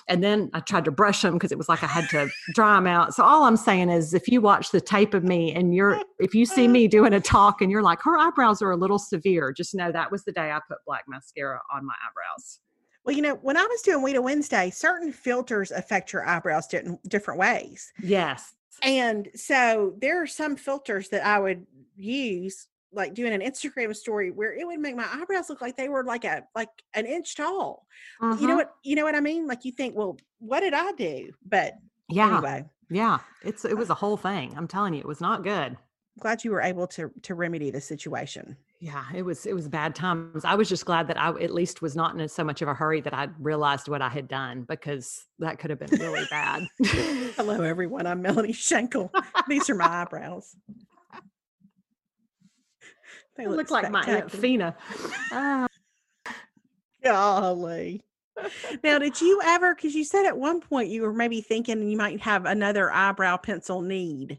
and 0.08 0.22
then 0.22 0.50
I 0.52 0.60
tried 0.60 0.84
to 0.86 0.90
brush 0.90 1.22
them 1.22 1.34
because 1.34 1.52
it 1.52 1.58
was 1.58 1.68
like 1.68 1.82
I 1.82 1.86
had 1.86 2.08
to 2.10 2.28
dry 2.54 2.74
them 2.76 2.86
out. 2.86 3.14
So 3.14 3.22
all 3.22 3.44
I'm 3.44 3.56
saying 3.56 3.88
is, 3.88 4.14
if 4.14 4.28
you 4.28 4.40
watch 4.40 4.70
the 4.70 4.80
tape 4.80 5.14
of 5.14 5.24
me 5.24 5.52
and 5.54 5.74
you're 5.74 6.00
if 6.18 6.34
you 6.34 6.44
see 6.44 6.68
me 6.68 6.88
doing 6.88 7.14
a 7.14 7.20
talk 7.20 7.62
and 7.62 7.70
you're 7.70 7.82
like 7.82 8.00
her 8.02 8.18
eyebrows 8.18 8.62
are 8.62 8.70
a 8.70 8.76
little 8.76 8.98
severe, 8.98 9.52
just 9.52 9.74
know 9.74 9.92
that 9.92 10.10
was 10.10 10.24
the 10.24 10.32
day 10.32 10.50
I 10.50 10.60
put 10.68 10.78
black 10.86 11.04
mascara 11.08 11.60
on 11.72 11.86
my 11.86 11.94
eyebrows. 12.06 12.60
Well, 13.04 13.16
you 13.16 13.22
know, 13.22 13.36
when 13.36 13.56
I 13.56 13.64
was 13.64 13.80
doing 13.80 14.04
Weeda 14.04 14.22
Wednesday, 14.22 14.68
certain 14.68 15.12
filters 15.12 15.70
affect 15.70 16.12
your 16.12 16.28
eyebrows 16.28 16.66
different 16.66 17.08
different 17.08 17.40
ways. 17.40 17.90
Yes. 18.02 18.52
And 18.82 19.28
so 19.34 19.94
there 20.00 20.22
are 20.22 20.26
some 20.26 20.56
filters 20.56 21.08
that 21.10 21.24
I 21.26 21.38
would 21.38 21.66
use, 21.96 22.68
like 22.92 23.14
doing 23.14 23.32
an 23.32 23.40
Instagram 23.40 23.94
story 23.94 24.30
where 24.30 24.54
it 24.54 24.66
would 24.66 24.80
make 24.80 24.96
my 24.96 25.06
eyebrows 25.10 25.50
look 25.50 25.60
like 25.60 25.76
they 25.76 25.88
were 25.88 26.04
like 26.04 26.24
a 26.24 26.46
like 26.54 26.70
an 26.94 27.06
inch 27.06 27.36
tall. 27.36 27.86
You 28.20 28.46
know 28.46 28.54
Mhm. 28.54 28.56
what 28.56 28.70
you 28.84 28.96
know 28.96 29.04
what 29.04 29.14
I 29.14 29.20
mean? 29.20 29.46
Like 29.46 29.64
you 29.64 29.72
think, 29.72 29.94
well, 29.96 30.16
what 30.38 30.60
did 30.60 30.74
I 30.74 30.92
do? 30.92 31.32
But 31.44 31.74
Yeah. 32.08 32.40
anyway, 32.40 32.64
Yeah. 32.90 33.18
It's 33.42 33.64
it 33.64 33.76
was 33.76 33.90
a 33.90 33.94
whole 33.94 34.16
thing. 34.16 34.56
I'm 34.56 34.68
telling 34.68 34.94
you, 34.94 35.00
it 35.00 35.06
was 35.06 35.20
not 35.20 35.42
good. 35.42 35.76
glad 36.18 36.42
you 36.44 36.50
were 36.50 36.60
able 36.62 36.86
to 36.88 37.10
to 37.22 37.34
remedy 37.34 37.70
the 37.70 37.80
situation. 37.80 38.56
Yeah, 38.80 39.04
it 39.12 39.22
was 39.22 39.44
it 39.44 39.54
was 39.54 39.68
bad 39.68 39.96
times. 39.96 40.44
I 40.44 40.54
was 40.54 40.68
just 40.68 40.84
glad 40.84 41.08
that 41.08 41.20
I 41.20 41.30
at 41.30 41.52
least 41.52 41.82
was 41.82 41.96
not 41.96 42.18
in 42.18 42.28
so 42.28 42.44
much 42.44 42.62
of 42.62 42.68
a 42.68 42.74
hurry 42.74 43.00
that 43.00 43.12
I 43.12 43.28
realized 43.40 43.88
what 43.88 44.02
I 44.02 44.08
had 44.08 44.28
done 44.28 44.62
because 44.62 45.26
that 45.40 45.58
could 45.58 45.70
have 45.70 45.80
been 45.80 45.98
really 45.98 46.24
bad. 46.30 46.68
Hello, 47.36 47.62
everyone. 47.62 48.06
I'm 48.06 48.22
Melanie 48.22 48.52
Shankle. 48.52 49.10
These 49.48 49.68
are 49.68 49.74
my 49.74 50.02
eyebrows. 50.02 50.54
They 53.36 53.46
I 53.46 53.48
look 53.48 53.70
like 53.70 53.90
my 53.90 54.02
aunt. 54.02 54.30
Fina. 54.30 54.76
Ah, 55.32 55.66
Golly. 57.02 58.04
Now, 58.84 59.00
did 59.00 59.20
you 59.20 59.40
ever? 59.44 59.74
Because 59.74 59.94
you 59.94 60.04
said 60.04 60.24
at 60.24 60.38
one 60.38 60.60
point 60.60 60.88
you 60.88 61.02
were 61.02 61.12
maybe 61.12 61.40
thinking 61.40 61.88
you 61.88 61.96
might 61.96 62.20
have 62.20 62.46
another 62.46 62.92
eyebrow 62.92 63.36
pencil 63.36 63.80
need. 63.80 64.38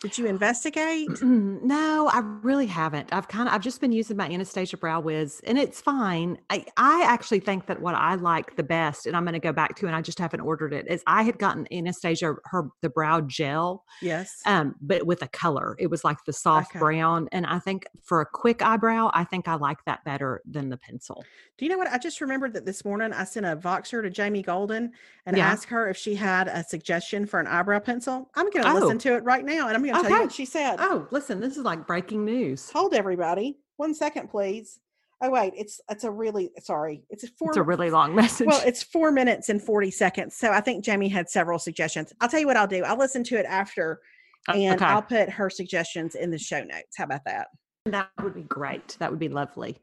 Did 0.00 0.16
you 0.16 0.26
investigate? 0.26 1.08
no, 1.22 2.08
I 2.12 2.20
really 2.20 2.66
haven't. 2.66 3.12
I've 3.12 3.26
kind 3.26 3.48
of 3.48 3.54
I've 3.54 3.62
just 3.62 3.80
been 3.80 3.90
using 3.90 4.16
my 4.16 4.28
Anastasia 4.28 4.76
Brow 4.76 5.00
Wiz, 5.00 5.40
and 5.44 5.58
it's 5.58 5.80
fine. 5.80 6.38
I 6.50 6.64
I 6.76 7.02
actually 7.04 7.40
think 7.40 7.66
that 7.66 7.80
what 7.80 7.96
I 7.96 8.14
like 8.14 8.54
the 8.54 8.62
best, 8.62 9.06
and 9.06 9.16
I'm 9.16 9.24
going 9.24 9.32
to 9.32 9.40
go 9.40 9.52
back 9.52 9.74
to, 9.76 9.86
and 9.86 9.96
I 9.96 10.02
just 10.02 10.20
haven't 10.20 10.40
ordered 10.40 10.72
it, 10.72 10.86
is 10.86 11.02
I 11.08 11.24
had 11.24 11.38
gotten 11.38 11.66
Anastasia 11.72 12.36
her 12.44 12.68
the 12.80 12.90
brow 12.90 13.22
gel, 13.22 13.84
Yes. 14.00 14.40
um, 14.46 14.76
but 14.80 15.04
with 15.04 15.20
a 15.22 15.28
color. 15.28 15.74
It 15.80 15.88
was 15.88 16.04
like 16.04 16.24
the 16.26 16.32
soft 16.32 16.70
Okay. 16.70 16.78
brown, 16.78 17.28
and 17.32 17.44
I 17.44 17.58
think 17.58 17.86
for 18.02 18.20
a 18.20 18.26
quick 18.26 18.62
eyebrow, 18.62 19.10
I 19.14 19.24
think 19.24 19.48
I 19.48 19.54
like 19.54 19.84
that 19.86 20.04
better 20.04 20.42
than 20.44 20.68
the 20.68 20.76
pencil. 20.76 21.26
Do 21.56 21.64
you 21.64 21.70
know 21.72 21.78
what? 21.78 21.88
I 21.88 21.98
just 21.98 22.20
remembered 22.20 22.52
that 22.52 22.66
this 22.66 22.84
morning 22.84 23.12
I 23.12 23.24
sent 23.24 23.44
a 23.44 23.56
Voxer 23.56 24.00
to 24.02 24.10
Jamie 24.10 24.42
Golden 24.42 24.92
and 25.26 25.36
Yeah. 25.36 25.50
asked 25.50 25.68
her 25.70 25.88
if 25.88 25.96
she 25.96 26.14
had 26.14 26.46
a 26.46 26.62
suggestion 26.62 27.26
for 27.26 27.40
an 27.40 27.48
eyebrow 27.48 27.80
pencil. 27.80 28.30
I'm 28.36 28.48
going 28.50 28.64
to 28.64 28.68
listen 28.68 28.96
Oh. 28.96 28.98
to 29.00 29.16
it 29.16 29.24
right 29.24 29.44
now 29.44 29.66
and 29.66 29.76
I'm 29.76 29.82
to 29.96 30.02
tell 30.02 30.10
you 30.10 30.16
Okay. 30.16 30.24
what 30.24 30.32
she 30.32 30.44
said. 30.44 30.76
Oh, 30.78 31.06
listen, 31.10 31.40
this 31.40 31.56
is 31.56 31.64
like 31.64 31.86
breaking 31.86 32.24
news. 32.24 32.70
Hold 32.70 32.94
everybody. 32.94 33.58
One 33.76 33.94
second, 33.94 34.28
please. 34.28 34.80
Oh, 35.20 35.30
wait. 35.30 35.52
It's 35.56 35.80
it's 35.90 36.04
a 36.04 36.10
really 36.10 36.50
sorry. 36.60 37.02
It's 37.10 37.24
a 37.24 37.28
four 37.38 37.48
It's 37.48 37.56
a 37.56 37.62
really 37.62 37.90
long 37.90 38.14
message. 38.22 38.46
Well, 38.46 38.62
it's 38.64 38.82
four 38.82 39.10
minutes 39.10 39.48
and 39.48 39.60
40 39.62 39.90
seconds. 39.90 40.36
So 40.36 40.50
I 40.52 40.60
think 40.60 40.84
Jamie 40.84 41.08
had 41.08 41.28
several 41.28 41.58
suggestions. 41.58 42.12
I'll 42.20 42.28
tell 42.28 42.40
you 42.40 42.46
what 42.46 42.56
I'll 42.56 42.66
do. 42.68 42.84
I'll 42.84 42.98
listen 42.98 43.24
to 43.24 43.36
it 43.38 43.46
after 43.46 44.00
Uh, 44.48 44.52
and 44.52 44.74
okay. 44.80 44.84
I'll 44.84 45.02
put 45.02 45.28
her 45.30 45.50
suggestions 45.50 46.14
in 46.14 46.30
the 46.30 46.38
show 46.38 46.62
notes. 46.62 46.96
How 46.96 47.04
about 47.04 47.24
that? 47.24 47.48
that 47.86 48.10
would 48.22 48.34
be 48.34 48.42
great. 48.42 48.96
That 49.00 49.10
would 49.10 49.18
be 49.18 49.28
lovely. 49.28 49.78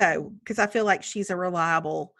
So, 0.00 0.32
because 0.40 0.58
I 0.58 0.66
feel 0.66 0.84
like 0.84 1.02
she's 1.02 1.30
a 1.30 1.36
reliable. 1.36 2.14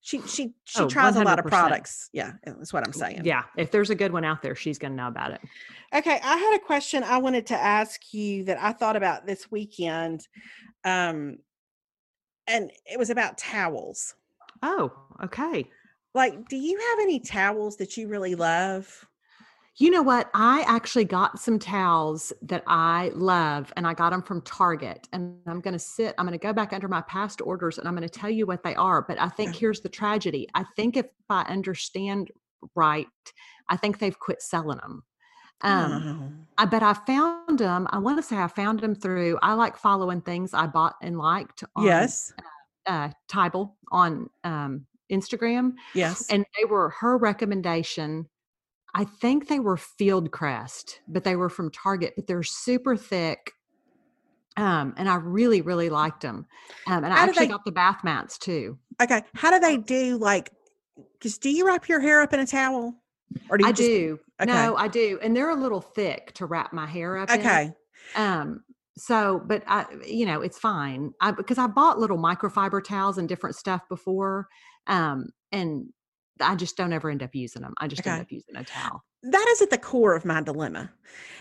She 0.00 0.20
she 0.22 0.54
she 0.64 0.82
Oh, 0.82 0.88
tries 0.88 1.16
a 1.16 1.24
lot 1.24 1.38
of 1.38 1.46
products. 1.46 2.08
Yeah, 2.12 2.32
that's 2.44 2.72
what 2.72 2.86
I'm 2.86 2.92
saying. 2.92 3.24
Yeah, 3.24 3.44
if 3.56 3.70
there's 3.70 3.90
a 3.90 3.94
good 3.94 4.12
one 4.12 4.24
out 4.24 4.42
there, 4.42 4.54
she's 4.54 4.78
going 4.78 4.92
to 4.92 4.96
know 4.96 5.08
about 5.08 5.32
it. 5.32 5.40
Okay, 5.92 6.20
I 6.22 6.36
had 6.36 6.56
a 6.56 6.64
question 6.64 7.02
I 7.02 7.18
wanted 7.18 7.46
to 7.46 7.56
ask 7.56 8.14
you 8.14 8.44
that 8.44 8.58
I 8.60 8.72
thought 8.72 8.96
about 8.96 9.26
this 9.26 9.50
weekend. 9.50 10.26
Um 10.84 11.38
and 12.46 12.70
it 12.86 12.98
was 12.98 13.10
about 13.10 13.38
towels. 13.38 14.14
Oh, 14.62 14.92
okay. 15.24 15.66
Like, 16.14 16.48
do 16.48 16.56
you 16.56 16.78
have 16.78 16.98
any 17.00 17.20
towels 17.20 17.76
that 17.76 17.96
you 17.96 18.08
really 18.08 18.34
love? 18.34 19.07
You 19.80 19.92
know 19.92 20.02
what? 20.02 20.28
I 20.34 20.64
actually 20.66 21.04
got 21.04 21.38
some 21.38 21.56
towels 21.58 22.32
that 22.42 22.64
I 22.66 23.12
love 23.14 23.72
and 23.76 23.86
I 23.86 23.94
got 23.94 24.10
them 24.10 24.22
from 24.22 24.42
Target. 24.42 25.08
And 25.12 25.36
I'm 25.46 25.60
going 25.60 25.72
to 25.72 25.78
sit, 25.78 26.16
I'm 26.18 26.26
going 26.26 26.36
to 26.36 26.44
go 26.44 26.52
back 26.52 26.72
under 26.72 26.88
my 26.88 27.00
past 27.02 27.40
orders 27.40 27.78
and 27.78 27.86
I'm 27.86 27.94
going 27.94 28.08
to 28.08 28.18
tell 28.18 28.28
you 28.28 28.44
what 28.44 28.64
they 28.64 28.74
are. 28.74 29.02
But 29.02 29.20
I 29.20 29.28
think 29.28 29.54
here's 29.54 29.80
the 29.80 29.88
tragedy. 29.88 30.48
I 30.54 30.64
think 30.74 30.96
if 30.96 31.06
I 31.30 31.42
understand 31.42 32.32
right, 32.74 33.06
I 33.68 33.76
think 33.76 34.00
they've 34.00 34.18
quit 34.18 34.42
selling 34.42 34.78
them. 34.78 35.04
Um, 35.60 36.34
Oh. 36.40 36.44
I 36.58 36.64
bet 36.64 36.82
I 36.82 36.94
found 36.94 37.60
them. 37.60 37.86
I 37.90 37.98
want 37.98 38.18
to 38.18 38.22
say 38.22 38.36
I 38.36 38.48
found 38.48 38.80
them 38.80 38.96
through, 38.96 39.38
I 39.42 39.52
like 39.52 39.76
following 39.76 40.20
things 40.22 40.54
I 40.54 40.66
bought 40.66 40.96
and 41.02 41.18
liked 41.18 41.62
on 41.76 41.84
yes. 41.84 42.32
uh, 42.86 43.10
Tybal 43.28 43.74
on 43.92 44.28
um, 44.42 44.86
Instagram 45.10 45.74
Yes. 45.94 46.26
and 46.30 46.44
they 46.56 46.64
were 46.64 46.90
her 46.98 47.16
recommendation. 47.16 48.28
I 48.94 49.04
think 49.04 49.48
they 49.48 49.60
were 49.60 49.76
Fieldcrest, 49.76 50.94
but 51.08 51.24
they 51.24 51.36
were 51.36 51.48
from 51.48 51.70
Target, 51.70 52.14
but 52.16 52.26
they're 52.26 52.42
super 52.42 52.96
thick. 52.96 53.52
Um, 54.56 54.94
and 54.96 55.08
I 55.08 55.16
really, 55.16 55.60
really 55.60 55.88
liked 55.88 56.22
them. 56.22 56.46
Um, 56.86 57.04
and 57.04 57.12
I 57.12 57.16
How 57.18 57.24
do 57.26 57.30
actually 57.30 57.46
they- 57.46 57.52
got 57.52 57.64
the 57.64 57.72
bath 57.72 58.02
mats 58.02 58.38
too. 58.38 58.78
okay. 59.00 59.22
How 59.34 59.50
do 59.50 59.60
they 59.60 59.76
do 59.76 60.16
like 60.18 60.50
because 61.18 61.38
do 61.38 61.50
you 61.50 61.66
wrap 61.66 61.88
your 61.88 62.00
hair 62.00 62.22
up 62.22 62.32
in 62.32 62.40
a 62.40 62.46
towel? 62.46 62.94
Or 63.50 63.58
do 63.58 63.64
you 63.64 63.68
I 63.68 63.72
just 63.72 63.88
do. 63.88 64.18
okay. 64.40 64.50
No, 64.50 64.74
I 64.76 64.88
do. 64.88 65.18
And 65.22 65.36
they're 65.36 65.50
a 65.50 65.54
little 65.54 65.80
thick 65.80 66.32
to 66.34 66.46
wrap 66.46 66.72
my 66.72 66.86
hair 66.86 67.18
up. 67.18 67.30
in. 67.30 67.38
okay. 67.40 67.72
Um, 68.16 68.64
so, 68.96 69.40
but 69.46 69.62
I, 69.68 69.86
you 70.04 70.26
know, 70.26 70.40
it's 70.40 70.58
fine. 70.58 71.12
I 71.20 71.30
because 71.30 71.58
I 71.58 71.66
bought 71.68 72.00
little 72.00 72.18
microfiber 72.18 72.82
towels 72.82 73.18
and 73.18 73.28
different 73.28 73.54
stuff 73.54 73.82
before. 73.88 74.48
Um, 74.88 75.28
and 75.52 75.86
I 76.40 76.54
just 76.56 76.76
don't 76.76 76.92
ever 76.92 77.10
end 77.10 77.22
up 77.22 77.34
using 77.34 77.62
them. 77.62 77.74
I 77.78 77.88
just 77.88 78.02
Okay. 78.02 78.10
end 78.10 78.20
up 78.22 78.30
using 78.32 78.56
a 78.56 78.64
towel. 78.64 79.04
that 79.22 79.46
is 79.50 79.60
at 79.62 79.70
the 79.70 79.78
core 79.78 80.14
of 80.14 80.24
my 80.24 80.40
dilemma 80.40 80.92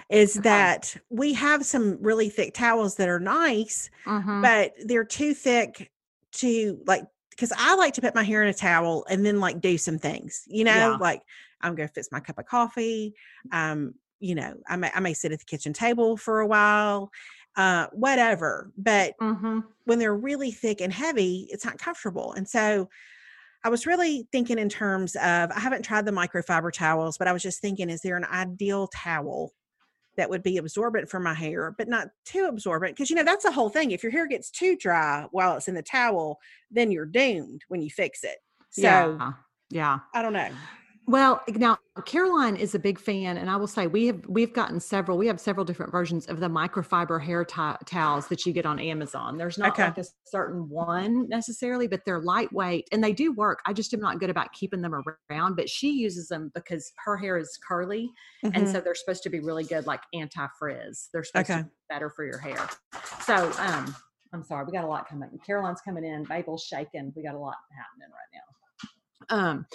is 0.10 0.38
Okay. 0.38 0.43
that 0.43 0.98
we 1.10 1.34
have 1.34 1.66
some 1.66 2.02
really 2.02 2.30
thick 2.30 2.54
towels 2.54 2.95
that 2.95 3.08
are 3.10 3.20
nice 3.20 3.89
Mhm. 4.08 4.41
but 4.41 4.74
they're 4.86 5.04
too 5.06 5.34
thick 5.34 5.91
to 6.32 6.82
like 6.88 7.04
because 7.30 7.54
i 7.58 7.76
like 7.76 7.93
to 7.93 8.02
put 8.02 8.16
my 8.16 8.24
hair 8.24 8.41
in 8.41 8.50
a 8.50 8.54
towel 8.54 9.06
and 9.10 9.24
then 9.26 9.39
like 9.39 9.62
do 9.62 9.78
some 9.78 10.00
things 10.00 10.43
you 10.48 10.64
know 10.64 10.74
Yeah. 10.78 10.98
like 11.00 11.22
i'm 11.62 11.76
gonna 11.76 11.88
fix 11.88 12.10
my 12.12 12.20
cup 12.20 12.39
of 12.39 12.45
coffee 12.45 13.14
um 13.52 13.93
you 14.20 14.34
know 14.34 14.56
i 14.68 14.76
may, 14.76 14.89
I 14.95 15.00
may 15.00 15.14
sit 15.14 15.32
at 15.32 15.39
the 15.39 15.45
kitchen 15.45 15.74
table 15.74 16.18
for 16.18 16.39
a 16.39 16.48
while 16.48 17.12
uh 17.58 17.88
whatever 17.93 18.72
but 18.78 19.14
Mhm. 19.22 19.66
when 19.86 20.00
they're 20.00 20.16
really 20.18 20.52
thick 20.52 20.82
and 20.82 20.91
heavy, 20.91 21.48
it's 21.50 21.64
not 21.64 21.78
comfortable. 21.78 22.34
And 22.34 22.45
so 22.50 22.89
I 23.64 23.70
was 23.70 23.86
really 23.86 24.28
thinking 24.32 24.60
in 24.60 24.70
terms 24.70 25.16
of 25.16 25.51
I 25.51 25.60
haven't 25.60 25.84
tried 25.84 26.05
the 26.05 26.12
microfiber 26.12 26.72
towels, 26.72 27.18
but 27.18 27.28
I 27.28 27.34
was 27.34 27.43
just 27.43 27.62
thinking, 27.62 27.89
is 27.89 28.01
there 28.01 28.18
an 28.18 28.26
ideal 28.26 28.88
towel 28.88 29.51
that 30.16 30.30
would 30.30 30.43
be 30.43 30.58
absorbent 30.58 31.10
for 31.10 31.20
my 31.20 31.34
hair, 31.34 31.74
but 31.78 31.88
not 31.88 32.08
too 32.26 32.45
absorbent? 32.45 32.95
Because 32.95 33.10
you 33.10 33.16
know, 33.16 33.24
that's 33.24 33.43
the 33.43 33.51
whole 33.51 33.70
thing. 33.70 33.91
If 33.91 34.03
your 34.03 34.12
hair 34.12 34.28
gets 34.28 34.49
too 34.49 34.78
dry 34.78 35.26
while 35.32 35.58
it's 35.58 35.68
in 35.68 35.76
the 35.76 35.84
towel, 35.84 36.39
then 36.72 36.91
you're 36.91 37.05
doomed 37.05 37.64
when 37.68 37.82
you 37.82 37.89
fix 37.89 38.24
it. 38.24 38.38
So 38.70 38.82
yeah. 38.82 39.32
Yeah. 39.70 39.99
I 40.14 40.22
don't 40.22 40.34
know. 40.34 40.49
Well, 41.10 41.41
now 41.47 41.78
Caroline 42.05 42.58
is 42.58 42.76
a 42.76 42.80
big 42.80 42.99
fan, 42.99 43.38
and 43.38 43.49
I 43.49 43.55
will 43.55 43.66
say 43.68 43.88
we 43.88 44.08
have 44.08 44.26
we've 44.28 44.51
gotten 44.51 44.82
several. 44.82 45.18
We 45.18 45.28
have 45.28 45.39
several 45.39 45.64
different 45.66 45.89
versions 45.89 46.26
of 46.28 46.41
the 46.41 46.49
microfiber 46.49 47.22
hair 47.24 47.45
to- 47.45 47.78
towels 47.86 48.28
that 48.28 48.45
you 48.45 48.51
get 48.51 48.66
on 48.66 48.78
Amazon. 48.78 49.38
There's 49.38 49.58
not 49.58 49.72
Okay. 49.72 49.86
like 49.86 49.97
a 49.99 50.03
certain 50.26 50.68
one 50.68 51.30
necessarily, 51.30 51.88
but 51.88 52.03
they're 52.03 52.20
lightweight 52.20 52.89
and 52.91 53.01
they 53.01 53.14
do 53.14 53.32
work. 53.32 53.62
I 53.66 53.72
just 53.72 53.93
am 53.93 54.01
not 54.01 54.20
good 54.20 54.30
about 54.30 54.51
keeping 54.51 54.82
them 54.82 54.93
around. 55.32 55.55
But 55.55 55.70
she 55.70 55.91
uses 55.91 56.28
them 56.28 56.51
because 56.53 56.91
her 57.05 57.16
hair 57.16 57.38
is 57.38 57.58
curly, 57.66 58.12
and 58.43 58.53
Mhm. 58.53 58.72
so 58.74 58.82
they're 58.82 58.93
supposed 58.93 59.24
to 59.24 59.30
be 59.30 59.39
really 59.39 59.64
good, 59.64 59.88
like 59.88 60.01
anti 60.14 60.45
frizz. 60.60 61.08
They're 61.14 61.24
supposed 61.24 61.49
Okay. 61.49 61.60
to 61.62 61.66
be 61.68 61.72
better 61.89 62.10
for 62.10 62.26
your 62.26 62.39
hair. 62.39 62.68
So, 63.22 63.49
um, 63.60 63.95
I'm 64.34 64.43
sorry, 64.43 64.66
we 64.66 64.74
got 64.74 64.84
a 64.84 64.88
lot 64.88 65.08
coming. 65.08 65.39
Caroline's 65.45 65.80
coming 65.80 66.03
in. 66.03 66.26
Babel's 66.26 66.64
shaking. 66.66 67.14
We 67.16 67.24
got 67.24 67.34
a 67.34 67.39
lot 67.39 67.55
happening 67.72 68.10
right 68.12 68.28
now. 68.34 68.57
Um, 69.30 69.65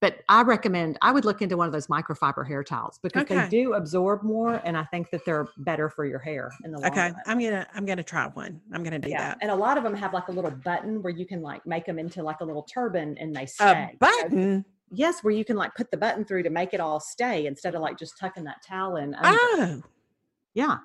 but 0.00 0.20
I 0.28 0.42
recommend 0.42 0.98
I 1.00 1.12
would 1.12 1.24
look 1.24 1.42
into 1.42 1.56
one 1.56 1.66
of 1.68 1.72
those 1.72 1.86
microfiber 1.86 2.44
hair 2.46 2.64
towels 2.64 2.98
because 3.02 3.22
Okay. 3.22 3.42
they 3.42 3.48
do 3.48 3.74
absorb 3.74 4.24
more, 4.24 4.60
and 4.64 4.76
I 4.76 4.82
think 4.84 5.10
that 5.10 5.24
they're 5.24 5.46
better 5.58 5.88
for 5.88 6.04
your 6.04 6.18
hair 6.18 6.50
in 6.64 6.72
the 6.72 6.80
long 6.80 6.90
okay, 6.90 7.12
run. 7.12 7.14
I'm 7.26 7.38
gonna 7.38 7.68
I'm 7.72 7.86
gonna 7.86 8.02
try 8.02 8.26
one. 8.26 8.60
I'm 8.72 8.82
gonna 8.82 8.98
do 8.98 9.08
Yeah, 9.08 9.18
that. 9.18 9.38
and 9.40 9.50
a 9.50 9.54
lot 9.54 9.78
of 9.78 9.84
them 9.84 9.94
have 9.94 10.12
like 10.12 10.26
a 10.26 10.32
little 10.32 10.50
button 10.50 11.02
where 11.02 11.12
you 11.12 11.24
can 11.24 11.40
like 11.40 11.64
make 11.66 11.86
them 11.86 12.00
into 12.00 12.20
like 12.22 12.40
a 12.40 12.44
little 12.44 12.64
turban 12.64 13.16
and 13.18 13.32
they 13.34 13.44
A 13.44 13.46
stay. 13.46 13.74
know? 13.74 13.88
button. 14.00 14.64
Yes, 14.90 15.22
where 15.22 15.32
you 15.32 15.44
can 15.44 15.56
like 15.56 15.72
put 15.76 15.90
the 15.92 15.96
button 15.96 16.24
through 16.24 16.42
to 16.42 16.50
make 16.50 16.74
it 16.74 16.80
all 16.80 16.98
stay 16.98 17.46
instead 17.46 17.74
of 17.76 17.80
like 17.80 17.96
just 17.96 18.18
tucking 18.18 18.42
that 18.44 18.62
towel 18.66 18.96
in. 18.96 19.14
under. 19.14 19.28
Oh, 19.30 19.82
Yeah, 20.54 20.78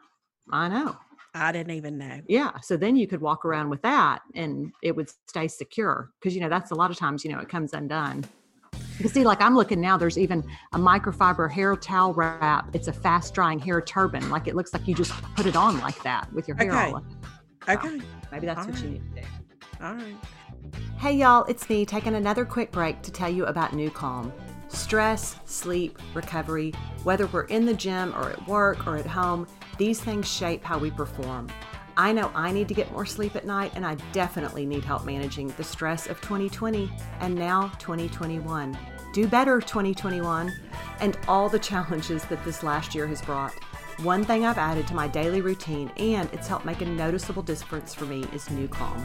I 0.51 0.67
know. 0.69 0.95
I 1.41 1.51
didn't 1.51 1.73
even 1.75 1.97
know. 1.97 2.21
Yeah. 2.27 2.59
So 2.61 2.77
then 2.77 2.95
you 2.95 3.07
could 3.07 3.21
walk 3.21 3.45
around 3.45 3.69
with 3.69 3.81
that 3.83 4.21
and 4.35 4.71
it 4.81 4.95
would 4.95 5.09
stay 5.27 5.47
secure. 5.47 6.11
Cause 6.21 6.33
you 6.33 6.41
know, 6.41 6.49
that's 6.49 6.71
a 6.71 6.75
lot 6.75 6.91
of 6.91 6.97
times, 6.97 7.23
you 7.23 7.31
know, 7.31 7.39
it 7.39 7.49
comes 7.49 7.73
undone. 7.73 8.25
You 8.73 9.03
can 9.03 9.09
see, 9.09 9.23
like 9.23 9.41
I'm 9.41 9.55
looking 9.55 9.79
now, 9.79 9.95
there's 9.97 10.17
even 10.17 10.43
a 10.73 10.79
microfiber 10.79 11.51
hair 11.51 11.75
towel 11.75 12.13
wrap. 12.13 12.73
It's 12.73 12.87
a 12.87 12.93
fast 12.93 13.33
drying 13.35 13.59
hair 13.59 13.79
turban. 13.79 14.29
Like 14.29 14.47
it 14.47 14.55
looks 14.55 14.73
like 14.73 14.87
you 14.87 14.95
just 14.95 15.11
put 15.35 15.45
it 15.45 15.55
on 15.55 15.79
like 15.79 16.01
that 16.03 16.31
with 16.33 16.47
your 16.47 16.57
hair 16.57 16.71
Okay. 16.73 16.91
all. 16.93 17.03
Oh, 17.67 17.73
okay, 17.73 18.01
Maybe 18.31 18.47
that's 18.47 18.65
what 18.65 18.77
you 18.81 18.89
need 18.89 19.15
to 19.15 19.21
do. 19.21 19.27
all 19.81 19.93
right. 19.93 20.15
Hey 20.97 21.13
y'all, 21.13 21.43
it's 21.45 21.69
me 21.69 21.85
taking 21.85 22.15
another 22.15 22.43
quick 22.43 22.71
break 22.71 23.03
to 23.03 23.11
tell 23.11 23.29
you 23.29 23.45
about 23.45 23.71
NuCalm. 23.73 24.31
Stress, 24.69 25.35
sleep, 25.45 25.99
recovery, 26.15 26.73
whether 27.03 27.27
we're 27.27 27.43
in 27.45 27.65
the 27.65 27.73
gym 27.73 28.13
or 28.15 28.31
at 28.31 28.47
work 28.47 28.87
or 28.87 28.97
at 28.97 29.05
home, 29.05 29.47
these 29.77 29.99
things 29.99 30.27
shape 30.27 30.63
how 30.63 30.77
we 30.77 30.91
perform. 30.91 31.47
I 31.95 32.11
know 32.11 32.31
I 32.35 32.51
need 32.51 32.67
to 32.67 32.75
get 32.75 32.91
more 32.91 33.05
sleep 33.05 33.35
at 33.35 33.47
night, 33.47 33.71
and 33.75 33.85
I 33.85 33.95
definitely 34.11 34.65
need 34.65 34.83
help 34.83 35.03
managing 35.03 35.47
the 35.57 35.63
stress 35.63 36.07
of 36.07 36.21
2020 36.21 36.91
and 37.21 37.33
now 37.33 37.69
2021. 37.79 38.77
Do 39.13 39.27
better, 39.27 39.59
2021, 39.59 40.53
and 40.99 41.17
all 41.27 41.49
the 41.49 41.57
challenges 41.57 42.23
that 42.25 42.43
this 42.45 42.61
last 42.61 42.93
year 42.93 43.07
has 43.07 43.21
brought. 43.23 43.53
One 44.03 44.23
thing 44.23 44.45
I've 44.45 44.59
added 44.59 44.85
to 44.87 44.93
my 44.93 45.07
daily 45.07 45.41
routine, 45.41 45.91
and 45.97 46.29
it's 46.31 46.47
helped 46.47 46.65
make 46.65 46.81
a 46.81 46.85
noticeable 46.85 47.41
difference 47.41 47.95
for 47.95 48.05
me, 48.05 48.25
is 48.31 48.45
NuCalm. 48.49 49.03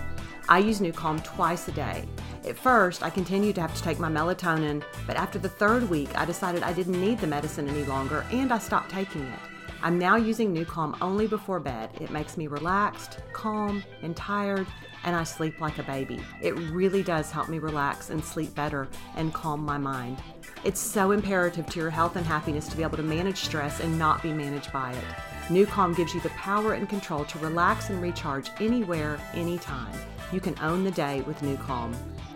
I 0.50 0.58
use 0.58 0.80
NuCalm 0.80 1.24
twice 1.24 1.66
a 1.68 1.72
day. 1.72 2.04
At 2.46 2.58
first, 2.58 3.02
I 3.02 3.08
continued 3.08 3.54
to 3.54 3.62
have 3.62 3.74
to 3.74 3.82
take 3.82 3.98
my 3.98 4.10
melatonin, 4.10 4.82
but 5.06 5.16
after 5.16 5.38
the 5.38 5.48
third 5.48 5.88
week, 5.88 6.10
I 6.18 6.26
decided 6.26 6.62
I 6.62 6.74
didn't 6.74 7.00
need 7.00 7.20
the 7.20 7.26
medicine 7.26 7.70
any 7.70 7.84
longer 7.84 8.26
and 8.32 8.52
I 8.52 8.58
stopped 8.58 8.90
taking 8.90 9.22
it. 9.22 9.51
I'm 9.84 9.98
now 9.98 10.14
using 10.14 10.54
NuCalm 10.54 10.96
only 11.00 11.26
before 11.26 11.58
bed. 11.58 11.90
It 12.00 12.12
makes 12.12 12.36
me 12.36 12.46
relaxed, 12.46 13.18
calm, 13.32 13.82
and 14.02 14.16
tired, 14.16 14.64
and 15.02 15.16
I 15.16 15.24
sleep 15.24 15.60
like 15.60 15.78
a 15.78 15.82
baby. 15.82 16.20
It 16.40 16.52
really 16.70 17.02
does 17.02 17.32
help 17.32 17.48
me 17.48 17.58
relax 17.58 18.10
and 18.10 18.24
sleep 18.24 18.54
better 18.54 18.86
and 19.16 19.34
calm 19.34 19.64
my 19.64 19.78
mind. 19.78 20.22
It's 20.62 20.78
so 20.78 21.10
imperative 21.10 21.66
to 21.66 21.80
your 21.80 21.90
health 21.90 22.14
and 22.14 22.24
happiness 22.24 22.68
to 22.68 22.76
be 22.76 22.84
able 22.84 22.96
to 22.98 23.02
manage 23.02 23.38
stress 23.38 23.80
and 23.80 23.98
not 23.98 24.22
be 24.22 24.32
managed 24.32 24.72
by 24.72 24.92
it. 24.92 25.04
NuCalm 25.48 25.96
gives 25.96 26.14
you 26.14 26.20
the 26.20 26.28
power 26.30 26.74
and 26.74 26.88
control 26.88 27.24
to 27.24 27.38
relax 27.40 27.90
and 27.90 28.00
recharge 28.00 28.50
anywhere, 28.60 29.18
anytime. 29.34 29.92
You 30.32 30.38
can 30.38 30.56
own 30.60 30.84
the 30.84 30.92
day 30.92 31.22
with 31.22 31.42
New 31.42 31.56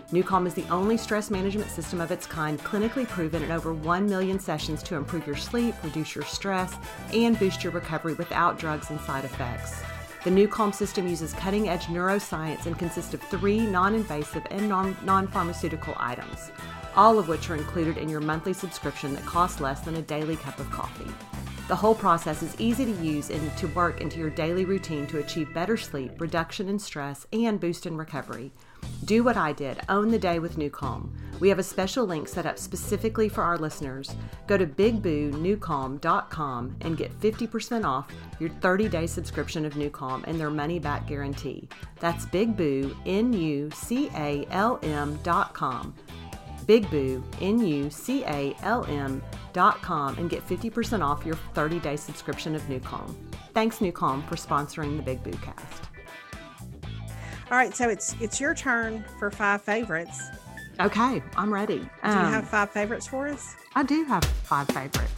Calm. 0.09 0.23
NuCalm 0.23 0.47
is 0.47 0.53
the 0.53 0.67
only 0.69 0.97
stress 0.97 1.29
management 1.29 1.69
system 1.69 2.01
of 2.01 2.11
its 2.11 2.25
kind 2.25 2.59
clinically 2.59 3.07
proven 3.07 3.43
in 3.43 3.51
over 3.51 3.73
1 3.73 4.05
million 4.07 4.39
sessions 4.39 4.81
to 4.83 4.95
improve 4.95 5.27
your 5.27 5.35
sleep, 5.35 5.75
reduce 5.83 6.15
your 6.15 6.25
stress, 6.25 6.73
and 7.13 7.37
boost 7.39 7.63
your 7.63 7.73
recovery 7.73 8.13
without 8.13 8.59
drugs 8.59 8.89
and 8.89 8.99
side 9.01 9.25
effects. 9.25 9.81
The 10.23 10.29
NuCalm 10.29 10.73
system 10.73 11.07
uses 11.07 11.33
cutting 11.33 11.69
edge 11.69 11.85
neuroscience 11.85 12.65
and 12.65 12.77
consists 12.77 13.13
of 13.13 13.21
three 13.21 13.59
non 13.59 13.95
invasive 13.95 14.45
and 14.51 14.67
non 14.67 15.27
pharmaceutical 15.27 15.93
items, 15.97 16.51
all 16.95 17.19
of 17.19 17.27
which 17.27 17.49
are 17.49 17.55
included 17.55 17.97
in 17.97 18.09
your 18.09 18.21
monthly 18.21 18.53
subscription 18.53 19.13
that 19.13 19.25
costs 19.25 19.61
less 19.61 19.81
than 19.81 19.95
a 19.95 20.01
daily 20.01 20.35
cup 20.35 20.59
of 20.59 20.69
coffee. 20.71 21.11
The 21.67 21.75
whole 21.75 21.95
process 21.95 22.41
is 22.41 22.55
easy 22.59 22.85
to 22.85 23.03
use 23.03 23.29
and 23.29 23.55
to 23.57 23.67
work 23.67 23.99
into 23.99 24.19
your 24.19 24.29
daily 24.29 24.63
routine 24.63 25.05
to 25.07 25.19
achieve 25.19 25.53
better 25.53 25.75
sleep, 25.75 26.19
reduction 26.19 26.69
in 26.69 26.79
stress, 26.79 27.27
and 27.33 27.59
boost 27.59 27.85
in 27.85 27.97
recovery. 27.97 28.53
Do 29.05 29.23
what 29.23 29.37
I 29.37 29.53
did 29.53 29.79
own 29.89 30.09
the 30.09 30.19
day 30.19 30.39
with 30.39 30.57
NuCalm. 30.57 31.09
We 31.39 31.49
have 31.49 31.59
a 31.59 31.63
special 31.63 32.05
link 32.05 32.27
set 32.27 32.45
up 32.45 32.57
specifically 32.57 33.29
for 33.29 33.43
our 33.43 33.57
listeners. 33.57 34.13
Go 34.47 34.57
to 34.57 34.65
bigboo.nucalm.com 34.65 36.75
and 36.81 36.97
get 36.97 37.17
50% 37.19 37.85
off 37.85 38.07
your 38.39 38.49
30 38.49 38.89
day 38.89 39.05
subscription 39.07 39.65
of 39.65 39.75
NuCalm 39.75 40.23
and 40.25 40.39
their 40.39 40.49
money 40.49 40.79
back 40.79 41.07
guarantee. 41.07 41.69
That's 41.99 42.25
bigboo, 42.25 42.95
N 43.05 43.33
U 43.33 43.69
C 43.71 44.09
A 44.15 44.47
L 44.51 44.79
M.com. 44.83 45.93
Bigboo, 46.65 47.23
and 50.17 50.29
get 50.29 50.47
50% 50.47 51.03
off 51.03 51.25
your 51.25 51.35
30 51.53 51.79
day 51.79 51.95
subscription 51.95 52.55
of 52.55 52.61
NuCalm. 52.63 53.15
Thanks, 53.53 53.77
NuCalm, 53.79 54.27
for 54.27 54.35
sponsoring 54.35 54.97
the 54.97 55.03
Big 55.03 55.23
Boo 55.23 55.31
cast. 55.41 55.83
All 57.49 57.57
right, 57.57 57.73
so 57.73 57.87
it's 57.87 58.13
it's 58.19 58.41
your 58.41 58.53
turn 58.53 59.05
for 59.19 59.31
five 59.31 59.61
favorites. 59.61 60.21
Okay, 60.81 61.23
I'm 61.37 61.53
ready. 61.53 61.79
Do 61.79 61.87
um, 62.03 62.25
you 62.25 62.33
have 62.33 62.49
five 62.49 62.71
favorites 62.71 63.07
for 63.07 63.29
us? 63.29 63.55
I 63.73 63.83
do 63.83 64.03
have 64.03 64.25
five 64.25 64.67
favorites. 64.67 65.13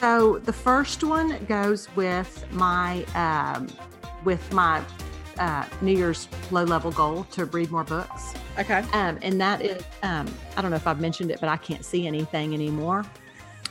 So 0.00 0.38
the 0.38 0.52
first 0.54 1.04
one 1.04 1.44
goes 1.44 1.94
with 1.94 2.46
my 2.52 3.04
um, 3.14 3.68
with 4.24 4.50
my 4.50 4.82
uh, 5.38 5.66
New 5.80 5.96
Year's 5.96 6.28
low 6.50 6.64
level 6.64 6.90
goal 6.90 7.24
to 7.32 7.44
read 7.46 7.70
more 7.70 7.84
books. 7.84 8.34
Okay. 8.58 8.84
Um, 8.92 9.18
and 9.22 9.40
that 9.40 9.62
is, 9.62 9.82
um, 10.02 10.32
I 10.56 10.62
don't 10.62 10.70
know 10.70 10.76
if 10.76 10.86
I've 10.86 11.00
mentioned 11.00 11.30
it, 11.30 11.40
but 11.40 11.48
I 11.48 11.56
can't 11.56 11.84
see 11.84 12.06
anything 12.06 12.54
anymore. 12.54 13.04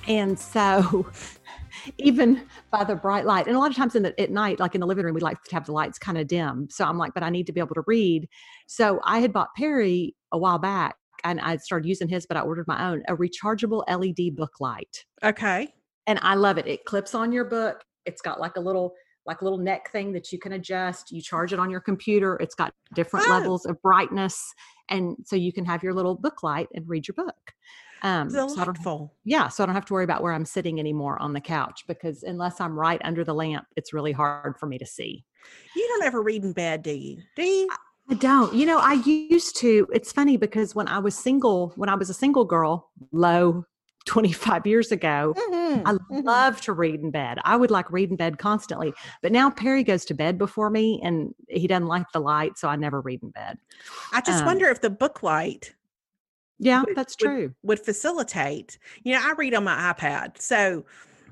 And 0.07 0.39
so, 0.39 1.07
even 1.97 2.47
by 2.72 2.84
the 2.84 2.95
bright 2.95 3.26
light, 3.26 3.47
and 3.47 3.55
a 3.55 3.60
lot 3.60 3.70
of 3.70 3.78
times 3.78 3.95
in 3.95 4.03
the, 4.03 4.20
at 4.20 4.32
night, 4.32 4.60
like 4.60 4.76
in 4.76 4.82
the 4.82 4.88
living 4.88 5.05
room, 5.05 5.14
we 5.14 5.22
like 5.22 5.41
to 5.43 5.55
have 5.55 5.66
the 5.66 5.72
lights 5.72 5.99
kind 5.99 6.18
of 6.18 6.28
dim. 6.28 6.68
So 6.70 6.86
I'm 6.86 6.97
like, 6.97 7.14
but 7.14 7.24
I 7.24 7.30
need 7.30 7.45
to 7.47 7.53
be 7.53 7.60
able 7.60 7.76
to 7.76 7.84
read. 7.86 8.28
So 8.68 8.99
I 9.03 9.20
had 9.20 9.32
bought 9.32 9.49
Perry 9.55 10.16
a 10.32 10.38
while 10.38 10.60
back 10.60 10.95
and 11.24 11.39
I 11.39 11.57
started 11.57 11.88
using 11.88 12.07
his, 12.07 12.26
but 12.26 12.38
I 12.38 12.41
ordered 12.41 12.68
my 12.68 12.89
own, 12.89 13.03
a 13.07 13.16
rechargeable 13.16 13.84
LED 13.88 14.36
book 14.36 14.60
light. 14.60 15.05
Okay. 15.24 15.74
And 16.07 16.20
I 16.22 16.36
love 16.36 16.57
it. 16.57 16.68
It 16.68 16.86
clips 16.86 17.14
on 17.14 17.32
your 17.32 17.45
book. 17.45 17.84
It's 18.05 18.22
got 18.22 18.39
like 18.39 18.55
a 18.55 18.62
little 18.62 18.93
like 19.30 19.41
a 19.41 19.43
little 19.43 19.59
neck 19.59 19.91
thing 19.91 20.11
that 20.13 20.32
you 20.34 20.39
can 20.39 20.53
adjust. 20.53 21.11
You 21.11 21.21
charge 21.21 21.53
it 21.53 21.59
on 21.59 21.69
your 21.69 21.80
computer. 21.80 22.36
It's 22.38 22.55
got 22.55 22.73
different 22.93 23.27
oh. 23.27 23.32
levels 23.32 23.65
of 23.65 23.82
brightness. 23.82 24.53
And 24.89 25.15
so 25.23 25.36
you 25.36 25.53
can 25.53 25.65
have 25.65 25.84
your 25.84 25.93
little 25.93 26.15
book 26.15 26.41
light 26.43 26.67
and 26.73 26.89
read 26.89 27.07
your 27.07 27.13
book. 27.13 27.53
Um. 28.01 28.30
So 28.30 28.47
yeah, 29.23 29.49
so 29.49 29.61
I 29.61 29.65
don't 29.65 29.75
have 29.75 29.86
to 29.86 29.93
worry 29.93 30.03
about 30.03 30.23
where 30.23 30.34
I'm 30.34 30.45
sitting 30.45 30.80
anymore 30.80 31.21
on 31.21 31.34
the 31.34 31.41
couch 31.41 31.84
because 31.88 32.23
unless 32.23 32.59
I'm 32.59 32.77
right 32.80 33.01
under 33.03 33.23
the 33.23 33.34
lamp, 33.34 33.65
it's 33.75 33.93
really 33.93 34.13
hard 34.13 34.57
for 34.57 34.65
me 34.65 34.77
to 34.77 34.86
see. 34.86 35.25
You 35.75 35.88
don't 35.88 36.03
ever 36.05 36.21
read 36.21 36.43
in 36.43 36.53
bed, 36.53 36.82
do 36.82 36.91
you? 36.91 37.21
Do 37.36 37.43
you? 37.43 37.69
I 38.09 38.15
don't. 38.15 38.53
You 38.53 38.65
know, 38.65 38.80
I 38.80 38.93
used 38.93 39.57
to. 39.57 39.86
It's 39.93 40.11
funny 40.11 40.38
because 40.38 40.73
when 40.73 40.88
I 40.88 40.97
was 40.99 41.15
single, 41.15 41.73
when 41.75 41.89
I 41.89 41.95
was 41.95 42.09
a 42.09 42.13
single 42.13 42.45
girl, 42.45 42.89
low 43.11 43.65
25 44.06 44.66
years 44.66 44.91
ago, 44.91 45.34
mm-hmm. 45.38 45.88
I 45.88 45.93
mm-hmm. 45.93 46.20
love 46.22 46.62
to 46.62 46.74
read 46.74 47.02
in 47.02 47.12
bed. 47.12 47.38
I 47.43 47.56
would 47.56 47.72
like 47.72 47.91
read 47.91 48.10
in 48.10 48.16
bed 48.16 48.38
constantly. 48.38 48.93
But 49.22 49.32
now 49.32 49.50
Perry 49.50 49.84
goes 49.84 50.06
to 50.06 50.14
bed 50.14 50.38
before 50.38 50.70
me 50.70 51.00
and 51.04 51.34
he 51.47 51.68
doesn't 51.68 51.88
like 51.88 52.12
the 52.14 52.20
light, 52.20 52.58
so 52.58 52.68
I 52.68 52.76
never 52.76 53.02
read 53.02 53.22
in 53.24 53.30
bed. 53.30 53.58
I 54.12 54.22
just 54.22 54.39
um, 54.39 54.45
wonder 54.45 54.68
if 54.68 54.82
the 54.82 54.89
book 54.89 55.24
light 55.24 55.76
yeah, 56.60 56.84
would, 56.86 56.95
that's 56.95 57.16
true. 57.16 57.54
Would, 57.64 57.80
would, 57.80 57.80
facilitate. 57.80 58.78
You 59.04 59.14
know, 59.14 59.22
I 59.24 59.34
read 59.38 59.54
on 59.54 59.64
my 59.64 59.93
iPad. 59.93 60.41
So 60.41 60.86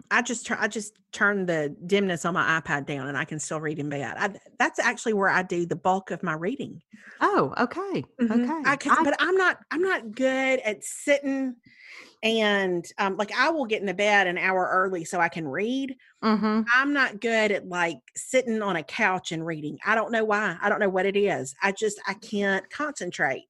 I 0.09 0.21
just 0.21 0.45
turn 0.45 0.57
I 0.61 0.67
just 0.67 0.97
turn 1.11 1.45
the 1.45 1.75
dimness 1.85 2.23
on 2.25 2.33
my 2.33 2.61
iPad 2.61 2.85
down 2.85 3.07
and 3.07 3.17
I 3.17 3.25
can 3.25 3.39
still 3.39 3.59
read 3.59 3.79
in 3.79 3.89
bed. 3.89 4.15
I, 4.17 4.33
that's 4.57 4.79
actually 4.79 5.13
where 5.13 5.29
I 5.29 5.41
do 5.43 5.65
the 5.65 5.75
bulk 5.75 6.11
of 6.11 6.23
my 6.23 6.33
reading. 6.33 6.81
Oh, 7.19 7.53
okay. 7.57 8.05
Mm-hmm. 8.21 8.31
Okay. 8.31 8.69
I 8.69 8.75
can, 8.77 8.91
I, 8.93 9.03
but 9.03 9.15
I'm 9.19 9.35
not 9.35 9.59
I'm 9.71 9.81
not 9.81 10.11
good 10.15 10.59
at 10.59 10.83
sitting 10.83 11.55
and 12.23 12.85
um, 12.97 13.15
like 13.17 13.31
I 13.37 13.49
will 13.49 13.65
get 13.65 13.81
into 13.81 13.93
bed 13.93 14.27
an 14.27 14.37
hour 14.37 14.67
early 14.71 15.05
so 15.05 15.19
I 15.19 15.29
can 15.29 15.47
read. 15.47 15.95
Mm-hmm. 16.23 16.61
I'm 16.73 16.93
not 16.93 17.21
good 17.21 17.51
at 17.51 17.67
like 17.67 17.99
sitting 18.15 18.61
on 18.61 18.75
a 18.75 18.83
couch 18.83 19.31
and 19.31 19.45
reading. 19.45 19.77
I 19.85 19.95
don't 19.95 20.11
know 20.11 20.25
why. 20.25 20.57
I 20.61 20.69
don't 20.69 20.79
know 20.79 20.89
what 20.89 21.05
it 21.05 21.15
is. 21.15 21.55
I 21.61 21.71
just 21.71 22.01
I 22.07 22.13
can't 22.15 22.67
concentrate. 22.69 23.45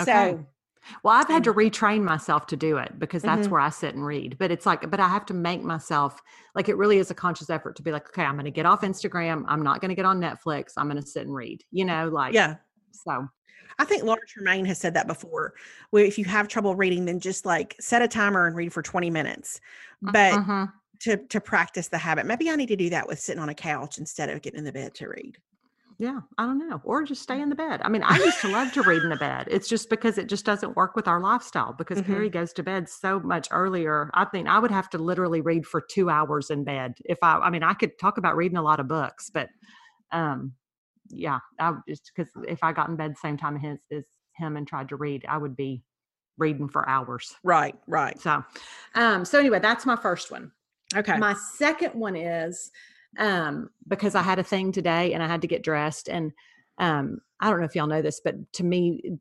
Okay. 0.00 0.12
So 0.12 0.46
well, 1.02 1.14
I've 1.14 1.28
had 1.28 1.44
to 1.44 1.52
retrain 1.52 2.02
myself 2.02 2.46
to 2.48 2.56
do 2.56 2.76
it 2.76 2.98
because 2.98 3.22
that's 3.22 3.42
mm-hmm. 3.42 3.52
where 3.52 3.60
I 3.60 3.70
sit 3.70 3.94
and 3.94 4.04
read. 4.04 4.36
But 4.38 4.50
it's 4.50 4.66
like, 4.66 4.88
but 4.90 5.00
I 5.00 5.08
have 5.08 5.26
to 5.26 5.34
make 5.34 5.62
myself 5.62 6.20
like 6.54 6.68
it 6.68 6.76
really 6.76 6.98
is 6.98 7.10
a 7.10 7.14
conscious 7.14 7.50
effort 7.50 7.76
to 7.76 7.82
be 7.82 7.92
like, 7.92 8.08
okay, 8.08 8.22
I'm 8.22 8.34
going 8.34 8.44
to 8.44 8.50
get 8.50 8.66
off 8.66 8.82
Instagram. 8.82 9.44
I'm 9.48 9.62
not 9.62 9.80
going 9.80 9.88
to 9.88 9.94
get 9.94 10.04
on 10.04 10.20
Netflix. 10.20 10.72
I'm 10.76 10.88
going 10.88 11.02
to 11.02 11.06
sit 11.06 11.26
and 11.26 11.34
read, 11.34 11.64
you 11.70 11.84
know, 11.84 12.08
like, 12.08 12.34
yeah. 12.34 12.56
So 12.92 13.26
I 13.78 13.84
think 13.84 14.04
Laura 14.04 14.20
Tremaine 14.26 14.64
has 14.66 14.78
said 14.78 14.94
that 14.94 15.06
before. 15.06 15.54
Where 15.90 16.04
if 16.04 16.18
you 16.18 16.24
have 16.24 16.48
trouble 16.48 16.74
reading, 16.74 17.04
then 17.04 17.20
just 17.20 17.44
like 17.44 17.76
set 17.80 18.02
a 18.02 18.08
timer 18.08 18.46
and 18.46 18.56
read 18.56 18.72
for 18.72 18.82
20 18.82 19.10
minutes. 19.10 19.60
Uh, 20.06 20.12
but 20.12 20.32
uh-huh. 20.32 20.66
to 21.00 21.16
to 21.16 21.40
practice 21.40 21.88
the 21.88 21.98
habit, 21.98 22.26
maybe 22.26 22.50
I 22.50 22.56
need 22.56 22.68
to 22.68 22.76
do 22.76 22.90
that 22.90 23.06
with 23.06 23.18
sitting 23.18 23.42
on 23.42 23.48
a 23.48 23.54
couch 23.54 23.98
instead 23.98 24.30
of 24.30 24.42
getting 24.42 24.58
in 24.58 24.64
the 24.64 24.72
bed 24.72 24.94
to 24.94 25.08
read. 25.08 25.38
Yeah, 25.98 26.20
I 26.36 26.44
don't 26.44 26.58
know. 26.58 26.80
Or 26.84 27.04
just 27.04 27.22
stay 27.22 27.40
in 27.40 27.48
the 27.48 27.54
bed. 27.66 27.80
I 27.82 27.88
mean, 27.88 28.02
I 28.02 28.18
used 28.18 28.40
to 28.42 28.48
love 28.48 28.72
to 28.72 28.82
read 28.82 29.02
in 29.02 29.08
the 29.08 29.16
bed. 29.16 29.48
It's 29.50 29.68
just 29.68 29.88
because 29.88 30.18
it 30.18 30.28
just 30.28 30.44
doesn't 30.44 30.76
work 30.76 30.94
with 30.94 31.08
our 31.08 31.20
lifestyle 31.20 31.72
because 31.72 31.98
mm-hmm. 31.98 32.12
Perry 32.12 32.30
goes 32.30 32.52
to 32.54 32.62
bed 32.62 32.88
so 32.88 33.18
much 33.20 33.48
earlier. 33.50 34.10
I 34.14 34.26
think 34.26 34.48
I 34.48 34.58
would 34.58 34.70
have 34.70 34.90
to 34.90 34.98
literally 34.98 35.40
read 35.40 35.66
for 35.66 35.80
two 35.80 36.10
hours 36.10 36.50
in 36.50 36.64
bed 36.64 36.98
if 37.04 37.18
I 37.22 37.38
I 37.38 37.50
mean 37.50 37.62
I 37.62 37.74
could 37.74 37.98
talk 37.98 38.18
about 38.18 38.36
reading 38.36 38.58
a 38.58 38.62
lot 38.62 38.80
of 38.80 38.88
books, 38.88 39.30
but 39.30 39.48
um 40.12 40.52
yeah, 41.10 41.38
I 41.58 41.74
just 41.88 42.10
because 42.14 42.32
if 42.46 42.62
I 42.62 42.72
got 42.72 42.88
in 42.88 42.96
bed 42.96 43.12
the 43.12 43.20
same 43.20 43.36
time 43.36 43.56
as, 43.64 43.78
as 43.96 44.04
him 44.36 44.56
and 44.56 44.66
tried 44.66 44.88
to 44.90 44.96
read, 44.96 45.24
I 45.28 45.38
would 45.38 45.56
be 45.56 45.82
reading 46.38 46.68
for 46.68 46.88
hours. 46.88 47.34
Right, 47.42 47.74
right. 47.86 48.20
So, 48.20 48.44
um, 48.94 49.24
so 49.24 49.38
anyway, 49.38 49.58
that's 49.58 49.86
my 49.86 49.96
first 49.96 50.30
one. 50.30 50.52
Okay. 50.94 51.16
My 51.18 51.34
second 51.54 51.94
one 51.94 52.16
is 52.16 52.70
um 53.18 53.70
because 53.88 54.14
I 54.14 54.22
had 54.22 54.38
a 54.38 54.44
thing 54.44 54.72
today 54.72 55.14
and 55.14 55.22
I 55.22 55.26
had 55.26 55.40
to 55.42 55.48
get 55.48 55.62
dressed 55.62 56.08
and 56.08 56.32
um 56.78 57.20
I 57.40 57.50
don't 57.50 57.60
know 57.60 57.66
if 57.66 57.74
y'all 57.74 57.86
know 57.86 58.02
this, 58.02 58.20
but 58.22 58.34
to 58.54 58.64
me, 58.64 59.18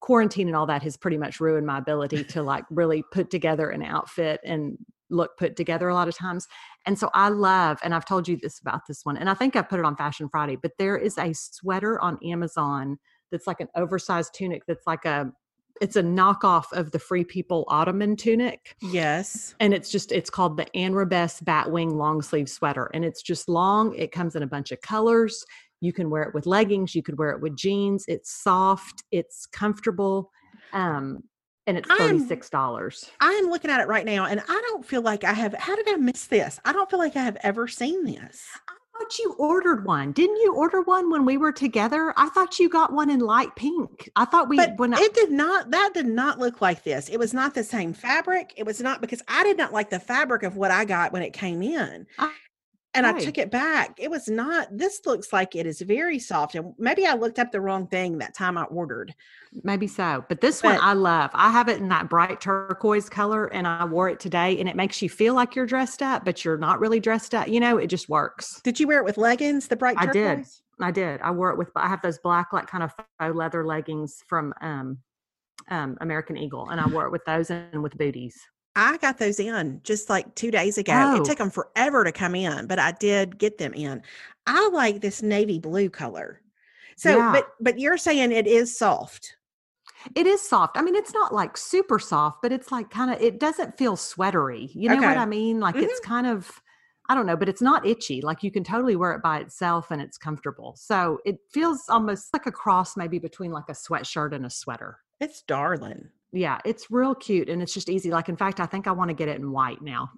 quarantine 0.00 0.46
and 0.48 0.56
all 0.56 0.66
that 0.66 0.82
has 0.82 0.96
pretty 0.96 1.18
much 1.18 1.40
ruined 1.40 1.66
my 1.66 1.78
ability 1.78 2.24
to 2.24 2.42
like 2.42 2.64
really 2.70 3.04
put 3.12 3.30
together 3.30 3.70
an 3.70 3.82
outfit 3.82 4.40
and 4.44 4.78
look 5.10 5.36
put 5.36 5.56
together 5.56 5.88
a 5.88 5.94
lot 5.94 6.08
of 6.08 6.16
times. 6.16 6.46
And 6.86 6.98
so 6.98 7.10
I 7.14 7.28
love, 7.28 7.78
and 7.82 7.94
I've 7.94 8.06
told 8.06 8.28
you 8.28 8.36
this 8.36 8.60
about 8.60 8.86
this 8.88 9.00
one, 9.04 9.16
and 9.16 9.28
I 9.28 9.34
think 9.34 9.56
I 9.56 9.62
put 9.62 9.78
it 9.78 9.84
on 9.84 9.96
Fashion 9.96 10.28
Friday, 10.30 10.56
but 10.56 10.72
there 10.78 10.96
is 10.96 11.18
a 11.18 11.32
sweater 11.34 12.00
on 12.00 12.18
Amazon 12.24 12.98
that's 13.30 13.46
like 13.46 13.60
an 13.60 13.68
oversized 13.76 14.34
tunic 14.34 14.62
that's 14.66 14.86
like 14.86 15.04
a 15.04 15.32
it's 15.80 15.96
a 15.96 16.02
knockoff 16.02 16.72
of 16.72 16.90
the 16.90 16.98
Free 16.98 17.24
People 17.24 17.64
Ottoman 17.68 18.14
tunic. 18.14 18.76
Yes. 18.82 19.54
And 19.60 19.72
it's 19.72 19.90
just, 19.90 20.12
it's 20.12 20.28
called 20.28 20.58
the 20.58 20.66
Anrabess 20.74 21.42
Batwing 21.42 21.94
long 21.94 22.20
sleeve 22.20 22.50
sweater. 22.50 22.90
And 22.92 23.02
it's 23.02 23.22
just 23.22 23.48
long. 23.48 23.94
It 23.94 24.12
comes 24.12 24.36
in 24.36 24.42
a 24.42 24.46
bunch 24.46 24.72
of 24.72 24.80
colors. 24.82 25.42
You 25.80 25.94
can 25.94 26.10
wear 26.10 26.22
it 26.24 26.34
with 26.34 26.44
leggings. 26.44 26.94
You 26.94 27.02
could 27.02 27.18
wear 27.18 27.30
it 27.30 27.40
with 27.40 27.56
jeans. 27.56 28.04
It's 28.08 28.30
soft. 28.30 29.04
It's 29.10 29.46
comfortable. 29.46 30.30
Um, 30.74 31.22
and 31.70 31.78
it's 31.78 31.88
$36. 31.88 33.10
I'm, 33.20 33.44
I'm 33.44 33.50
looking 33.50 33.70
at 33.70 33.80
it 33.80 33.88
right 33.88 34.04
now 34.04 34.26
and 34.26 34.40
I 34.40 34.62
don't 34.68 34.84
feel 34.84 35.02
like 35.02 35.24
I 35.24 35.32
have 35.32 35.54
how 35.54 35.76
did 35.76 35.88
I 35.88 35.96
miss 35.96 36.26
this? 36.26 36.60
I 36.64 36.72
don't 36.72 36.90
feel 36.90 36.98
like 36.98 37.16
I 37.16 37.22
have 37.22 37.38
ever 37.42 37.68
seen 37.68 38.04
this. 38.04 38.46
I 38.68 38.74
thought 38.98 39.18
you 39.18 39.34
ordered 39.38 39.86
one. 39.86 40.12
Didn't 40.12 40.36
you 40.36 40.54
order 40.54 40.82
one 40.82 41.10
when 41.10 41.24
we 41.24 41.36
were 41.36 41.52
together? 41.52 42.12
I 42.16 42.28
thought 42.28 42.58
you 42.58 42.68
got 42.68 42.92
one 42.92 43.08
in 43.08 43.20
light 43.20 43.54
pink. 43.56 44.10
I 44.16 44.24
thought 44.24 44.48
we 44.48 44.56
but 44.56 44.78
when 44.78 44.92
I, 44.92 44.98
it 45.00 45.14
did 45.14 45.30
not 45.30 45.70
that 45.70 45.92
did 45.94 46.06
not 46.06 46.38
look 46.38 46.60
like 46.60 46.82
this. 46.82 47.08
It 47.08 47.18
was 47.18 47.32
not 47.32 47.54
the 47.54 47.64
same 47.64 47.94
fabric. 47.94 48.52
It 48.56 48.66
was 48.66 48.80
not 48.80 49.00
because 49.00 49.22
I 49.28 49.44
did 49.44 49.56
not 49.56 49.72
like 49.72 49.90
the 49.90 50.00
fabric 50.00 50.42
of 50.42 50.56
what 50.56 50.70
I 50.70 50.84
got 50.84 51.12
when 51.12 51.22
it 51.22 51.32
came 51.32 51.62
in. 51.62 52.06
I, 52.18 52.32
and 52.94 53.06
right. 53.06 53.14
I 53.14 53.18
took 53.20 53.38
it 53.38 53.50
back. 53.52 53.98
It 53.98 54.10
was 54.10 54.28
not, 54.28 54.66
this 54.76 55.02
looks 55.06 55.32
like 55.32 55.54
it 55.54 55.64
is 55.64 55.80
very 55.80 56.18
soft. 56.18 56.56
And 56.56 56.74
maybe 56.76 57.06
I 57.06 57.14
looked 57.14 57.38
up 57.38 57.52
the 57.52 57.60
wrong 57.60 57.86
thing 57.86 58.18
that 58.18 58.34
time 58.34 58.58
I 58.58 58.64
ordered. 58.64 59.14
Maybe 59.62 59.86
so. 59.86 60.24
But 60.28 60.40
this 60.40 60.60
but, 60.60 60.74
one 60.74 60.80
I 60.82 60.94
love. 60.94 61.30
I 61.32 61.52
have 61.52 61.68
it 61.68 61.78
in 61.78 61.88
that 61.90 62.08
bright 62.08 62.40
turquoise 62.40 63.08
color 63.08 63.46
and 63.46 63.66
I 63.66 63.84
wore 63.84 64.08
it 64.08 64.18
today 64.18 64.58
and 64.58 64.68
it 64.68 64.74
makes 64.74 65.00
you 65.00 65.08
feel 65.08 65.34
like 65.34 65.54
you're 65.54 65.66
dressed 65.66 66.02
up, 66.02 66.24
but 66.24 66.44
you're 66.44 66.58
not 66.58 66.80
really 66.80 66.98
dressed 66.98 67.32
up. 67.32 67.46
You 67.46 67.60
know, 67.60 67.78
it 67.78 67.86
just 67.86 68.08
works. 68.08 68.60
Did 68.62 68.80
you 68.80 68.88
wear 68.88 68.98
it 68.98 69.04
with 69.04 69.18
leggings, 69.18 69.68
the 69.68 69.76
bright 69.76 69.96
turquoise? 69.96 70.16
I 70.16 70.34
did. 70.34 70.46
I 70.80 70.90
did. 70.90 71.20
I 71.20 71.30
wore 71.30 71.50
it 71.50 71.58
with, 71.58 71.70
I 71.76 71.88
have 71.88 72.02
those 72.02 72.18
black, 72.18 72.52
like 72.52 72.66
kind 72.66 72.82
of 72.82 72.92
faux 72.92 73.36
leather 73.36 73.64
leggings 73.64 74.24
from 74.26 74.52
um, 74.60 74.98
um, 75.68 75.96
American 76.00 76.36
Eagle 76.36 76.70
and 76.70 76.80
I 76.80 76.88
wore 76.88 77.06
it 77.06 77.12
with 77.12 77.24
those 77.24 77.50
and 77.50 77.82
with 77.84 77.96
booties. 77.96 78.36
I 78.76 78.96
got 78.98 79.18
those 79.18 79.40
in 79.40 79.80
just 79.82 80.08
like 80.08 80.34
two 80.34 80.50
days 80.50 80.78
ago. 80.78 80.92
Oh. 80.94 81.16
It 81.16 81.24
took 81.24 81.38
them 81.38 81.50
forever 81.50 82.04
to 82.04 82.12
come 82.12 82.34
in, 82.34 82.66
but 82.66 82.78
I 82.78 82.92
did 82.92 83.38
get 83.38 83.58
them 83.58 83.74
in. 83.74 84.02
I 84.46 84.68
like 84.72 85.00
this 85.00 85.22
navy 85.22 85.58
blue 85.58 85.90
color. 85.90 86.40
So, 86.96 87.16
Yeah. 87.16 87.32
but 87.32 87.48
but 87.60 87.78
you're 87.78 87.96
saying 87.96 88.32
it 88.32 88.46
is 88.46 88.76
soft. 88.76 89.36
It 90.14 90.26
is 90.26 90.40
soft. 90.40 90.76
I 90.76 90.82
mean, 90.82 90.96
it's 90.96 91.12
not 91.12 91.34
like 91.34 91.56
super 91.56 91.98
soft, 91.98 92.40
but 92.42 92.52
it's 92.52 92.72
like 92.72 92.90
kind 92.90 93.12
of, 93.12 93.20
it 93.20 93.38
doesn't 93.38 93.76
feel 93.76 93.96
sweatery. 93.96 94.70
You 94.74 94.88
know 94.88 94.96
what 94.96 95.18
I 95.18 95.26
mean? 95.26 95.60
Like 95.60 95.76
it's 95.76 96.00
mm-hmm. 96.00 96.10
kind 96.10 96.26
of, 96.26 96.50
I 97.08 97.14
don't 97.14 97.26
know, 97.26 97.36
but 97.36 97.48
it's 97.50 97.60
not 97.60 97.86
itchy. 97.86 98.22
Like 98.22 98.42
you 98.42 98.50
can 98.50 98.64
totally 98.64 98.96
wear 98.96 99.12
it 99.12 99.22
by 99.22 99.40
itself 99.40 99.90
and 99.90 100.00
it's 100.00 100.16
comfortable. 100.16 100.74
So 100.78 101.18
it 101.26 101.38
feels 101.52 101.82
almost 101.88 102.32
like 102.32 102.46
a 102.46 102.52
cross 102.52 102.96
maybe 102.96 103.18
between 103.18 103.50
like 103.50 103.68
a 103.68 103.72
sweatshirt 103.72 104.32
and 104.32 104.46
a 104.46 104.50
sweater. 104.50 104.98
It's 105.20 105.42
darling. 105.42 106.08
Yeah, 106.32 106.58
it's 106.64 106.90
real 106.90 107.14
cute 107.14 107.48
and 107.48 107.60
it's 107.62 107.74
just 107.74 107.88
easy. 107.88 108.10
Like, 108.10 108.28
in 108.28 108.36
fact, 108.36 108.60
I 108.60 108.66
think 108.66 108.86
I 108.86 108.92
want 108.92 109.08
to 109.08 109.14
get 109.14 109.28
it 109.28 109.36
in 109.38 109.50
white 109.50 109.82
now. 109.82 110.10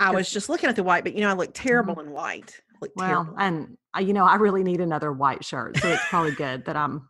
I 0.00 0.10
was 0.12 0.30
just 0.30 0.48
looking 0.48 0.68
at 0.68 0.76
the 0.76 0.82
white, 0.82 1.04
but 1.04 1.14
you 1.14 1.20
know, 1.22 1.30
I 1.30 1.32
look 1.34 1.50
terrible 1.54 1.98
in 2.00 2.10
white. 2.10 2.60
Look 2.82 2.90
Mm-hmm. 2.96 3.10
Well, 3.10 3.24
terrible. 3.24 3.36
and 3.38 3.78
I, 3.94 4.00
you 4.00 4.12
know, 4.12 4.24
I 4.24 4.36
really 4.36 4.62
need 4.62 4.80
another 4.80 5.12
white 5.12 5.44
shirt. 5.44 5.76
So 5.78 5.88
it's 5.88 6.04
probably 6.10 6.32
good 6.32 6.64
that 6.66 6.76
I'm, 6.76 7.08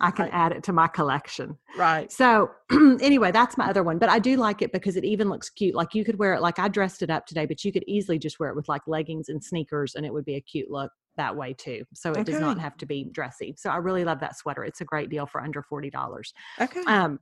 I 0.00 0.10
can 0.10 0.26
Right. 0.26 0.34
add 0.34 0.52
it 0.52 0.62
to 0.64 0.72
my 0.72 0.86
collection. 0.88 1.58
right. 1.76 2.10
So 2.10 2.50
anyway, 2.72 3.32
that's 3.32 3.56
my 3.58 3.66
other 3.68 3.82
one. 3.82 3.98
But 3.98 4.08
I 4.08 4.18
do 4.18 4.36
like 4.36 4.62
it 4.62 4.72
because 4.72 4.96
it 4.96 5.04
even 5.04 5.28
looks 5.28 5.50
cute. 5.50 5.74
Like 5.74 5.94
you 5.94 6.04
could 6.04 6.18
wear 6.18 6.34
it 6.34 6.40
like 6.42 6.58
I 6.58 6.68
dressed 6.68 7.02
it 7.02 7.10
up 7.10 7.26
today, 7.26 7.44
but 7.46 7.64
you 7.64 7.72
could 7.72 7.84
easily 7.86 8.18
just 8.18 8.38
wear 8.40 8.50
it 8.50 8.56
with 8.56 8.68
like 8.68 8.82
leggings 8.86 9.28
and 9.28 9.42
sneakers 9.42 9.94
and 9.94 10.04
it 10.06 10.12
would 10.12 10.24
be 10.24 10.36
a 10.36 10.40
cute 10.40 10.70
look 10.70 10.90
that 11.16 11.36
way 11.36 11.52
too. 11.52 11.84
So 11.94 12.12
it 12.12 12.24
does 12.24 12.40
not 12.40 12.58
have 12.60 12.76
to 12.78 12.86
be 12.86 13.04
dressy. 13.12 13.54
So 13.58 13.68
I 13.70 13.76
really 13.76 14.04
love 14.04 14.20
that 14.20 14.36
sweater. 14.38 14.64
It's 14.64 14.80
a 14.80 14.84
great 14.86 15.10
deal 15.10 15.26
for 15.26 15.40
under 15.42 15.62
$40. 15.62 16.32
Okay. 16.60 16.82
Um 16.86 17.18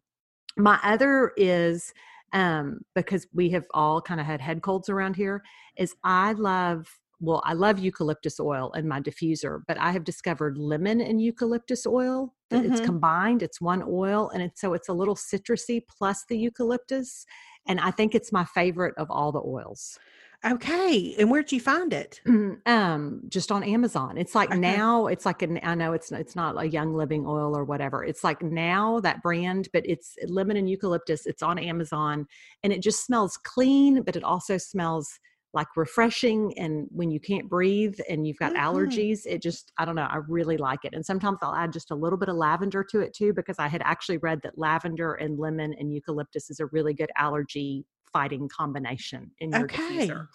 my 0.59 0.79
other 0.83 1.33
is 1.37 1.93
um 2.35 2.81
because 2.95 3.27
we 3.33 3.49
have 3.51 3.65
all 3.73 4.03
kind 4.03 4.21
of 4.21 4.27
had 4.27 4.41
head 4.41 4.61
colds 4.61 4.91
around 4.91 5.17
here 5.17 5.43
is 5.77 5.95
I 6.05 6.33
love 6.33 6.99
well, 7.21 7.43
I 7.45 7.53
love 7.55 7.81
eucalyptus 7.81 8.39
oil 8.39 8.71
in 8.77 8.87
my 8.87 9.01
diffuser, 9.01 9.63
but 9.67 9.77
I 9.79 9.91
have 9.91 10.05
discovered 10.05 10.57
lemon 10.57 11.01
and 11.01 11.21
eucalyptus 11.21 11.85
oil. 11.85 12.33
that 12.51 12.65
It's 12.65 12.81
combined, 12.81 13.43
it's 13.43 13.61
one 13.61 13.83
oil, 13.89 14.31
and 14.31 14.43
it's 14.43 14.61
so 14.61 14.73
it's 14.73 14.89
a 14.89 14.93
little 14.93 15.17
citrusy 15.17 15.83
plus 15.89 16.25
the 16.27 16.39
eucalyptus. 16.39 17.27
And 17.67 17.81
I 17.81 17.91
think 17.91 18.15
it's 18.15 18.31
my 18.33 18.45
favorite 18.45 18.95
of 18.97 19.11
all 19.11 19.33
the 19.33 19.43
oils. 19.45 19.99
Okay. 20.45 21.15
And 21.19 21.31
where'd 21.31 21.53
you 21.53 21.61
find 21.61 21.93
it? 21.93 22.21
um 22.67 23.23
just 23.29 23.51
on 23.51 23.63
amazon 23.63 24.19
it's 24.19 24.35
like 24.35 24.53
Okay. 24.53 24.53
now 24.53 25.07
it's 25.07 25.25
like 25.25 25.41
an 25.43 25.59
i 25.63 25.75
know 25.75 25.93
it's 25.93 26.13
it's 26.13 26.37
not 26.37 26.61
a 26.63 26.67
young 26.69 26.93
living 26.95 27.25
oil 27.27 27.57
or 27.57 27.65
whatever 27.65 28.05
it's 28.05 28.23
like 28.25 28.43
now 28.43 29.01
that 29.01 29.23
brand 29.23 29.69
but 29.73 29.83
it's 29.87 30.17
lemon 30.27 30.57
and 30.57 30.69
eucalyptus 30.69 31.25
it's 31.27 31.43
on 31.43 31.59
amazon 31.59 32.27
and 32.63 32.73
it 32.73 32.83
just 32.83 33.05
smells 33.05 33.37
clean 33.39 34.03
but 34.03 34.17
it 34.17 34.25
also 34.25 34.59
smells 34.59 35.19
like 35.55 35.69
refreshing 35.77 36.53
and 36.59 36.87
when 36.91 37.11
you 37.11 37.19
can't 37.21 37.49
breathe 37.49 37.99
and 38.09 38.27
you've 38.27 38.37
got 38.39 38.55
Mhm. 38.55 38.55
allergies 38.55 39.21
it 39.25 39.41
just 39.41 39.73
i 39.79 39.85
don't 39.85 39.97
know 39.97 40.03
i 40.11 40.17
really 40.29 40.59
like 40.59 40.85
it 40.85 40.93
and 40.95 41.07
sometimes 41.07 41.39
i'll 41.43 41.55
add 41.55 41.73
just 41.73 41.91
a 41.91 41.95
little 41.95 42.19
bit 42.19 42.29
of 42.29 42.37
lavender 42.37 42.85
to 42.85 43.01
it 43.01 43.15
too 43.15 43.33
because 43.33 43.59
i 43.59 43.69
had 43.69 43.81
actually 43.85 44.19
read 44.19 44.41
that 44.43 44.59
lavender 44.59 45.15
and 45.15 45.39
lemon 45.39 45.73
and 45.79 45.95
eucalyptus 45.95 46.51
is 46.51 46.61
a 46.61 46.67
really 46.67 46.93
good 46.93 47.11
allergy 47.17 47.87
fighting 48.19 48.49
combination 48.49 49.31
in 49.39 49.51
your 49.51 49.65
Okay. 49.65 49.99
diffuser 49.99 50.27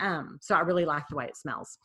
um, 0.00 0.38
so 0.40 0.54
I 0.54 0.60
really 0.60 0.84
like 0.84 1.08
the 1.08 1.16
way 1.16 1.26
it 1.26 1.36
smells. 1.36 1.78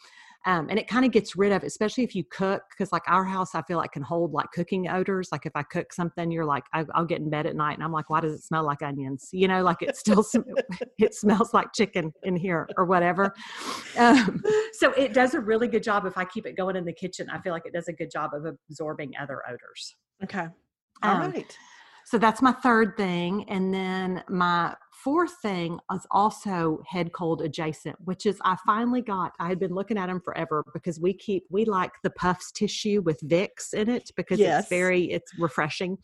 Um, 0.47 0.67
and 0.69 0.77
it 0.77 0.87
kind 0.87 1.05
of 1.05 1.11
gets 1.11 1.35
rid 1.35 1.51
of, 1.51 1.63
especially 1.63 2.03
if 2.03 2.13
you 2.13 2.23
cook, 2.23 2.61
because 2.69 2.91
like 2.91 3.01
our 3.07 3.23
house, 3.23 3.55
I 3.55 3.63
feel 3.63 3.77
like 3.77 3.93
can 3.93 4.03
hold 4.03 4.31
like 4.31 4.51
cooking 4.53 4.87
odors. 4.87 5.29
Like 5.31 5.47
if 5.47 5.53
I 5.55 5.63
cook 5.63 5.91
something, 5.91 6.29
you're 6.29 6.45
like, 6.45 6.65
I, 6.71 6.85
I'll 6.93 7.05
get 7.05 7.19
in 7.19 7.31
bed 7.31 7.47
at 7.47 7.55
night 7.55 7.73
and 7.73 7.83
I'm 7.83 7.91
like, 7.91 8.11
why 8.11 8.21
does 8.21 8.33
it 8.33 8.43
smell 8.43 8.63
like 8.63 8.83
onions? 8.83 9.29
You 9.31 9.47
know, 9.47 9.63
like 9.63 9.81
it 9.81 9.95
still 9.95 10.21
sm- 10.21 10.41
it 10.99 11.15
smells 11.15 11.51
like 11.51 11.73
chicken 11.73 12.13
in 12.21 12.35
here 12.35 12.67
or 12.77 12.85
whatever. 12.85 13.33
Um, 13.97 14.43
so 14.73 14.91
it 14.91 15.13
does 15.13 15.33
a 15.33 15.39
really 15.39 15.67
good 15.67 15.81
job. 15.83 16.05
If 16.05 16.17
I 16.17 16.25
keep 16.25 16.45
it 16.45 16.55
going 16.55 16.75
in 16.75 16.85
the 16.85 16.93
kitchen, 16.93 17.27
I 17.31 17.39
feel 17.41 17.51
like 17.51 17.65
it 17.65 17.73
does 17.73 17.87
a 17.87 17.93
good 17.93 18.11
job 18.11 18.31
of 18.35 18.45
absorbing 18.45 19.13
other 19.19 19.41
odors. 19.49 19.95
Okay. 20.23 20.47
All 21.01 21.11
Um, 21.11 21.31
right. 21.31 21.57
So 22.05 22.19
that's 22.19 22.41
my 22.41 22.51
third 22.51 22.95
thing. 22.97 23.49
And 23.49 23.73
then 23.73 24.23
my 24.29 24.75
fourth 24.91 25.33
thing 25.41 25.79
is 25.93 26.05
also 26.11 26.79
head 26.87 27.11
cold 27.13 27.41
adjacent, 27.41 27.95
which 28.05 28.25
is 28.25 28.39
I 28.45 28.55
finally 28.65 29.01
got, 29.01 29.33
I 29.39 29.47
had 29.47 29.59
been 29.59 29.73
looking 29.73 29.97
at 29.97 30.07
them 30.07 30.21
forever 30.21 30.63
because 30.73 30.99
we 30.99 31.13
keep, 31.13 31.45
we 31.49 31.65
like 31.65 31.91
the 32.03 32.11
puffs 32.11 32.51
tissue 32.51 33.01
with 33.03 33.19
Vicks 33.21 33.73
in 33.73 33.89
it 33.89 34.11
because 34.15 34.39
Yes. 34.39 34.61
it's 34.61 34.69
very, 34.69 35.05
it's 35.11 35.31
refreshing. 35.39 35.97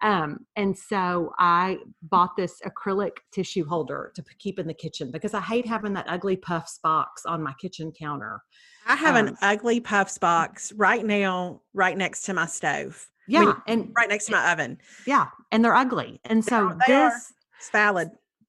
Um, 0.00 0.38
and 0.56 0.76
so 0.76 1.32
I 1.38 1.78
bought 2.02 2.36
this 2.36 2.60
acrylic 2.66 3.18
tissue 3.32 3.64
holder 3.64 4.12
to 4.14 4.24
keep 4.38 4.58
in 4.58 4.66
the 4.66 4.74
kitchen 4.74 5.10
because 5.10 5.34
I 5.34 5.40
hate 5.40 5.66
having 5.66 5.92
that 5.94 6.06
ugly 6.08 6.36
puffs 6.36 6.78
box 6.82 7.24
on 7.24 7.42
my 7.42 7.54
kitchen 7.60 7.92
counter. 7.92 8.40
I 8.86 8.96
have 8.96 9.16
an 9.16 9.28
um, 9.28 9.36
ugly 9.40 9.80
puffs 9.80 10.18
box 10.18 10.72
right 10.72 11.04
now, 11.04 11.62
right 11.72 11.96
next 11.96 12.22
to 12.22 12.34
my 12.34 12.46
stove, 12.46 13.08
Yeah. 13.28 13.44
mean, 13.44 13.54
and 13.66 13.92
right 13.96 14.08
next 14.08 14.26
to 14.26 14.32
my 14.32 14.52
oven. 14.52 14.78
yeah. 15.06 15.28
And 15.52 15.64
they're 15.64 15.74
ugly. 15.74 16.20
And 16.24 16.44
so 16.44 16.68
are- 16.68 16.78
they 16.86 16.92
this, 16.94 17.32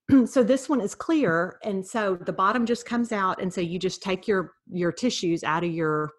so 0.26 0.44
this 0.44 0.70
one 0.70 0.82
is 0.82 0.94
clear 0.94 1.58
and 1.64 1.86
so 1.86 2.16
the 2.16 2.34
bottom 2.34 2.66
just 2.66 2.86
comes 2.86 3.12
out 3.12 3.42
and 3.42 3.52
so 3.52 3.62
you 3.62 3.80
just 3.80 4.04
take 4.04 4.28
your 4.28 4.54
your 4.72 4.92
tissues 4.92 5.44
out 5.44 5.64
of 5.64 5.72
your 5.72 6.12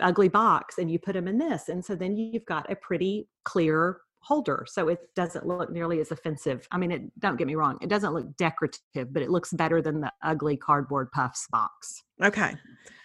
ugly 0.00 0.28
box 0.28 0.78
and 0.78 0.90
you 0.90 0.98
put 0.98 1.12
them 1.12 1.28
in 1.28 1.38
this 1.38 1.68
and 1.68 1.84
so 1.84 1.94
then 1.94 2.16
you've 2.16 2.44
got 2.46 2.70
a 2.70 2.76
pretty 2.76 3.28
clear 3.44 3.98
holder 4.20 4.64
so 4.68 4.88
it 4.88 4.98
doesn't 5.14 5.46
look 5.46 5.70
nearly 5.70 6.00
as 6.00 6.10
offensive 6.10 6.66
i 6.72 6.76
mean 6.76 6.90
it 6.90 7.02
don't 7.20 7.36
get 7.36 7.46
me 7.46 7.54
wrong 7.54 7.78
it 7.80 7.88
doesn't 7.88 8.12
look 8.12 8.36
decorative 8.36 9.12
but 9.12 9.22
it 9.22 9.30
looks 9.30 9.52
better 9.52 9.80
than 9.80 10.00
the 10.00 10.12
ugly 10.22 10.56
cardboard 10.56 11.10
puffs 11.12 11.46
box 11.50 12.02
Okay. 12.20 12.56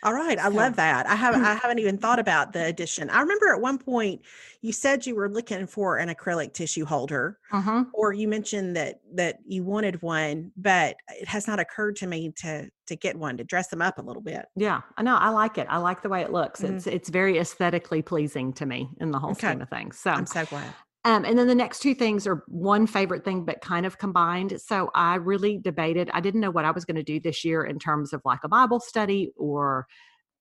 All 0.01 0.11
right. 0.11 0.39
I 0.39 0.45
So- 0.49 0.55
love 0.55 0.75
that. 0.77 1.05
I 1.05 1.13
haven't 1.13 1.45
I 1.45 1.53
haven't 1.53 1.77
even 1.77 1.99
thought 1.99 2.17
about 2.17 2.51
the 2.51 2.65
addition. 2.65 3.11
I 3.11 3.19
remember 3.21 3.53
at 3.53 3.61
one 3.61 3.77
point 3.77 4.21
you 4.63 4.73
said 4.73 5.05
you 5.05 5.13
were 5.15 5.29
looking 5.29 5.67
for 5.67 5.97
an 5.97 6.09
acrylic 6.09 6.53
tissue 6.53 6.83
holder 6.83 7.37
mm-hmm. 7.51 7.83
or 7.93 8.11
you 8.11 8.27
mentioned 8.27 8.75
that 8.75 9.01
that 9.13 9.37
you 9.45 9.63
wanted 9.63 10.01
one, 10.01 10.51
but 10.57 10.95
it 11.09 11.27
has 11.27 11.45
not 11.45 11.59
occurred 11.59 11.95
to 11.97 12.07
me 12.07 12.31
to 12.37 12.71
to 12.87 12.95
get 12.95 13.15
one 13.15 13.37
to 13.37 13.43
dress 13.43 13.67
them 13.67 13.83
up 13.83 13.99
a 13.99 14.01
little 14.01 14.21
bit. 14.23 14.47
yeah 14.55 14.81
i 14.97 15.03
know 15.03 15.15
i 15.17 15.29
like 15.29 15.57
it 15.59 15.67
i 15.69 15.77
like 15.77 16.01
the 16.01 16.09
way 16.09 16.21
it 16.21 16.31
looks 16.33 16.61
Mhm. 16.61 16.75
it's 16.75 16.87
it's 16.87 17.09
very 17.09 17.37
aesthetically 17.37 18.01
pleasing 18.01 18.51
to 18.53 18.65
me 18.65 18.89
in 18.99 19.11
the 19.11 19.19
whole 19.19 19.31
Okay. 19.31 19.49
scheme 19.49 19.61
of 19.61 19.69
things 19.69 19.97
so 19.99 20.09
I'm 20.11 20.25
so 20.25 20.43
glad. 20.45 20.73
Um, 21.05 21.25
and 21.25 21.37
then 21.37 21.47
the 21.47 21.55
next 21.55 21.79
two 21.79 21.93
things 21.93 22.25
are 22.25 22.43
one 22.47 22.87
favorite 22.87 23.25
thing, 23.25 23.43
but 23.43 23.59
kind 23.61 23.85
of 23.85 23.97
combined. 23.97 24.61
So 24.61 24.89
I 24.95 25.15
really 25.15 25.57
debated. 25.57 26.09
I 26.13 26.21
didn't 26.21 26.39
know 26.39 26.51
what 26.51 26.63
I 26.65 26.71
was 26.71 26.85
going 26.85 26.95
to 26.95 27.03
do 27.03 27.19
this 27.19 27.43
year 27.43 27.63
in 27.63 27.77
terms 27.77 28.13
of 28.13 28.21
like 28.23 28.39
a 28.43 28.47
Bible 28.47 28.79
study 28.79 29.31
or 29.35 29.85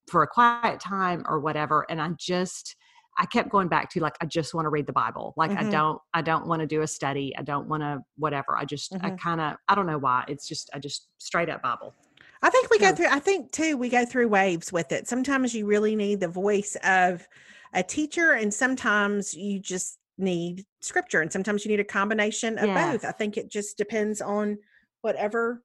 for 0.09 0.23
a 0.23 0.29
quiet 0.29 0.81
time 0.81 1.25
or 1.29 1.41
whatever. 1.41 1.87
And 1.91 2.01
I 2.01 2.11
just, 2.19 2.77
I 3.19 3.27
kept 3.27 3.51
going 3.51 3.69
back 3.69 3.91
to 3.91 4.01
like, 4.01 4.17
I 4.21 4.27
just 4.27 4.55
want 4.55 4.67
to 4.67 4.71
read 4.71 4.87
the 4.87 4.93
Bible. 4.93 5.35
Like 5.37 5.53
I 5.57 5.65
Mhm. 5.65 5.65
don't, 5.65 6.01
I 6.15 6.23
don't 6.23 6.47
want 6.47 6.61
to 6.61 6.67
do 6.67 6.83
a 6.83 6.87
study. 6.87 7.35
I 7.37 7.43
don't 7.43 7.69
want 7.69 7.83
to 7.83 8.01
whatever. 8.17 8.57
I 8.57 8.65
just, 8.65 8.97
I 9.03 9.11
Mhm. 9.11 9.19
kind 9.23 9.41
of, 9.41 9.57
I 9.69 9.75
don't 9.75 9.87
know 9.87 9.99
why. 9.99 10.25
It's 10.29 10.49
just, 10.49 10.71
I 10.75 10.79
just 10.79 11.09
straight 11.19 11.49
up 11.51 11.63
Bible. 11.63 11.95
I 12.43 12.51
think 12.51 12.71
we 12.71 12.79
go 12.79 12.93
through 12.93 13.07
I 13.09 13.21
think 13.21 13.53
too 13.53 13.77
we 13.77 13.89
go 13.89 14.05
through 14.05 14.29
waves 14.29 14.73
with 14.73 14.91
it. 14.93 15.07
Sometimes 15.07 15.55
you 15.55 15.67
really 15.67 15.95
need 15.97 16.21
the 16.21 16.29
voice 16.29 16.77
of 16.83 17.29
a 17.73 17.83
teacher 17.83 18.33
and 18.33 18.53
sometimes 18.53 19.35
you 19.35 19.61
just 19.61 19.99
need 20.19 20.65
scripture 20.81 21.21
and 21.21 21.33
sometimes 21.33 21.65
you 21.65 21.71
need 21.71 21.81
a 21.81 21.85
combination 21.85 22.59
of 22.59 22.67
both. 22.67 23.05
I 23.05 23.13
think 23.13 23.37
it 23.37 23.51
just 23.51 23.77
depends 23.79 24.21
on 24.21 24.59
whatever 25.01 25.63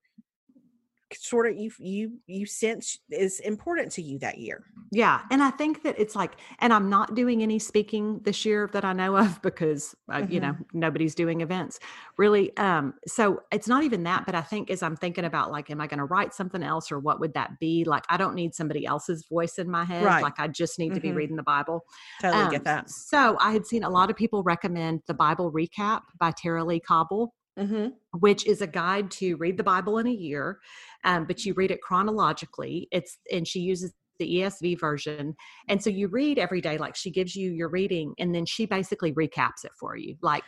sort 1.13 1.47
of 1.47 1.57
you 1.57 1.71
you 1.79 2.19
you 2.27 2.45
sense 2.45 2.99
is 3.09 3.39
important 3.41 3.91
to 3.93 4.01
you 4.01 4.19
that 4.19 4.37
year. 4.39 4.65
Yeah. 4.89 5.25
And 5.29 5.43
I 5.43 5.49
think 5.49 5.83
that 5.83 5.99
it's 5.99 6.15
like, 6.15 6.39
and 6.59 6.71
I'm 6.71 6.89
not 6.89 7.13
doing 7.13 7.43
any 7.43 7.59
speaking 7.59 8.19
this 8.19 8.45
year 8.45 8.69
that 8.71 8.85
I 8.85 8.93
know 8.93 9.17
of 9.17 9.41
because, 9.41 9.93
uh, 10.09 10.23
you 10.29 10.39
know, 10.39 10.55
nobody's 10.71 11.13
doing 11.13 11.41
events 11.41 11.77
really. 12.17 12.55
Um, 12.55 12.93
so 13.05 13.41
it's 13.51 13.67
not 13.67 13.83
even 13.83 14.03
that, 14.03 14.25
but 14.25 14.33
I 14.33 14.41
think 14.41 14.69
as 14.69 14.81
I'm 14.81 14.95
thinking 14.95 15.25
about 15.25 15.51
like, 15.51 15.69
am 15.69 15.81
I 15.81 15.87
going 15.87 15.97
to 15.97 16.05
write 16.05 16.33
something 16.33 16.63
else 16.63 16.89
or 16.89 16.99
what 16.99 17.19
would 17.19 17.33
that 17.33 17.59
be? 17.59 17.83
Like, 17.83 18.05
I 18.09 18.15
don't 18.15 18.33
need 18.33 18.55
somebody 18.55 18.85
else's 18.85 19.25
voice 19.27 19.57
in 19.57 19.69
my 19.69 19.83
head. 19.83 20.15
Right. 20.15 20.21
Like, 20.21 20.39
I 20.39 20.47
just 20.47 20.79
need 20.79 20.93
to 20.93 21.01
be 21.01 21.11
Mhm. 21.11 21.11
reading 21.11 21.35
the 21.35 21.43
Bible. 21.43 21.81
Totally 22.19 22.47
Um, 22.47 22.47
get 22.47 22.63
that. 22.65 22.89
So 22.89 23.35
I 23.41 23.51
had 23.51 23.65
seen 23.65 23.83
a 23.83 23.89
lot 23.89 24.09
of 24.09 24.15
people 24.15 24.41
recommend 24.43 25.01
the 25.07 25.13
Bible 25.13 25.51
recap 25.51 26.03
by 26.17 26.31
Tara-Leigh 26.31 26.79
Cobble 26.79 27.33
hmm 27.57 27.97
which 28.19 28.45
is 28.47 28.61
a 28.61 28.67
guide 28.67 29.11
to 29.11 29.35
read 29.37 29.57
the 29.57 29.63
Bible 29.63 29.97
in 29.97 30.07
a 30.07 30.11
year, 30.11 30.59
um, 31.03 31.25
but 31.25 31.45
you 31.45 31.53
read 31.53 31.71
it 31.71 31.81
chronologically. 31.81 32.87
It's 32.91 33.17
and 33.31 33.47
she 33.47 33.59
uses 33.59 33.93
the 34.19 34.37
ESV 34.37 34.79
version, 34.79 35.35
and 35.67 35.81
so 35.81 35.89
you 35.89 36.07
read 36.07 36.39
every 36.39 36.61
day. 36.61 36.77
Like 36.77 36.95
she 36.95 37.11
gives 37.11 37.35
you 37.35 37.51
your 37.51 37.69
reading, 37.69 38.13
and 38.19 38.33
then 38.33 38.45
she 38.45 38.65
basically 38.65 39.13
recaps 39.13 39.63
it 39.63 39.71
for 39.79 39.95
you. 39.95 40.15
Like 40.21 40.43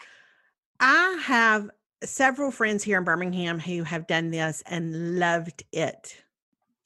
I 0.79 1.19
have 1.23 1.69
several 2.03 2.51
friends 2.51 2.83
here 2.83 2.97
in 2.97 3.03
Birmingham 3.03 3.59
who 3.59 3.83
have 3.83 4.07
done 4.07 4.31
this 4.31 4.63
and 4.65 5.19
loved 5.19 5.63
it. 5.71 6.15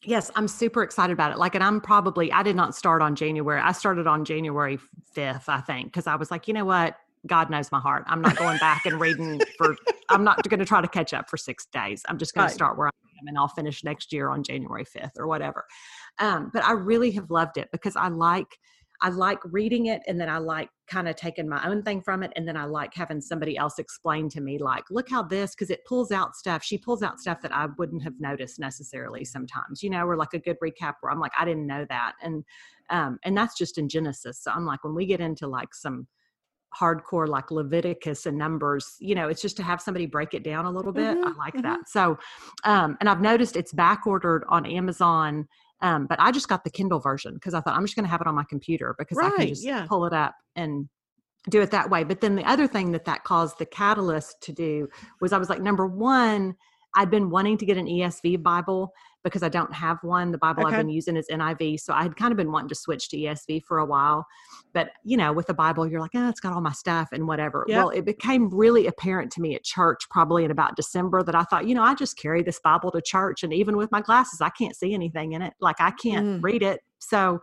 Yes, 0.06 0.32
I'm 0.36 0.48
super 0.48 0.84
excited 0.84 1.14
about 1.14 1.32
it. 1.32 1.38
Like, 1.38 1.56
and 1.56 1.64
I'm 1.64 1.80
probably, 1.80 2.32
I 2.32 2.44
did 2.44 2.56
not 2.56 2.76
start 2.76 3.02
on 3.02 3.16
January. 3.16 3.62
I 3.62 3.72
started 3.72 4.06
on 4.08 4.26
January 4.26 4.78
5th, 5.16 5.48
I 5.48 5.62
think, 5.62 5.88
because 5.88 6.08
I 6.08 6.16
was 6.16 6.30
like, 6.30 6.48
you 6.48 6.54
know 6.54 6.66
what? 6.66 6.96
God 7.26 7.50
knows 7.50 7.72
my 7.72 7.80
heart. 7.80 8.04
I'm 8.08 8.22
not 8.22 8.36
going 8.38 8.58
back 8.58 8.86
and 8.86 9.00
reading 9.00 9.40
for, 9.58 9.78
I'm 10.10 10.26
not 10.26 10.44
going 10.50 10.60
to 10.60 10.66
try 10.66 10.82
to 10.82 10.90
catch 10.90 11.14
up 11.14 11.30
for 11.30 11.38
six 11.38 11.68
days. 11.68 12.04
I'm 12.10 12.18
just 12.18 12.34
going 12.34 12.44
Right. 12.44 12.50
to 12.50 12.54
start 12.54 12.78
where 12.78 12.88
I 12.88 12.92
and 13.28 13.38
I'll 13.38 13.48
finish 13.48 13.84
next 13.84 14.12
year 14.14 14.30
on 14.30 14.44
January 14.44 14.86
5th 14.86 15.18
or 15.18 15.28
whatever. 15.28 15.66
Um, 16.20 16.52
but 16.54 16.64
I 16.64 16.72
really 16.72 17.12
have 17.12 17.32
loved 17.32 17.58
it 17.58 17.70
because 17.72 17.96
I 17.96 18.08
like, 18.10 18.58
I 19.02 19.10
like 19.10 19.40
reading 19.44 19.88
it 19.88 20.02
and 20.08 20.20
then 20.20 20.30
I 20.30 20.38
like 20.38 20.70
kind 20.88 21.10
of 21.10 21.16
taking 21.16 21.50
my 21.50 21.68
own 21.68 21.84
thing 21.84 22.02
from 22.02 22.24
it. 22.24 22.32
And 22.36 22.48
then 22.48 22.56
I 22.56 22.64
like 22.64 22.94
having 22.94 23.20
somebody 23.20 23.58
else 23.58 23.78
explain 23.78 24.30
to 24.30 24.40
me, 24.40 24.58
like, 24.58 24.86
look 24.90 25.10
how 25.10 25.24
this, 25.24 25.54
because 25.54 25.70
it 25.70 25.84
pulls 25.86 26.12
out 26.12 26.36
stuff. 26.36 26.64
She 26.64 26.78
pulls 26.78 27.04
out 27.04 27.20
stuff 27.20 27.42
that 27.42 27.54
I 27.54 27.68
wouldn't 27.78 28.04
have 28.04 28.14
noticed 28.20 28.60
necessarily 28.60 29.26
sometimes, 29.26 29.84
you 29.84 29.90
know, 29.90 30.06
or 30.06 30.16
like 30.16 30.34
a 30.34 30.40
good 30.40 30.58
recap 30.64 30.94
where 31.02 31.12
I'm 31.12 31.20
like, 31.20 31.34
I 31.38 31.44
didn't 31.44 31.68
know 31.68 31.86
that. 31.90 32.14
And, 32.22 32.46
um, 32.90 33.20
and 33.26 33.36
that's 33.36 33.58
just 33.58 33.78
in 33.78 33.90
Genesis. 33.90 34.42
So 34.42 34.52
I'm 34.52 34.66
like, 34.66 34.84
when 34.84 34.96
we 34.96 35.06
get 35.06 35.20
into 35.20 35.48
like 35.48 35.74
some, 35.76 36.08
hardcore 36.80 37.28
like 37.28 37.52
Leviticus 37.52 38.26
and 38.26 38.38
numbers, 38.38 38.96
you 39.00 39.16
know, 39.16 39.28
it's 39.28 39.42
just 39.42 39.58
to 39.58 39.64
have 39.64 39.82
somebody 39.82 40.06
break 40.06 40.34
it 40.34 40.44
down 40.44 40.66
a 40.66 40.72
little 40.72 40.92
bit. 40.92 41.18
Mm-hmm, 41.18 41.28
I 41.28 41.46
like 41.46 41.54
mm-hmm. 41.54 41.64
that. 41.64 41.90
So, 41.90 42.18
um, 42.64 42.98
and 43.00 43.10
I've 43.10 43.22
noticed 43.22 43.56
it's 43.56 43.74
back 43.74 44.06
ordered 44.08 44.44
on 44.50 44.66
Amazon. 44.66 45.48
Um, 45.82 46.08
but 46.08 46.18
I 46.20 46.32
just 46.32 46.48
got 46.48 46.64
the 46.64 46.70
Kindle 46.70 47.00
version 47.00 47.34
because 47.34 47.54
I 47.54 47.60
thought 47.60 47.76
I'm 47.76 47.84
just 47.84 47.96
going 47.96 48.06
to 48.06 48.10
have 48.10 48.22
it 48.22 48.28
on 48.28 48.36
my 48.36 48.46
computer 48.50 48.96
because 48.98 49.18
right, 49.18 49.34
I 49.34 49.38
can 49.38 49.48
just 49.50 49.66
yeah. 49.66 49.86
pull 49.86 50.06
it 50.06 50.14
up 50.14 50.34
and 50.56 50.88
do 51.50 51.62
it 51.62 51.72
that 51.72 51.90
way. 51.90 52.06
But 52.06 52.22
then 52.22 52.36
the 52.36 52.50
other 52.50 52.68
thing 52.68 52.92
that 52.94 53.04
that 53.06 53.26
caused 53.26 53.60
the 53.60 53.66
catalyst 53.66 54.42
to 54.44 54.54
do 54.54 54.88
was 55.20 55.34
I 55.34 55.38
was 55.38 55.50
like, 55.50 55.62
number 55.62 55.86
one, 55.86 56.56
I'd 56.96 57.12
been 57.12 57.30
wanting 57.30 57.58
to 57.58 57.66
get 57.66 57.78
an 57.78 57.88
ESV 57.88 58.42
Bible 58.42 58.94
because 59.24 59.44
I 59.44 59.50
don't 59.50 59.74
have 59.74 59.98
one. 60.04 60.32
The 60.32 60.38
Bible 60.38 60.66
okay. 60.66 60.76
I've 60.76 60.82
been 60.82 60.90
using 60.90 61.16
is 61.16 61.28
NIV. 61.32 61.80
So 61.80 61.94
I 61.94 62.04
had 62.04 62.16
kind 62.16 62.32
of 62.32 62.38
been 62.38 62.52
wanting 62.52 62.70
to 62.70 62.76
switch 62.76 63.10
to 63.10 63.18
ESV 63.18 63.64
for 63.64 63.78
a 63.78 63.86
while. 63.86 64.26
But, 64.74 64.90
you 65.04 65.18
know, 65.18 65.32
with 65.32 65.48
the 65.48 65.54
Bible, 65.54 65.88
you're 65.88 66.02
like, 66.02 66.12
oh, 66.16 66.30
it's 66.30 66.40
got 66.40 66.54
all 66.54 66.62
my 66.62 66.72
stuff 66.72 67.10
and 67.12 67.28
whatever. 67.28 67.66
Yep. 67.68 67.78
Well, 67.78 67.90
it 67.90 68.06
became 68.06 68.50
really 68.50 68.88
apparent 68.88 69.32
to 69.34 69.42
me 69.42 69.56
at 69.56 69.64
church 69.64 70.10
probably 70.10 70.44
in 70.44 70.52
about 70.52 70.76
December 70.76 71.24
that 71.24 71.36
I 71.36 71.44
thought, 71.44 71.68
you 71.68 71.76
know, 71.76 71.84
I 71.84 71.96
just 71.96 72.18
carry 72.18 72.44
this 72.44 72.60
Bible 72.60 72.92
to 72.92 73.02
church. 73.02 73.44
And 73.44 73.54
even 73.54 73.78
with 73.78 73.92
my 73.92 74.02
glasses, 74.02 74.42
I 74.42 74.50
can't 74.50 74.76
see 74.76 74.94
anything 74.94 75.34
in 75.34 75.42
it. 75.42 75.54
Like 75.60 75.80
I 75.80 75.92
can't 75.92 76.26
mm. 76.26 76.44
read 76.44 76.64
it. 76.64 76.82
So 77.00 77.40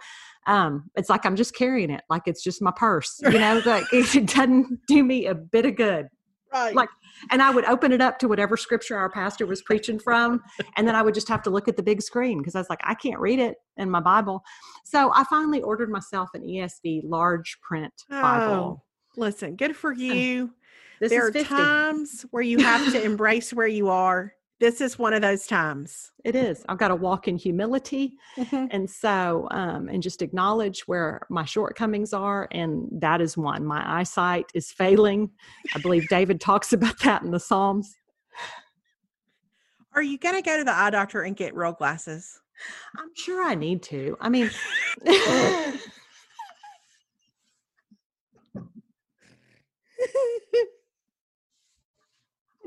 um, 0.47 0.91
it's 0.97 1.11
like 1.11 1.27
I'm 1.27 1.37
just 1.37 1.55
carrying 1.55 1.91
it 1.91 2.03
like 2.09 2.23
it's 2.27 2.43
just 2.43 2.63
my 2.63 2.73
purse, 2.75 3.21
you 3.23 3.39
know, 3.39 3.63
like 3.67 3.85
it 3.93 4.27
doesn't 4.27 4.81
do 4.87 5.05
me 5.05 5.27
a 5.27 5.35
bit 5.35 5.67
of 5.67 5.77
good. 5.77 6.07
Right. 6.53 6.75
Like, 6.75 6.89
and 7.31 7.41
I 7.41 7.51
would 7.51 7.65
open 7.67 7.93
it 7.93 8.01
up 8.01 8.19
to 8.21 8.29
whatever 8.29 8.57
scripture 8.57 8.97
our 8.97 9.09
pastor 9.11 9.47
was 9.47 9.63
preaching 9.63 9.99
from. 9.99 10.41
And 10.77 10.87
then 10.87 10.97
I 10.97 11.03
would 11.03 11.15
just 11.15 11.29
have 11.29 11.43
to 11.43 11.51
look 11.51 11.69
at 11.69 11.77
the 11.77 11.83
big 11.83 12.03
screen 12.03 12.39
because 12.39 12.55
I 12.55 12.59
was 12.59 12.71
like, 12.71 12.81
I 12.83 12.95
can't 12.95 13.21
read 13.21 13.39
it 13.39 13.57
in 13.77 13.91
my 13.91 14.01
Bible. 14.01 14.43
So 14.85 15.13
I 15.15 15.25
finally 15.25 15.63
ordered 15.63 15.91
myself 15.91 16.31
an 16.35 16.43
ESV 16.43 17.03
large 17.05 17.59
print 17.63 17.93
Bible. 18.09 18.53
Oh, 18.53 18.83
listen, 19.17 19.57
good 19.57 19.77
for 19.77 19.93
you. 19.93 20.51
This 21.01 21.11
there 21.11 21.27
are 21.27 21.33
50. 21.33 21.49
times 21.49 22.27
where 22.31 22.43
you 22.43 22.59
have 22.59 22.93
to 22.93 23.03
embrace 23.03 23.53
where 23.53 23.67
you 23.67 23.89
are 23.89 24.35
this 24.61 24.83
is 24.83 24.99
one 24.99 25.15
of 25.15 25.23
those 25.23 25.47
times. 25.47 26.13
It 26.23 26.37
is. 26.37 26.63
I've 26.69 26.77
got 26.77 26.89
to 26.89 26.95
walk 26.95 27.27
in 27.27 27.39
humility. 27.39 28.13
Mm-hmm. 28.37 28.67
And 28.71 28.89
so, 28.89 29.49
um, 29.51 29.89
and 29.89 30.03
just 30.03 30.21
acknowledge 30.21 30.83
where 30.83 31.23
my 31.31 31.47
shortcomings 31.47 32.13
are. 32.13 32.47
And 32.51 32.87
that 32.93 33.23
is 33.23 33.39
one. 33.39 33.65
My 33.65 34.01
eyesight 34.01 34.51
is 34.55 34.71
failing. 34.71 35.31
I 35.75 35.79
believe 35.81 36.09
David 36.09 36.43
talks 36.43 36.75
about 36.75 36.99
that 37.01 37.23
in 37.23 37.31
the 37.31 37.41
Psalms. 37.41 37.97
Are 39.95 40.03
you 40.03 40.19
going 40.19 40.37
to 40.37 40.43
go 40.43 40.59
to 40.59 40.65
the 40.65 40.77
eye 40.77 40.91
doctor 40.91 41.23
and 41.23 41.35
get 41.35 41.55
real 41.55 41.73
glasses? 41.73 42.39
I'm 42.99 43.09
sure 43.15 43.43
I 43.43 43.55
need 43.55 43.83
to. 43.85 44.19
I 44.21 44.29
mean, 44.29 44.51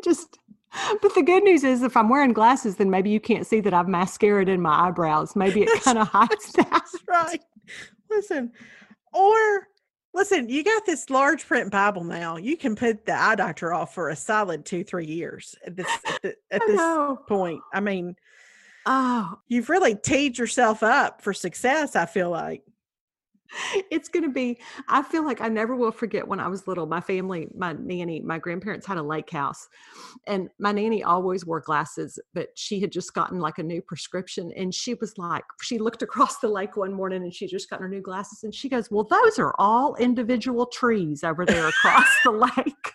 just 0.04 0.40
but 1.02 1.14
the 1.16 1.24
good 1.24 1.44
news 1.44 1.64
is 1.64 1.84
if 1.84 1.96
I'm 1.96 2.10
wearing 2.10 2.34
glasses, 2.34 2.78
then 2.78 2.90
maybe 2.90 3.10
you 3.10 3.20
can't 3.20 3.46
see 3.46 3.60
that 3.62 3.74
I've 3.74 3.88
mascara 3.88 4.46
in 4.46 4.62
my 4.62 4.88
eyebrows. 4.88 5.36
Maybe 5.36 5.64
it 5.64 5.70
kind 5.84 5.98
of 5.98 6.08
hides 6.08 6.52
that. 6.54 6.70
That's 6.70 6.98
right. 7.08 7.42
Listen, 8.10 8.52
or 9.14 9.68
listen, 10.14 10.50
you 10.50 10.64
got 10.64 10.86
this 10.86 11.10
large 11.10 11.46
print 11.46 11.72
Bible 11.72 12.04
now. 12.04 12.38
You 12.38 12.58
can 12.58 12.76
put 12.76 13.06
the 13.06 13.14
eye 13.14 13.36
doctor 13.36 13.74
off 13.74 13.94
for 13.94 14.10
a 14.10 14.16
solid 14.16 14.66
two, 14.66 14.84
three 14.84 15.06
years 15.06 15.56
at 15.66 15.76
this 15.76 15.88
at, 16.08 16.22
the, 16.22 16.36
at 16.52 16.62
this 16.66 17.18
point. 17.28 17.62
I 17.74 17.80
mean, 17.80 18.16
oh, 18.86 19.40
you've 19.48 19.70
really 19.70 19.96
teed 19.96 20.38
yourself 20.38 20.84
up 20.84 21.22
for 21.22 21.34
success. 21.34 21.96
I 21.96 22.06
feel 22.06 22.30
like 22.30 22.64
it's 23.92 24.10
going 24.10 24.24
to 24.24 24.30
be 24.30 24.60
i 24.88 25.02
feel 25.02 25.24
like 25.24 25.42
i 25.42 25.48
never 25.48 25.76
will 25.76 25.92
forget 25.92 26.28
when 26.28 26.40
i 26.40 26.48
was 26.48 26.68
little 26.68 26.86
my 26.86 27.02
family 27.02 27.48
my 27.56 27.74
nanny 27.74 28.20
my 28.20 28.38
grandparents 28.38 28.86
had 28.86 28.98
a 28.98 29.04
lake 29.04 29.30
house 29.30 29.68
and 30.28 30.50
my 30.60 30.72
nanny 30.72 31.04
always 31.04 31.46
wore 31.46 31.62
glasses 31.62 32.20
but 32.34 32.50
she 32.56 32.80
had 32.80 32.92
just 32.92 33.14
gotten 33.14 33.40
like 33.40 33.58
a 33.58 33.64
new 33.64 33.82
prescription 33.82 34.52
and 34.56 34.74
she 34.74 34.94
was 34.96 35.18
like 35.18 35.44
she 35.62 35.78
looked 35.78 36.02
across 36.02 36.40
the 36.40 36.48
lake 36.48 36.78
one 36.78 36.94
morning 36.94 37.24
and 37.24 37.34
she 37.34 37.48
just 37.48 37.70
got 37.70 37.80
her 37.80 37.90
new 37.90 38.02
glasses 38.02 38.44
and 38.44 38.54
she 38.54 38.70
goes 38.70 38.90
well 38.92 39.04
those 39.04 39.40
are 39.40 39.54
all 39.60 39.96
individual 39.96 40.66
trees 40.66 41.24
over 41.24 41.46
there 41.46 41.68
across 41.68 42.08
the 42.24 42.32
lake. 42.32 42.52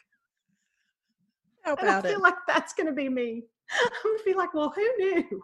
How 1.63 1.75
about 1.75 2.05
I 2.05 2.09
feel 2.09 2.19
it? 2.19 2.23
like 2.23 2.35
that's 2.47 2.73
going 2.73 2.87
to 2.87 2.93
be 2.93 3.09
me. 3.09 3.43
I'm 3.71 3.91
going 4.03 4.19
to 4.19 4.25
be 4.25 4.35
like 4.35 4.55
well 4.55 4.73
who 4.75 4.97
knew 4.99 5.43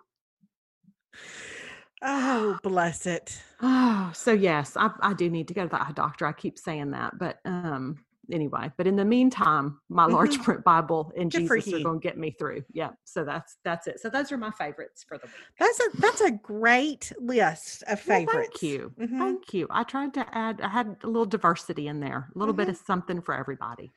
Oh, 2.03 2.59
bless 2.63 3.07
it. 3.07 3.41
Oh, 3.63 4.11
so 4.15 4.33
yes, 4.33 4.77
I, 4.77 4.91
I 5.01 5.15
do 5.15 5.31
need 5.31 5.49
to 5.49 5.55
go 5.55 5.63
to 5.63 5.69
the 5.69 5.93
doctor. 5.95 6.27
I 6.27 6.33
keep 6.33 6.59
saying 6.59 6.91
that, 6.91 7.19
but 7.19 7.39
um, 7.45 7.99
anyway. 8.33 8.71
But 8.77 8.87
in 8.87 8.97
the 8.97 9.05
meantime, 9.05 9.81
my 9.89 10.07
large 10.07 10.35
mm-hmm. 10.35 10.43
print 10.43 10.65
Bible 10.65 11.13
and 11.17 11.31
Good 11.31 11.49
Jesus 11.49 11.75
are 11.75 11.81
going 11.83 12.01
to 12.01 12.03
get 12.03 12.19
me 12.19 12.31
through. 12.31 12.65
Yeah. 12.73 12.91
So 13.05 13.25
that's 13.25 13.57
that's 13.65 13.87
it. 13.87 14.01
So 14.01 14.09
those 14.09 14.33
are 14.33 14.39
my 14.39 14.51
favorites 14.51 15.05
for 15.07 15.19
the 15.19 15.27
week. 15.27 15.35
That's 15.59 15.81
a 15.81 16.01
that's 16.01 16.21
a 16.21 16.33
great 16.33 17.13
list 17.19 17.85
of 17.87 18.01
favorites. 18.01 18.35
Well, 18.35 18.43
thank 18.43 18.63
you, 18.63 18.93
mm-hmm. 18.99 19.19
thank 19.19 19.55
you. 19.55 19.67
I 19.71 19.85
tried 19.85 20.15
to 20.15 20.27
add. 20.37 20.61
I 20.61 20.69
had 20.69 20.97
a 21.03 21.07
little 21.07 21.27
diversity 21.27 21.89
in 21.89 22.01
there, 22.01 22.31
a 22.35 22.39
little 22.39 22.55
mm-hmm. 22.55 22.63
bit 22.63 22.69
of 22.69 22.77
something 22.77 23.21
for 23.21 23.35
everybody. 23.35 23.93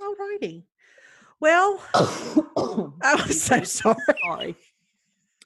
All 0.00 0.14
righty. 0.16 0.66
Well, 1.40 1.82
I 1.94 3.24
was 3.26 3.42
so 3.42 3.62
sorry. 3.64 3.96
sorry. 4.22 4.56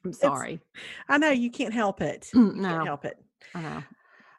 I'm 0.04 0.12
sorry. 0.12 0.54
It's, 0.54 0.82
I 1.08 1.18
know 1.18 1.30
you 1.30 1.50
can't 1.50 1.74
help 1.74 2.00
it. 2.00 2.28
You 2.34 2.52
no. 2.54 2.68
can't 2.68 2.86
help 2.86 3.04
it. 3.04 3.18
I 3.54 3.62
know. 3.62 3.82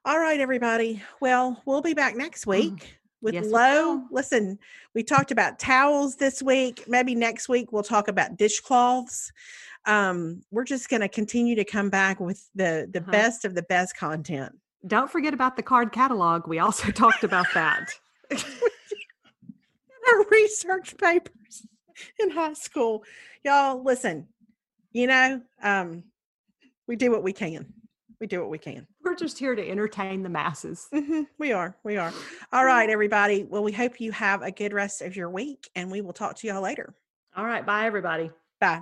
All 0.05 0.19
right, 0.19 0.39
everybody. 0.39 1.03
Well, 1.19 1.61
we'll 1.65 1.81
be 1.81 1.93
back 1.93 2.15
next 2.15 2.45
mm. 2.45 2.49
week 2.49 2.99
with 3.21 3.33
yes, 3.33 3.45
low. 3.47 4.03
Listen, 4.11 4.57
we 4.95 5.03
talked 5.03 5.31
about 5.31 5.59
towels 5.59 6.15
this 6.15 6.41
week. 6.41 6.85
Maybe 6.87 7.15
next 7.15 7.49
week 7.49 7.71
we'll 7.71 7.83
talk 7.83 8.07
about 8.07 8.37
dishcloths. 8.37 9.31
Um, 9.85 10.41
we're 10.51 10.63
just 10.63 10.89
going 10.89 11.01
to 11.01 11.09
continue 11.09 11.55
to 11.55 11.65
come 11.65 11.89
back 11.89 12.19
with 12.19 12.49
the 12.55 12.87
the 12.91 12.99
uh-huh. 13.01 13.11
best 13.11 13.45
of 13.45 13.55
the 13.55 13.63
best 13.63 13.95
content. 13.97 14.53
Don't 14.87 15.11
forget 15.11 15.33
about 15.33 15.57
the 15.57 15.63
card 15.63 15.91
catalog. 15.91 16.47
We 16.47 16.59
also 16.59 16.91
talked 16.93 17.23
about 17.23 17.47
that. 17.53 17.89
Our 18.31 20.25
research 20.31 20.97
papers 20.97 21.67
in 22.17 22.31
high 22.31 22.53
school. 22.53 23.03
Y'all, 23.43 23.83
listen, 23.83 24.27
you 24.91 25.07
know, 25.07 25.41
um, 25.61 26.03
we 26.87 26.95
do 26.95 27.11
what 27.11 27.23
we 27.23 27.33
can. 27.33 27.73
We 28.19 28.27
do 28.27 28.41
what 28.41 28.49
we 28.49 28.57
can. 28.57 28.85
We're 29.03 29.15
just 29.15 29.39
here 29.39 29.55
to 29.55 29.69
entertain 29.69 30.23
the 30.23 30.29
masses. 30.29 30.87
Mm-hmm. 30.93 31.21
We 31.37 31.53
are. 31.53 31.75
We 31.83 31.97
are. 31.97 32.11
All 32.51 32.65
right, 32.65 32.89
everybody. 32.89 33.43
Well, 33.43 33.63
we 33.63 33.71
hope 33.71 34.01
you 34.01 34.11
have 34.11 34.41
a 34.41 34.51
good 34.51 34.73
rest 34.73 35.01
of 35.01 35.15
your 35.15 35.29
week 35.29 35.69
and 35.75 35.89
we 35.89 36.01
will 36.01 36.13
talk 36.13 36.35
to 36.37 36.47
y'all 36.47 36.61
later. 36.61 36.93
All 37.35 37.45
right. 37.45 37.65
Bye, 37.65 37.85
everybody. 37.85 38.31
Bye. 38.59 38.81